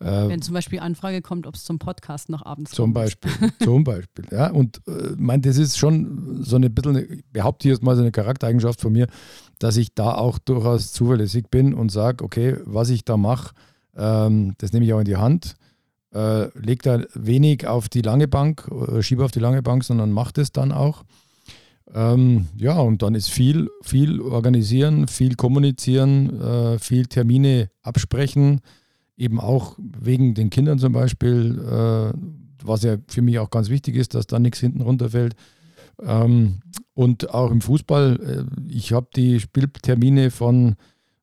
Äh, 0.00 0.28
Wenn 0.28 0.42
zum 0.42 0.54
Beispiel 0.54 0.80
Anfrage 0.80 1.22
kommt, 1.22 1.46
ob 1.46 1.54
es 1.54 1.64
zum 1.64 1.78
Podcast 1.78 2.28
noch 2.28 2.44
abends 2.44 2.72
zum 2.72 2.86
kommt. 2.86 2.94
Beispiel, 2.94 3.30
zum 3.62 3.84
Beispiel, 3.84 4.24
ja. 4.30 4.50
Und 4.50 4.80
äh, 4.88 5.14
mein, 5.16 5.42
das 5.42 5.56
ist 5.56 5.78
schon 5.78 6.42
so 6.42 6.56
eine 6.56 6.70
bisschen, 6.70 6.96
ich 6.96 7.24
behaupte 7.32 7.68
jetzt 7.68 7.82
mal 7.82 7.94
so 7.94 8.02
eine 8.02 8.10
Charaktereigenschaft 8.10 8.80
von 8.80 8.92
mir, 8.92 9.06
dass 9.58 9.76
ich 9.76 9.94
da 9.94 10.14
auch 10.14 10.38
durchaus 10.38 10.92
zuverlässig 10.92 11.48
bin 11.50 11.72
und 11.74 11.92
sage, 11.92 12.24
okay, 12.24 12.56
was 12.64 12.90
ich 12.90 13.04
da 13.04 13.16
mache, 13.16 13.54
ähm, 13.96 14.54
das 14.58 14.72
nehme 14.72 14.84
ich 14.84 14.92
auch 14.92 14.98
in 14.98 15.04
die 15.04 15.16
Hand. 15.16 15.54
Äh, 16.12 16.48
leg 16.58 16.82
da 16.82 17.00
wenig 17.14 17.66
auf 17.66 17.88
die 17.88 18.02
lange 18.02 18.28
Bank, 18.28 18.68
äh, 18.70 19.02
schiebe 19.02 19.24
auf 19.24 19.30
die 19.30 19.38
lange 19.38 19.62
Bank, 19.62 19.84
sondern 19.84 20.10
mache 20.10 20.32
das 20.34 20.52
dann 20.52 20.72
auch. 20.72 21.04
Ähm, 21.94 22.46
ja, 22.56 22.78
und 22.78 23.02
dann 23.02 23.14
ist 23.14 23.30
viel, 23.30 23.68
viel 23.82 24.20
organisieren, 24.20 25.08
viel 25.08 25.34
kommunizieren, 25.34 26.40
äh, 26.40 26.78
viel 26.78 27.06
Termine 27.06 27.70
absprechen, 27.82 28.60
eben 29.16 29.40
auch 29.40 29.76
wegen 29.78 30.34
den 30.34 30.50
Kindern 30.50 30.78
zum 30.78 30.92
Beispiel, 30.92 31.58
äh, 31.58 32.12
was 32.64 32.82
ja 32.82 32.96
für 33.08 33.22
mich 33.22 33.38
auch 33.38 33.50
ganz 33.50 33.68
wichtig 33.68 33.96
ist, 33.96 34.14
dass 34.14 34.26
da 34.26 34.38
nichts 34.38 34.60
hinten 34.60 34.80
runterfällt. 34.80 35.34
Ähm, 36.00 36.60
und 36.94 37.30
auch 37.30 37.50
im 37.50 37.60
Fußball, 37.60 38.46
äh, 38.48 38.72
ich 38.72 38.92
habe 38.92 39.08
die 39.14 39.40
Spieltermine 39.40 40.30
von 40.30 40.76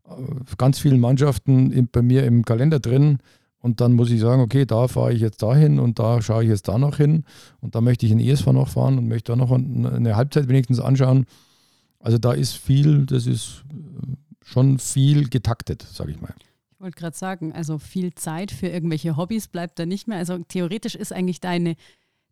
äh, 0.08 0.12
ganz 0.58 0.80
vielen 0.80 1.00
Mannschaften 1.00 1.72
in, 1.72 1.88
bei 1.88 2.02
mir 2.02 2.24
im 2.26 2.46
Kalender 2.46 2.80
drin. 2.80 3.20
Und 3.62 3.82
dann 3.82 3.94
muss 3.94 4.10
ich 4.10 4.22
sagen, 4.22 4.42
okay, 4.42 4.66
da 4.66 4.88
fahre 4.88 5.14
ich 5.14 5.22
jetzt 5.22 5.44
dahin 5.44 5.80
und 5.80 6.00
da 6.00 6.22
schaue 6.22 6.44
ich 6.44 6.50
jetzt 6.50 6.68
da 6.68 6.78
noch 6.78 6.98
hin 6.98 7.26
und 7.60 7.76
da 7.76 7.82
möchte 7.82 8.06
ich 8.06 8.12
in 8.12 8.20
ESV 8.20 8.48
noch 8.48 8.70
fahren 8.70 8.98
und 8.98 9.08
möchte 9.08 9.34
da 9.34 9.36
noch 9.36 9.52
eine 9.52 10.16
Halbzeit 10.16 10.48
wenigstens 10.48 10.80
anschauen. 10.80 11.26
Also 12.00 12.18
da 12.18 12.32
ist 12.32 12.54
viel, 12.54 13.06
das 13.06 13.28
ist 13.28 13.66
äh, 13.70 14.16
schon 14.46 14.80
viel 14.80 15.30
getaktet, 15.30 15.82
sage 15.82 16.12
ich 16.12 16.22
mal. 16.22 16.34
Ich 16.72 16.80
wollte 16.80 16.98
gerade 16.98 17.18
sagen, 17.18 17.52
also 17.52 17.78
viel 17.78 18.14
Zeit 18.16 18.52
für 18.52 18.68
irgendwelche 18.68 19.18
Hobbys 19.18 19.50
bleibt 19.50 19.78
da 19.80 19.86
nicht 19.86 20.08
mehr. 20.08 20.18
Also 20.18 20.38
theoretisch 20.38 20.96
ist 20.96 21.12
eigentlich 21.12 21.42
deine, 21.42 21.76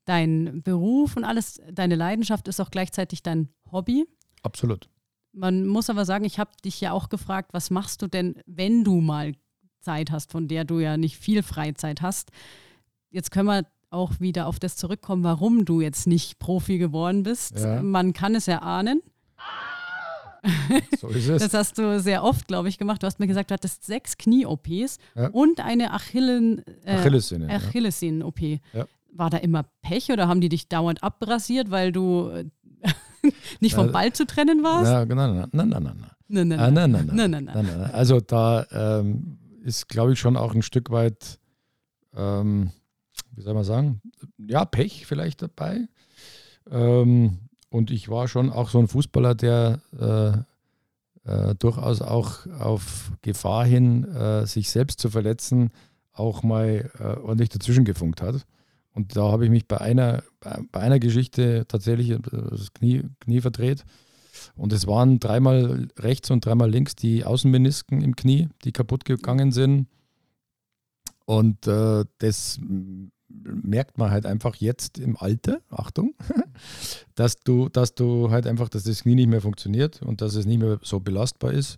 dein 0.06 0.62
Beruf 0.64 1.18
und 1.18 1.26
alles, 1.26 1.62
deine 1.70 1.96
Leidenschaft 1.96 2.48
ist 2.48 2.62
auch 2.62 2.72
gleichzeitig 2.72 3.24
dein 3.24 3.50
Hobby. 3.70 4.06
Absolut. 4.44 4.90
Man 5.34 5.68
muss 5.68 5.90
aber 5.90 6.06
sagen, 6.06 6.24
ich 6.24 6.40
habe 6.40 6.52
dich 6.64 6.80
ja 6.80 6.94
auch 6.94 7.10
gefragt, 7.10 7.54
was 7.54 7.70
machst 7.70 8.02
du 8.02 8.08
denn, 8.08 8.42
wenn 8.46 8.86
du 8.86 9.02
mal 9.02 9.34
Zeit 9.88 10.12
hast, 10.12 10.32
von 10.32 10.50
der 10.50 10.66
du 10.66 10.80
ja 10.80 10.98
nicht 10.98 11.18
viel 11.18 11.44
Freizeit 11.44 12.02
hast? 12.02 12.32
Jetzt 13.10 13.32
können 13.32 13.48
wir 13.48 13.66
auch 13.90 14.20
wieder 14.20 14.48
auf 14.48 14.60
das 14.60 14.76
zurückkommen, 14.76 15.24
warum 15.24 15.64
du 15.64 15.80
jetzt 15.80 16.08
nicht 16.08 16.40
Profi 16.40 16.78
geworden 16.78 17.24
bist. 17.24 17.58
Ja. 17.60 17.82
Man 17.82 18.12
kann 18.12 18.36
es 18.36 18.48
erahnen. 18.48 19.02
So 21.00 21.08
ist 21.08 21.30
es. 21.30 21.42
Das 21.42 21.54
hast 21.54 21.78
du 21.78 22.00
sehr 22.00 22.24
oft, 22.24 22.48
glaube 22.48 22.70
ich, 22.70 22.78
gemacht. 22.78 23.02
Du 23.02 23.08
hast 23.08 23.20
mir 23.20 23.28
gesagt, 23.28 23.50
du 23.50 23.54
hattest 23.54 23.86
sechs 23.86 24.18
Knie-OPs 24.18 24.98
ja. 25.16 25.28
und 25.30 25.60
eine 25.60 25.94
Achillen, 25.94 26.64
äh, 26.86 26.96
Achillessehne-OP. 26.96 27.52
Achillessehnen 27.52 28.34
ja. 28.74 28.86
War 29.14 29.30
da 29.30 29.38
immer 29.38 29.64
Pech 29.82 30.12
oder 30.12 30.28
haben 30.28 30.42
die 30.42 30.50
dich 30.50 30.68
dauernd 30.68 31.04
abrasiert, 31.04 31.72
weil 31.72 31.92
du 31.92 32.30
äh, 32.30 32.46
nicht 33.62 33.76
vom 33.76 33.92
Ball 33.92 34.14
zu 34.14 34.26
trennen 34.26 34.64
warst? 34.64 34.92
Ja, 34.92 35.06
genau, 35.06 35.34
nein, 35.34 35.50
nein, 35.52 35.70
nein, 35.70 35.84
nein. 35.84 35.96
Nein, 36.30 36.48
nein, 36.50 36.74
nein. 36.74 36.92
nein, 36.92 37.32
nein, 37.32 37.44
nein, 37.46 37.66
nein. 37.66 37.92
Also 37.92 38.20
da 38.20 38.66
ähm, 38.72 39.38
ist, 39.68 39.90
glaube 39.90 40.14
ich, 40.14 40.20
schon 40.20 40.38
auch 40.38 40.56
ein 40.56 40.62
Stück 40.62 40.90
weit, 40.92 41.40
ähm, 42.16 42.72
wie 43.32 43.42
soll 43.42 43.54
man 43.54 43.66
sagen, 43.66 44.02
ja, 44.38 44.64
Pech 44.66 45.06
vielleicht 45.06 45.42
dabei. 45.42 45.88
Ähm, 46.72 47.40
und 47.70 47.92
ich 47.92 48.08
war 48.10 48.30
schon 48.30 48.50
auch 48.50 48.70
so 48.70 48.80
ein 48.80 48.88
Fußballer, 48.88 49.36
der 49.36 49.82
äh, 51.26 51.30
äh, 51.30 51.56
durchaus 51.56 52.02
auch 52.02 52.48
auf 52.60 53.12
Gefahr 53.22 53.66
hin, 53.66 54.06
äh, 54.06 54.46
sich 54.46 54.70
selbst 54.70 55.02
zu 55.02 55.10
verletzen, 55.10 55.72
auch 56.14 56.44
mal 56.44 56.90
äh, 57.00 57.04
ordentlich 57.04 57.50
dazwischen 57.50 57.84
gefunkt 57.84 58.22
hat. 58.22 58.46
Und 58.94 59.18
da 59.18 59.24
habe 59.32 59.44
ich 59.44 59.52
mich 59.52 59.68
bei 59.68 59.80
einer, 59.80 60.24
bei, 60.72 60.80
einer 60.80 61.00
Geschichte 61.00 61.66
tatsächlich 61.68 62.12
äh, 62.12 62.20
das 62.22 62.74
Knie, 62.74 63.04
Knie 63.20 63.42
verdreht. 63.42 63.84
Und 64.56 64.74
es 64.74 64.88
waren 64.88 65.20
dreimal 65.20 65.88
rechts 65.98 66.32
und 66.32 66.46
dreimal 66.46 66.70
links 66.70 66.96
die 66.96 67.26
Außenmenisken 67.26 68.02
im 68.02 68.16
Knie, 68.16 68.50
die 68.64 68.72
kaputt 68.72 69.06
gegangen 69.06 69.52
sind. 69.52 69.88
Und 71.26 71.68
äh, 71.68 72.06
das 72.20 72.60
merkt 73.30 73.98
man 73.98 74.12
halt 74.12 74.26
einfach 74.26 74.56
jetzt 74.56 74.98
im 75.00 75.18
Alter, 75.18 75.60
Achtung, 75.70 76.16
dass 77.16 77.38
du, 77.38 77.70
dass 77.70 77.96
du 77.96 78.32
halt 78.32 78.48
einfach, 78.48 78.70
dass 78.70 78.84
das 78.84 79.04
Knie 79.04 79.16
nicht 79.16 79.30
mehr 79.30 79.42
funktioniert 79.42 80.02
und 80.02 80.22
dass 80.22 80.36
es 80.36 80.46
nicht 80.46 80.60
mehr 80.60 80.80
so 80.82 81.00
belastbar 81.00 81.52
ist. 81.52 81.78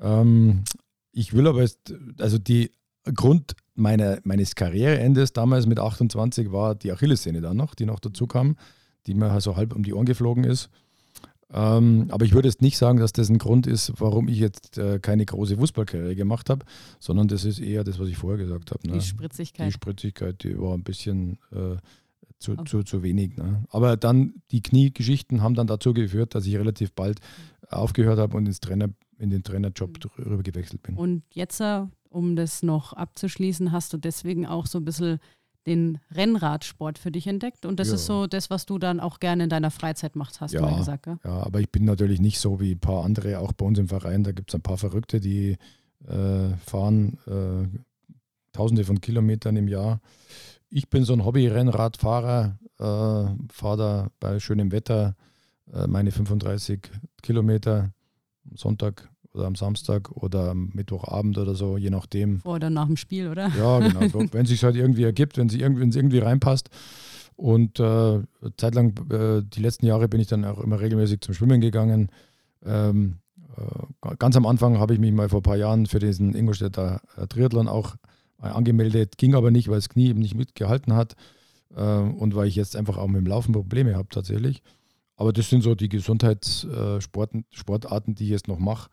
Ähm, 0.00 0.64
ich 1.12 1.32
will 1.34 1.46
aber 1.46 1.62
jetzt, 1.62 1.94
also 2.18 2.38
die 2.38 2.70
Grund 3.14 3.54
meiner, 3.74 4.18
meines 4.24 4.54
Karriereendes 4.54 5.32
damals 5.32 5.66
mit 5.66 5.78
28 5.78 6.52
war 6.52 6.74
die 6.74 6.92
Achillessehne 6.92 7.40
dann 7.40 7.56
noch, 7.56 7.74
die 7.74 7.86
noch 7.86 8.00
dazu 8.00 8.26
kam, 8.26 8.56
die 9.06 9.14
mir 9.14 9.32
halt 9.32 9.42
so 9.42 9.56
halb 9.56 9.74
um 9.74 9.82
die 9.82 9.94
Ohren 9.94 10.06
geflogen 10.06 10.44
ist. 10.44 10.68
Ähm, 11.52 12.06
aber 12.10 12.24
ich 12.24 12.32
würde 12.32 12.48
jetzt 12.48 12.62
nicht 12.62 12.78
sagen, 12.78 12.98
dass 12.98 13.12
das 13.12 13.28
ein 13.28 13.38
Grund 13.38 13.66
ist, 13.66 13.92
warum 13.98 14.28
ich 14.28 14.38
jetzt 14.38 14.78
äh, 14.78 15.00
keine 15.00 15.26
große 15.26 15.56
Fußballkarriere 15.56 16.14
gemacht 16.14 16.48
habe, 16.48 16.64
sondern 17.00 17.28
das 17.28 17.44
ist 17.44 17.58
eher 17.58 17.82
das, 17.82 17.98
was 17.98 18.08
ich 18.08 18.16
vorher 18.16 18.38
gesagt 18.38 18.70
habe. 18.70 18.86
Ne? 18.86 18.94
Die 18.94 19.00
Spritzigkeit. 19.00 19.66
Die 19.66 19.72
Spritzigkeit, 19.72 20.44
die 20.44 20.58
war 20.58 20.74
ein 20.74 20.84
bisschen 20.84 21.38
äh, 21.52 21.76
zu, 22.38 22.56
zu, 22.64 22.82
zu 22.84 23.02
wenig. 23.02 23.36
Ne? 23.36 23.64
Aber 23.70 23.96
dann 23.96 24.42
die 24.50 24.62
Kniegeschichten 24.62 25.42
haben 25.42 25.54
dann 25.54 25.66
dazu 25.66 25.92
geführt, 25.92 26.34
dass 26.34 26.46
ich 26.46 26.56
relativ 26.56 26.92
bald 26.92 27.20
aufgehört 27.68 28.18
habe 28.18 28.36
und 28.36 28.46
ins 28.46 28.60
Trainer, 28.60 28.88
in 29.18 29.30
den 29.30 29.42
Trainerjob 29.42 29.98
mhm. 30.18 30.24
rüber 30.24 30.42
gewechselt 30.42 30.82
bin. 30.82 30.96
Und 30.96 31.22
jetzt, 31.32 31.60
äh, 31.60 31.82
um 32.08 32.36
das 32.36 32.62
noch 32.62 32.92
abzuschließen, 32.92 33.72
hast 33.72 33.92
du 33.92 33.98
deswegen 33.98 34.46
auch 34.46 34.66
so 34.66 34.78
ein 34.78 34.84
bisschen 34.84 35.18
den 35.66 35.98
Rennradsport 36.10 36.98
für 36.98 37.10
dich 37.10 37.26
entdeckt 37.26 37.66
und 37.66 37.78
das 37.78 37.88
Ja. 37.88 37.94
ist 37.94 38.06
so 38.06 38.26
das, 38.26 38.48
was 38.50 38.64
du 38.66 38.78
dann 38.78 38.98
auch 39.00 39.20
gerne 39.20 39.44
in 39.44 39.50
deiner 39.50 39.70
Freizeit 39.70 40.16
machst, 40.16 40.40
hast 40.40 40.54
du 40.54 40.60
mal 40.60 40.76
gesagt. 40.78 41.04
Gell? 41.04 41.18
Ja, 41.24 41.42
aber 41.44 41.60
ich 41.60 41.70
bin 41.70 41.84
natürlich 41.84 42.20
nicht 42.20 42.40
so 42.40 42.60
wie 42.60 42.72
ein 42.72 42.80
paar 42.80 43.04
andere, 43.04 43.38
auch 43.38 43.52
bei 43.52 43.66
uns 43.66 43.78
im 43.78 43.88
Verein. 43.88 44.24
Da 44.24 44.32
gibt 44.32 44.50
es 44.50 44.54
ein 44.54 44.62
paar 44.62 44.78
Verrückte, 44.78 45.20
die 45.20 45.58
äh, 46.08 46.48
fahren 46.64 47.18
äh, 47.26 47.68
tausende 48.52 48.84
von 48.84 49.00
Kilometern 49.00 49.56
im 49.56 49.68
Jahr. 49.68 50.00
Ich 50.70 50.88
bin 50.88 51.04
so 51.04 51.12
ein 51.12 51.24
Hobby-Rennradfahrer, 51.24 52.58
äh, 52.78 53.52
fahre 53.52 53.76
da 53.76 54.08
bei 54.18 54.40
schönem 54.40 54.72
Wetter 54.72 55.14
äh, 55.72 55.86
meine 55.86 56.10
35 56.10 56.80
Kilometer 57.22 57.92
am 58.50 58.56
Sonntag 58.56 59.08
oder 59.32 59.46
am 59.46 59.54
Samstag 59.54 60.10
oder 60.12 60.50
am 60.50 60.70
Mittwochabend 60.74 61.38
oder 61.38 61.54
so, 61.54 61.76
je 61.76 61.90
nachdem. 61.90 62.40
Vor 62.40 62.56
oder 62.56 62.70
nach 62.70 62.86
dem 62.86 62.96
Spiel, 62.96 63.28
oder? 63.28 63.50
Ja, 63.56 63.78
genau. 63.78 64.00
Wenn 64.32 64.42
es 64.42 64.48
sich 64.48 64.64
halt 64.64 64.76
irgendwie 64.76 65.04
ergibt, 65.04 65.38
wenn 65.38 65.48
es 65.48 65.54
irgendwie, 65.54 65.82
irgendwie 65.82 66.18
reinpasst. 66.18 66.68
Und 67.36 67.80
äh, 67.80 68.20
zeitlang, 68.56 68.94
äh, 69.10 69.42
die 69.42 69.62
letzten 69.62 69.86
Jahre 69.86 70.08
bin 70.08 70.20
ich 70.20 70.26
dann 70.26 70.44
auch 70.44 70.60
immer 70.60 70.80
regelmäßig 70.80 71.22
zum 71.22 71.32
Schwimmen 71.32 71.60
gegangen. 71.60 72.10
Ähm, 72.64 73.16
äh, 73.56 74.16
ganz 74.18 74.36
am 74.36 74.46
Anfang 74.46 74.78
habe 74.78 74.94
ich 74.94 75.00
mich 75.00 75.12
mal 75.12 75.28
vor 75.28 75.40
ein 75.40 75.44
paar 75.44 75.56
Jahren 75.56 75.86
für 75.86 76.00
diesen 76.00 76.34
Ingolstädter 76.34 77.00
äh, 77.16 77.26
Triathlon 77.26 77.68
auch 77.68 77.96
äh, 78.42 78.48
angemeldet, 78.48 79.16
ging 79.16 79.34
aber 79.34 79.50
nicht, 79.50 79.68
weil 79.68 79.76
das 79.76 79.88
Knie 79.88 80.08
eben 80.08 80.20
nicht 80.20 80.34
mitgehalten 80.34 80.94
hat 80.94 81.14
äh, 81.74 81.82
und 81.82 82.34
weil 82.34 82.48
ich 82.48 82.56
jetzt 82.56 82.76
einfach 82.76 82.98
auch 82.98 83.08
mit 83.08 83.22
dem 83.22 83.26
Laufen 83.26 83.52
Probleme 83.52 83.96
habe 83.96 84.08
tatsächlich. 84.10 84.62
Aber 85.16 85.32
das 85.32 85.50
sind 85.50 85.62
so 85.62 85.74
die 85.74 85.88
Gesundheitssportarten, 85.88 87.44
Sportarten, 87.50 88.14
die 88.14 88.24
ich 88.24 88.30
jetzt 88.30 88.48
noch 88.48 88.58
mache, 88.58 88.90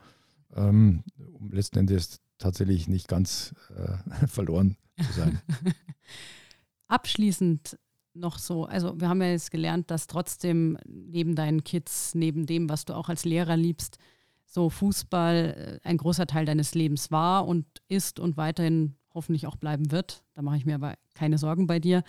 um 0.50 1.04
letzten 1.52 1.80
Endes 1.80 2.22
tatsächlich 2.38 2.88
nicht 2.88 3.08
ganz 3.08 3.54
äh, 3.76 4.28
verloren 4.28 4.78
zu 4.98 5.14
sein. 5.14 5.42
Abschließend 6.88 7.78
noch 8.14 8.40
so, 8.40 8.66
also 8.66 9.00
wir 9.00 9.10
haben 9.10 9.22
ja 9.22 9.30
jetzt 9.30 9.52
gelernt, 9.52 9.92
dass 9.92 10.08
trotzdem 10.08 10.78
neben 10.86 11.36
deinen 11.36 11.64
Kids, 11.64 12.16
neben 12.16 12.46
dem, 12.46 12.70
was 12.70 12.86
du 12.86 12.96
auch 12.96 13.10
als 13.10 13.26
Lehrer 13.26 13.58
liebst, 13.58 13.98
so 14.46 14.70
Fußball 14.70 15.80
äh, 15.84 15.88
ein 15.88 15.98
großer 15.98 16.26
Teil 16.26 16.46
deines 16.46 16.74
Lebens 16.74 17.12
war 17.12 17.48
und 17.48 17.66
ist 17.88 18.20
und 18.20 18.38
weiterhin 18.38 18.96
hoffentlich 19.14 19.48
auch 19.48 19.56
bleiben 19.56 19.92
wird. 19.92 20.24
Da 20.34 20.42
mache 20.42 20.58
ich 20.58 20.66
mir 20.66 20.76
aber 20.76 20.96
keine 21.14 21.38
Sorgen 21.38 21.68
bei 21.68 21.80
dir. 21.80 22.04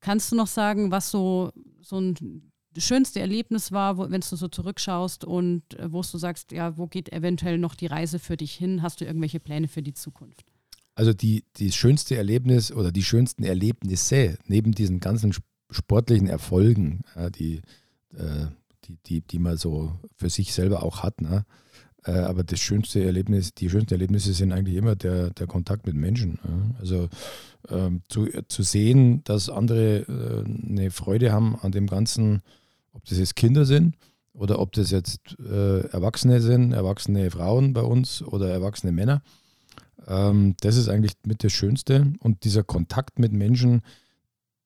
Kannst 0.00 0.30
du 0.30 0.36
noch 0.36 0.46
sagen, 0.46 0.90
was 0.90 1.10
so, 1.10 1.50
so 1.80 1.98
ein 1.98 2.47
schönste 2.76 3.20
Erlebnis 3.20 3.72
war, 3.72 3.98
wenn 3.98 4.20
du 4.20 4.36
so 4.36 4.48
zurückschaust 4.48 5.24
und 5.24 5.62
äh, 5.74 5.92
wo 5.92 6.02
du 6.02 6.18
sagst, 6.18 6.52
ja, 6.52 6.76
wo 6.76 6.86
geht 6.86 7.12
eventuell 7.12 7.58
noch 7.58 7.74
die 7.74 7.86
Reise 7.86 8.18
für 8.18 8.36
dich 8.36 8.54
hin? 8.54 8.82
Hast 8.82 9.00
du 9.00 9.04
irgendwelche 9.04 9.40
Pläne 9.40 9.68
für 9.68 9.82
die 9.82 9.94
Zukunft? 9.94 10.44
Also 10.94 11.12
die, 11.12 11.44
die 11.56 11.72
schönste 11.72 12.16
Erlebnis 12.16 12.72
oder 12.72 12.90
die 12.92 13.04
schönsten 13.04 13.44
Erlebnisse 13.44 14.36
neben 14.46 14.72
diesen 14.72 15.00
ganzen 15.00 15.30
sp- 15.30 15.46
sportlichen 15.70 16.28
Erfolgen, 16.28 17.02
ja, 17.14 17.30
die, 17.30 17.62
äh, 18.14 18.46
die, 18.84 18.96
die, 19.06 19.20
die 19.20 19.38
man 19.38 19.56
so 19.56 19.92
für 20.16 20.30
sich 20.30 20.52
selber 20.52 20.82
auch 20.82 21.02
hat, 21.02 21.20
ne? 21.20 21.44
Äh, 22.04 22.12
aber 22.12 22.44
das 22.44 22.60
schönste 22.60 23.04
Erlebnis, 23.04 23.54
die 23.54 23.68
schönsten 23.68 23.94
Erlebnisse 23.94 24.32
sind 24.32 24.52
eigentlich 24.52 24.76
immer 24.76 24.96
der, 24.96 25.30
der 25.30 25.46
Kontakt 25.46 25.86
mit 25.86 25.96
Menschen. 25.96 26.38
Also 26.78 27.08
ähm, 27.70 28.02
zu, 28.08 28.28
zu 28.48 28.62
sehen, 28.62 29.22
dass 29.24 29.50
andere 29.50 30.00
äh, 30.00 30.44
eine 30.70 30.90
Freude 30.90 31.32
haben 31.32 31.56
an 31.60 31.72
dem 31.72 31.86
Ganzen, 31.86 32.42
ob 32.92 33.04
das 33.06 33.18
jetzt 33.18 33.36
Kinder 33.36 33.64
sind 33.64 33.96
oder 34.32 34.58
ob 34.60 34.72
das 34.72 34.90
jetzt 34.90 35.36
äh, 35.40 35.80
Erwachsene 35.88 36.40
sind, 36.40 36.72
erwachsene 36.72 37.30
Frauen 37.30 37.72
bei 37.72 37.82
uns 37.82 38.22
oder 38.22 38.50
erwachsene 38.50 38.92
Männer. 38.92 39.22
Ähm, 40.06 40.54
das 40.60 40.76
ist 40.76 40.88
eigentlich 40.88 41.12
mit 41.26 41.44
das 41.44 41.52
Schönste. 41.52 42.12
Und 42.20 42.44
dieser 42.44 42.62
Kontakt 42.62 43.18
mit 43.18 43.32
Menschen, 43.32 43.82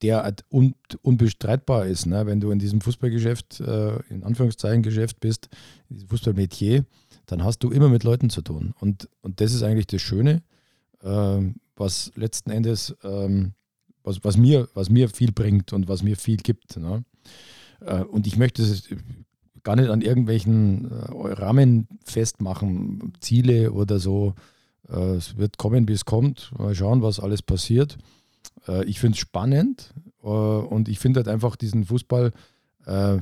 der 0.03 0.23
halt 0.25 0.45
un 0.51 0.75
unbestreitbar 1.03 1.87
ist. 1.87 2.07
Ne? 2.07 2.27
Wenn 2.27 2.41
du 2.41 2.51
in 2.51 2.59
diesem 2.59 2.81
Fußballgeschäft, 2.81 3.61
äh, 3.61 3.97
in 4.11 4.25
Anführungszeichen 4.25 4.83
Geschäft 4.83 5.21
bist, 5.21 5.49
in 5.89 5.97
diesem 5.97 6.09
Fußballmetier, 6.09 6.85
dann 7.27 7.45
hast 7.45 7.61
du 7.61 7.71
immer 7.71 7.89
mit 7.89 8.05
Leuten 8.05 8.29
zu 8.29 8.43
tun. 8.43 8.75
Und, 8.81 9.09
und 9.21 9.41
das 9.41 9.55
ist 9.55 9.63
eigentlich 9.63 9.87
das 9.87 10.03
Schöne, 10.03 10.43
ähm, 11.03 11.57
was 11.77 12.13
letzten 12.17 12.51
Endes, 12.51 12.95
ähm, 13.05 13.53
was, 14.03 14.25
was, 14.25 14.37
mir, 14.37 14.69
was 14.75 14.91
mir 14.91 15.09
viel 15.09 15.33
bringt 15.33 15.73
und 15.73 15.89
was 15.89 16.03
mir 16.03 16.17
viel 16.17 16.37
gibt. 16.37 16.77
Ne? 16.77 17.05
Äh, 17.81 18.03
und 18.03 18.27
ich 18.27 18.37
möchte 18.37 18.63
es 18.63 18.89
gar 19.63 19.77
nicht 19.77 19.91
an 19.91 20.03
irgendwelchen 20.03 20.91
äh, 20.91 21.33
Rahmen 21.33 21.87
festmachen, 22.05 23.13
Ziele 23.21 23.73
oder 23.73 23.99
so. 23.99 24.35
Äh, 24.89 25.15
es 25.15 25.37
wird 25.37 25.59
kommen, 25.59 25.87
wie 25.89 25.93
es 25.93 26.05
kommt. 26.05 26.51
Mal 26.59 26.75
schauen, 26.75 27.03
was 27.03 27.21
alles 27.21 27.43
passiert. 27.43 27.99
Äh, 28.69 28.85
ich 28.85 29.01
finde 29.01 29.17
es 29.17 29.21
spannend 29.21 29.95
äh, 30.23 30.27
und 30.27 30.89
ich 30.89 30.99
finde 30.99 31.19
halt 31.19 31.29
einfach 31.29 31.57
diesen 31.57 31.85
Fußball 31.85 32.33
äh, 32.87 33.19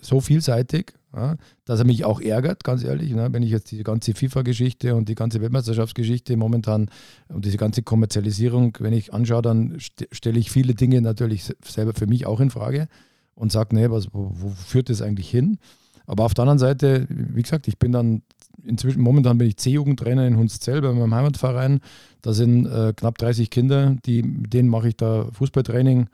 so 0.00 0.20
vielseitig, 0.20 0.94
ja, 1.14 1.36
dass 1.64 1.80
er 1.80 1.84
mich 1.84 2.04
auch 2.04 2.20
ärgert, 2.20 2.64
ganz 2.64 2.84
ehrlich. 2.84 3.12
Ne? 3.12 3.28
Wenn 3.32 3.42
ich 3.42 3.50
jetzt 3.50 3.70
die 3.70 3.82
ganze 3.82 4.14
FIFA-Geschichte 4.14 4.94
und 4.94 5.08
die 5.08 5.14
ganze 5.14 5.40
Weltmeisterschaftsgeschichte 5.40 6.36
momentan 6.36 6.88
und 7.28 7.44
diese 7.44 7.56
ganze 7.56 7.82
Kommerzialisierung, 7.82 8.76
wenn 8.80 8.92
ich 8.92 9.12
anschaue, 9.12 9.42
dann 9.42 9.78
st 9.78 10.06
stelle 10.12 10.38
ich 10.38 10.50
viele 10.50 10.74
Dinge 10.74 11.02
natürlich 11.02 11.44
se- 11.44 11.56
selber 11.64 11.94
für 11.94 12.06
mich 12.06 12.26
auch 12.26 12.40
in 12.40 12.50
Frage 12.50 12.88
und 13.34 13.52
sage, 13.52 13.74
nee, 13.74 13.90
was, 13.90 14.14
wo, 14.14 14.30
wo 14.32 14.50
führt 14.50 14.88
das 14.88 15.02
eigentlich 15.02 15.28
hin? 15.28 15.58
Aber 16.06 16.24
auf 16.24 16.34
der 16.34 16.42
anderen 16.42 16.58
Seite, 16.58 17.06
wie 17.08 17.42
gesagt, 17.42 17.68
ich 17.68 17.78
bin 17.78 17.92
dann 17.92 18.22
inzwischen, 18.64 19.02
momentan 19.02 19.38
bin 19.38 19.48
ich 19.48 19.56
C-Jugendtrainer 19.56 20.26
in 20.26 20.36
Hunszell 20.36 20.80
bei 20.80 20.92
meinem 20.92 21.14
Heimatverein. 21.14 21.80
Da 22.22 22.32
sind 22.32 22.66
äh, 22.66 22.92
knapp 22.94 23.18
30 23.18 23.50
Kinder, 23.50 23.96
die, 24.04 24.22
mit 24.22 24.52
denen 24.52 24.68
mache 24.68 24.88
ich 24.88 24.96
da 24.96 25.26
Fußballtraining 25.32 26.08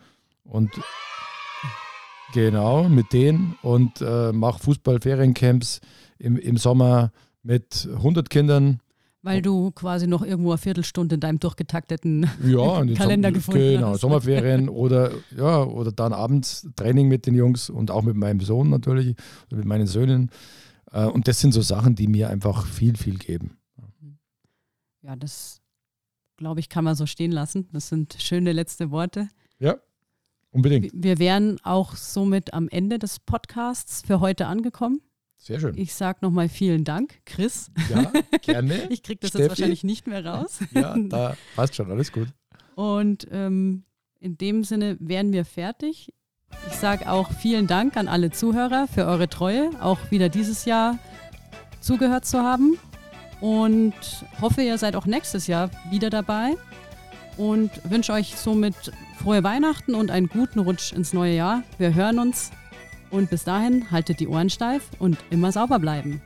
und 0.45 0.71
genau, 2.33 2.89
mit 2.89 3.13
denen 3.13 3.57
und 3.63 4.01
äh, 4.01 4.33
mache 4.33 4.61
Fußballferiencamps 4.61 5.81
im, 6.19 6.37
im 6.37 6.57
Sommer 6.57 7.13
mit 7.43 7.89
100 7.97 8.31
Kindern. 8.31 8.81
Weil 9.23 9.43
du 9.43 9.73
quasi 9.73 10.07
noch 10.07 10.23
irgendwo 10.23 10.51
eine 10.51 10.59
Viertelstunde 10.59 11.17
in 11.17 11.21
deinem 11.21 11.41
durchgetakteten 11.41 12.31
Ja, 12.47 12.85
Kalender 12.95 13.33
gefunden 13.33 13.61
Genau, 13.61 13.89
hast. 13.89 14.01
Sommerferien 14.01 14.69
oder 14.69 15.11
ja, 15.37 15.65
oder 15.65 15.91
dann 15.91 16.13
abends 16.13 16.69
Training 16.77 17.09
mit 17.09 17.27
den 17.27 17.35
Jungs 17.35 17.69
und 17.69 17.91
auch 17.91 18.03
mit 18.03 18.15
meinem 18.15 18.39
Sohn 18.41 18.71
natürlich, 18.71 19.17
mit 19.51 19.65
meinen 19.65 19.89
Söhnen. 19.89 20.31
Äh, 20.93 21.05
Und 21.07 21.29
das 21.29 21.41
sind 21.41 21.53
so 21.53 21.63
Sachen, 21.63 21.95
die 21.95 22.09
mir 22.09 22.31
einfach 22.31 22.67
viel, 22.67 22.97
viel 22.97 23.19
geben. 23.19 23.59
Ja, 25.03 25.15
das 25.17 25.61
glaube 26.37 26.61
ich, 26.61 26.69
kann 26.69 26.85
man 26.85 26.95
so 26.97 27.07
stehen 27.07 27.33
lassen. 27.33 27.69
Das 27.73 27.89
sind 27.89 28.17
schöne 28.19 28.53
letzte 28.53 28.91
Worte. 28.91 29.29
Ja, 29.59 29.77
unbedingt. 30.51 30.91
Wir 30.95 31.19
wären 31.19 31.59
auch 31.63 31.95
somit 31.97 32.53
am 32.53 32.69
Ende 32.69 32.99
des 32.99 33.21
Podcasts 33.21 34.03
für 34.07 34.21
heute 34.21 34.47
angekommen. 34.47 35.01
Sehr 35.39 35.61
schön. 35.61 35.77
Ich 35.79 35.95
sage 35.95 36.19
nochmal 36.23 36.49
vielen 36.49 36.85
Dank, 36.85 37.21
Chris. 37.25 37.71
Ja, 37.89 38.11
gerne. 38.43 38.87
Ich 38.91 39.03
kriege 39.03 39.21
das 39.21 39.31
Steffi? 39.31 39.43
jetzt 39.43 39.51
wahrscheinlich 39.51 39.85
nicht 39.85 40.07
mehr 40.07 40.25
raus. 40.25 40.59
Ja, 40.73 40.97
da 40.99 41.37
passt 41.55 41.75
schon, 41.77 41.91
alles 41.91 42.11
gut. 42.11 42.29
Und 42.75 43.29
ähm, 43.31 43.85
in 44.19 44.37
dem 44.39 44.65
Sinne 44.65 44.97
wären 44.99 45.33
wir 45.33 45.45
fertig. 45.45 46.13
Ich 46.69 46.77
sage 46.77 47.11
auch 47.11 47.31
vielen 47.31 47.67
Dank 47.67 47.97
an 47.97 48.09
alle 48.09 48.31
Zuhörer 48.31 48.87
für 48.87 49.07
eure 49.07 49.29
Treue, 49.29 49.71
auch 49.81 49.99
wieder 50.11 50.29
dieses 50.29 50.65
Jahr 50.65 50.99
zugehört 51.81 52.27
zu 52.27 52.43
haben. 52.43 52.79
Und 53.41 53.95
hoffe, 54.41 54.63
ihr 54.63 54.79
seid 54.79 54.97
auch 54.97 55.07
nächstes 55.07 55.47
Jahr 55.47 55.71
wieder 55.91 56.11
dabei. 56.11 56.55
Und 57.37 57.71
wünsche 57.85 58.13
euch 58.13 58.37
somit 58.37 58.75
frohe 59.19 59.43
Weihnachten 59.43 59.95
und 59.95 60.11
einen 60.11 60.29
guten 60.29 60.59
Rutsch 60.59 60.93
ins 60.93 61.13
neue 61.13 61.35
Jahr. 61.35 61.63
Wir 61.79 61.95
hören 61.95 62.19
uns. 62.19 62.51
Und 63.11 63.31
bis 63.31 63.45
dahin 63.45 63.91
haltet 63.91 64.21
die 64.21 64.29
Ohren 64.29 64.51
steif 64.51 64.91
und 64.99 65.17
immer 65.31 65.53
sauber 65.53 65.79
bleiben. 65.79 66.21